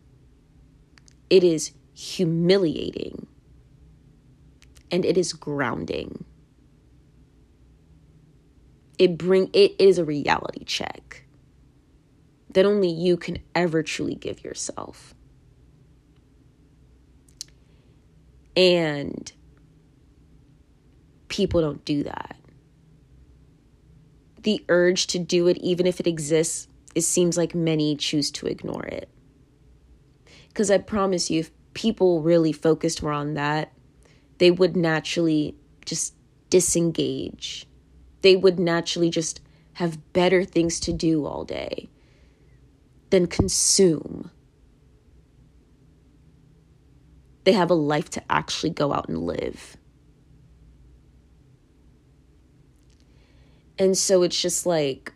[1.31, 3.27] It is humiliating.
[4.91, 6.25] And it is grounding.
[8.99, 11.25] It bring it is a reality check
[12.51, 15.15] that only you can ever truly give yourself.
[18.57, 19.31] And
[21.29, 22.37] people don't do that.
[24.43, 28.47] The urge to do it, even if it exists, it seems like many choose to
[28.47, 29.11] ignore it.
[30.49, 33.71] Because I promise you, if people really focused more on that,
[34.39, 35.55] they would naturally
[35.85, 36.15] just
[36.49, 37.67] disengage.
[38.23, 39.43] They would naturally just
[39.75, 41.91] have better things to do all day
[43.11, 44.31] than consume.
[47.45, 49.77] They have a life to actually go out and live.
[53.79, 55.13] And so it's just like,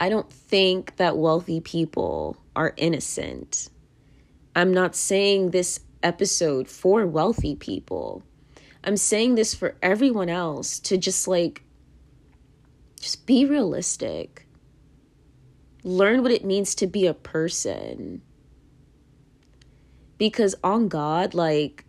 [0.00, 3.68] I don't think that wealthy people are innocent.
[4.54, 8.22] I'm not saying this episode for wealthy people.
[8.84, 11.64] I'm saying this for everyone else to just like,
[13.00, 14.46] just be realistic.
[15.82, 18.22] Learn what it means to be a person.
[20.16, 21.84] Because on God, like,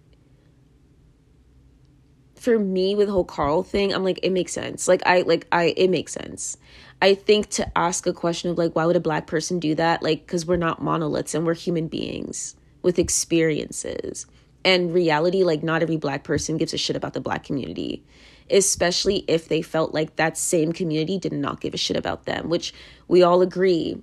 [2.40, 4.88] for me with the whole Karl thing, I'm like, it makes sense.
[4.88, 6.58] Like I like I it makes sense.
[7.02, 10.04] I think to ask a question of like, why would a black person do that?
[10.04, 14.26] Like, because we're not monoliths and we're human beings with experiences
[14.66, 15.44] and reality.
[15.44, 18.04] Like, not every black person gives a shit about the black community,
[18.50, 22.50] especially if they felt like that same community did not give a shit about them,
[22.50, 22.74] which
[23.08, 24.02] we all agree.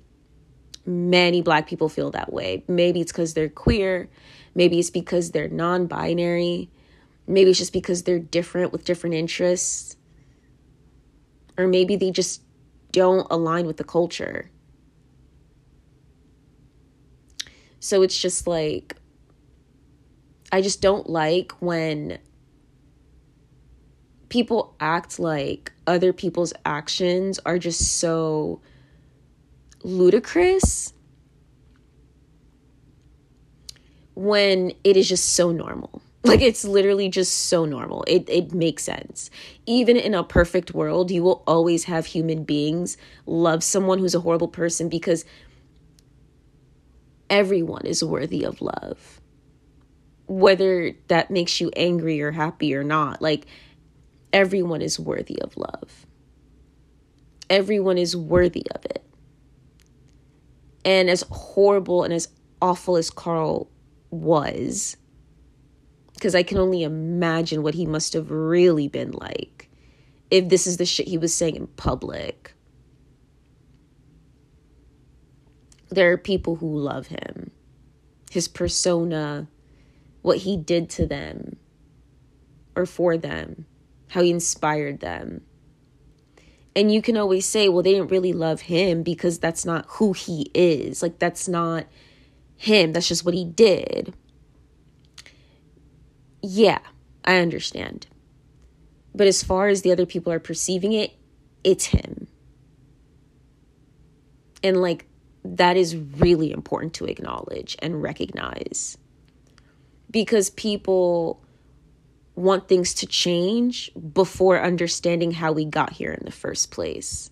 [0.86, 2.64] Many black people feel that way.
[2.66, 4.08] Maybe it's because they're queer,
[4.54, 6.70] maybe it's because they're non binary,
[7.26, 9.96] maybe it's just because they're different with different interests,
[11.58, 12.42] or maybe they just
[12.92, 14.50] don't align with the culture.
[17.80, 18.96] So it's just like,
[20.50, 22.18] I just don't like when
[24.28, 28.60] people act like other people's actions are just so
[29.82, 30.92] ludicrous
[34.14, 36.02] when it is just so normal.
[36.26, 38.04] Like it's literally just so normal.
[38.06, 39.30] It it makes sense.
[39.64, 42.96] Even in a perfect world, you will always have human beings
[43.26, 45.24] love someone who's a horrible person because
[47.30, 49.20] everyone is worthy of love.
[50.26, 53.46] Whether that makes you angry or happy or not, like
[54.32, 56.06] everyone is worthy of love.
[57.48, 59.04] Everyone is worthy of it.
[60.84, 62.28] And as horrible and as
[62.60, 63.68] awful as Karl
[64.10, 64.96] was,
[66.26, 69.70] because I can only imagine what he must have really been like
[70.28, 72.52] if this is the shit he was saying in public.
[75.88, 77.52] There are people who love him,
[78.28, 79.46] his persona,
[80.22, 81.58] what he did to them
[82.74, 83.64] or for them,
[84.08, 85.42] how he inspired them.
[86.74, 90.12] And you can always say, well, they didn't really love him because that's not who
[90.12, 91.04] he is.
[91.04, 91.86] Like, that's not
[92.56, 92.94] him.
[92.94, 94.12] That's just what he did.
[96.48, 96.78] Yeah,
[97.24, 98.06] I understand.
[99.12, 101.12] But as far as the other people are perceiving it,
[101.64, 102.28] it's him.
[104.62, 105.06] And like
[105.42, 108.96] that is really important to acknowledge and recognize
[110.08, 111.42] because people
[112.36, 117.28] want things to change before understanding how we got here in the first place.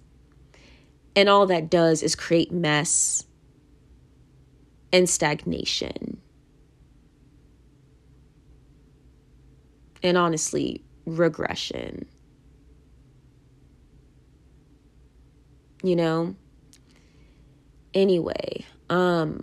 [1.14, 3.24] And all that does is create mess
[4.92, 6.20] and stagnation.
[10.04, 12.06] And honestly, regression.
[15.82, 16.36] You know?
[17.94, 19.40] Anyway, um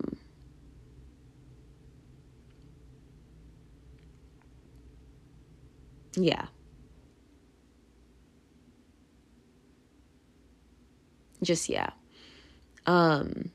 [6.15, 6.45] yeah.
[11.43, 11.89] Just yeah.
[12.85, 13.51] Um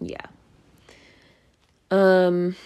[0.00, 0.26] yeah.
[1.90, 2.56] Um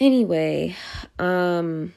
[0.00, 0.76] Anyway,
[1.18, 1.92] um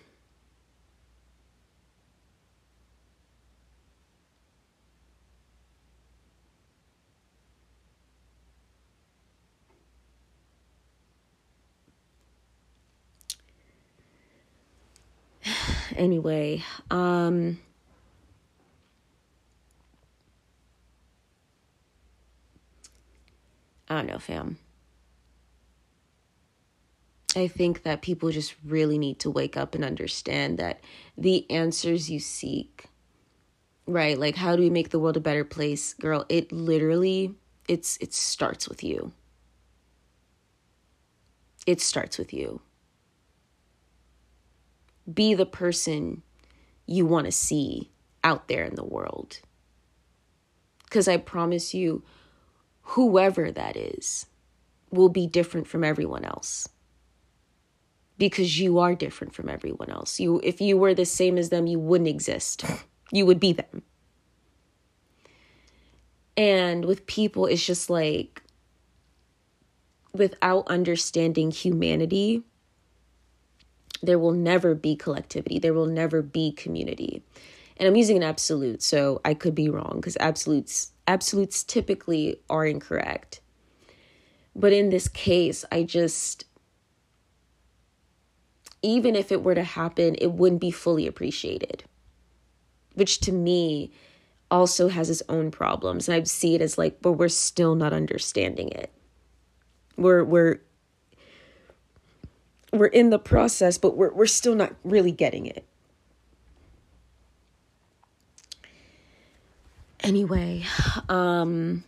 [15.95, 17.59] anyway, um
[23.89, 24.57] I don't know, fam.
[27.35, 30.81] I think that people just really need to wake up and understand that
[31.18, 32.85] the answers you seek,
[33.88, 34.18] right?
[34.19, 35.93] Like how do we make the world a better place?
[35.93, 37.35] Girl, it literally
[37.68, 39.13] it's it starts with you.
[41.65, 42.61] It starts with you.
[45.14, 46.22] Be the person
[46.86, 47.92] you want to see
[48.24, 49.40] out there in the world.
[50.90, 52.04] Cuz I promise you
[52.82, 54.26] whoever that is
[54.92, 56.68] will be different from everyone else
[58.18, 60.20] because you are different from everyone else.
[60.20, 62.64] You if you were the same as them, you wouldn't exist.
[63.14, 63.82] You would be them.
[66.38, 68.42] And with people it's just like
[70.14, 72.44] without understanding humanity,
[74.02, 75.60] there will never be collectivity.
[75.60, 77.23] There will never be community.
[77.78, 82.65] And I'm using an absolute, so I could be wrong because absolutes absolutes typically are
[82.65, 83.41] incorrect.
[84.56, 86.45] But in this case, I just
[88.82, 91.84] even if it were to happen, it wouldn't be fully appreciated,
[92.95, 93.91] which to me
[94.49, 96.07] also has its own problems.
[96.07, 98.91] And I see it as like, but we're still not understanding it.
[99.98, 100.61] We're, we're,
[102.72, 105.65] we're in the process, but we're, we're still not really getting it.
[109.99, 110.64] Anyway,
[111.10, 111.84] um,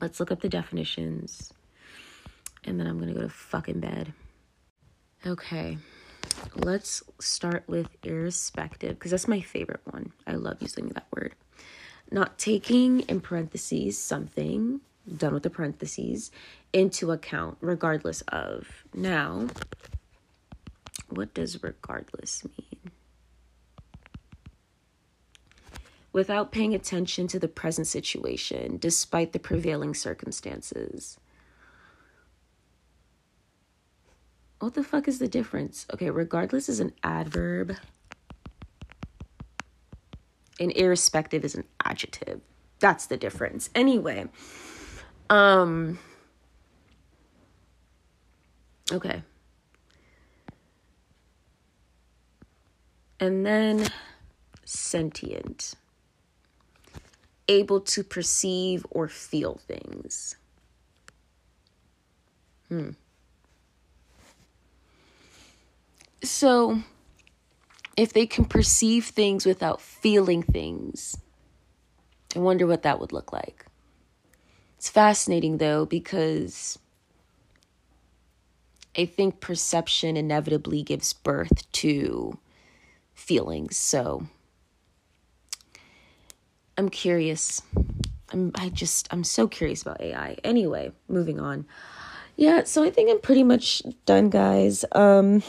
[0.00, 1.52] let's look up the definitions
[2.64, 4.12] and then I'm gonna go to fucking bed.
[5.26, 5.78] Okay,
[6.54, 10.12] let's start with irrespective because that's my favorite one.
[10.26, 11.34] I love using that word.
[12.10, 14.80] Not taking in parentheses something,
[15.16, 16.30] done with the parentheses,
[16.72, 18.84] into account, regardless of.
[18.94, 19.48] Now,
[21.08, 22.90] what does regardless mean?
[26.12, 31.18] Without paying attention to the present situation, despite the prevailing circumstances.
[34.60, 35.86] What the fuck is the difference?
[35.92, 37.76] Okay, regardless is an adverb,
[40.60, 42.40] and irrespective is an adjective.
[42.78, 43.68] That's the difference.
[43.74, 44.28] Anyway,
[45.30, 45.98] um,
[48.92, 49.22] okay.
[53.20, 53.88] And then
[54.64, 55.74] sentient,
[57.48, 60.36] able to perceive or feel things.
[62.68, 62.90] Hmm.
[66.22, 66.82] So,
[67.96, 71.16] if they can perceive things without feeling things,
[72.34, 73.66] I wonder what that would look like.
[74.84, 76.78] It's fascinating though, because
[78.94, 82.38] I think perception inevitably gives birth to
[83.14, 83.78] feelings.
[83.78, 84.26] So,
[86.76, 87.62] I'm curious.
[88.30, 90.36] I'm I just I'm so curious about AI.
[90.44, 91.64] Anyway, moving on.
[92.36, 94.84] Yeah, so I think I'm pretty much done, guys.
[94.92, 95.42] Um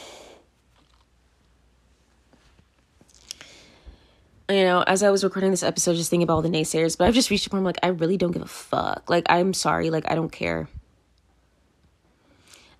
[4.49, 7.07] you know, as I was recording this episode, just thinking about all the naysayers, but
[7.07, 9.09] I've just reached a point where, like, I really don't give a fuck.
[9.09, 9.89] Like, I'm sorry.
[9.89, 10.67] Like, I don't care.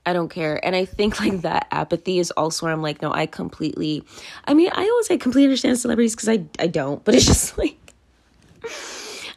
[0.06, 0.64] I don't care.
[0.64, 4.04] And I think like that apathy is also where I'm like, no, I completely,
[4.46, 7.58] I mean, I always I completely understand celebrities because I, I don't, but it's just
[7.58, 7.78] like,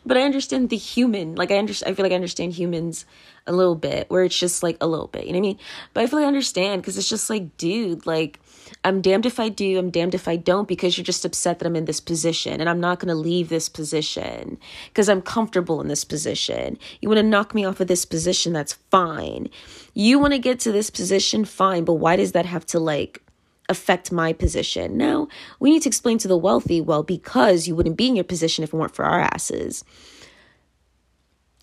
[0.04, 1.34] but I understand the human.
[1.36, 3.06] Like I understand, I feel like I understand humans
[3.46, 5.26] a little bit, where it's just like a little bit.
[5.26, 5.58] You know what I mean?
[5.94, 8.38] But I feel like I understand because it's just like, dude, like
[8.84, 11.66] I'm damned if I do, I'm damned if I don't, because you're just upset that
[11.66, 14.58] I'm in this position and I'm not gonna leave this position
[14.88, 16.78] because I'm comfortable in this position.
[17.00, 19.48] You wanna knock me off of this position, that's fine.
[19.94, 23.22] You wanna get to this position, fine, but why does that have to like
[23.68, 24.96] affect my position.
[24.96, 25.28] Now,
[25.60, 28.64] we need to explain to the wealthy, well, because you wouldn't be in your position
[28.64, 29.84] if it weren't for our asses.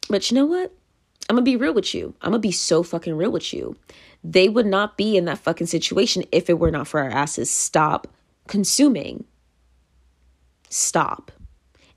[0.08, 0.72] But you know what?
[1.28, 2.14] I'm gonna be real with you.
[2.22, 3.76] I'm gonna be so fucking real with you.
[4.28, 7.52] They would not be in that fucking situation if it were not for our asses.
[7.52, 8.08] Stop
[8.48, 9.26] consuming.
[10.70, 11.32] Stop.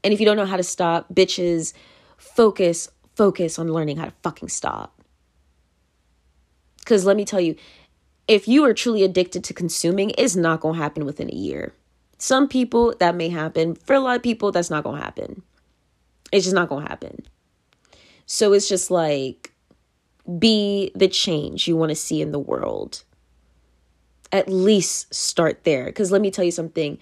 [0.05, 1.73] And if you don't know how to stop, bitches,
[2.19, 5.03] focus, focus on learning how to fucking stop.
[6.81, 7.57] Because let me tell you,
[8.27, 11.73] if you are truly addicted to consuming, it's not going to happen within a year.
[12.19, 13.75] Some people, that may happen.
[13.75, 15.43] For a lot of people, that's not going to happen.
[16.31, 17.25] It's just not going to happen.
[18.27, 19.55] So it's just like,
[20.39, 23.05] be the change you want to see in the world.
[24.31, 25.87] At least start there.
[25.87, 26.99] Because let me tell you something.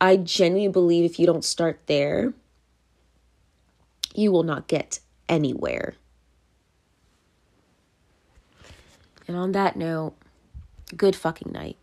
[0.00, 2.32] I genuinely believe if you don't start there,
[4.14, 5.94] you will not get anywhere.
[9.28, 10.14] And on that note,
[10.96, 11.76] Good fucking night.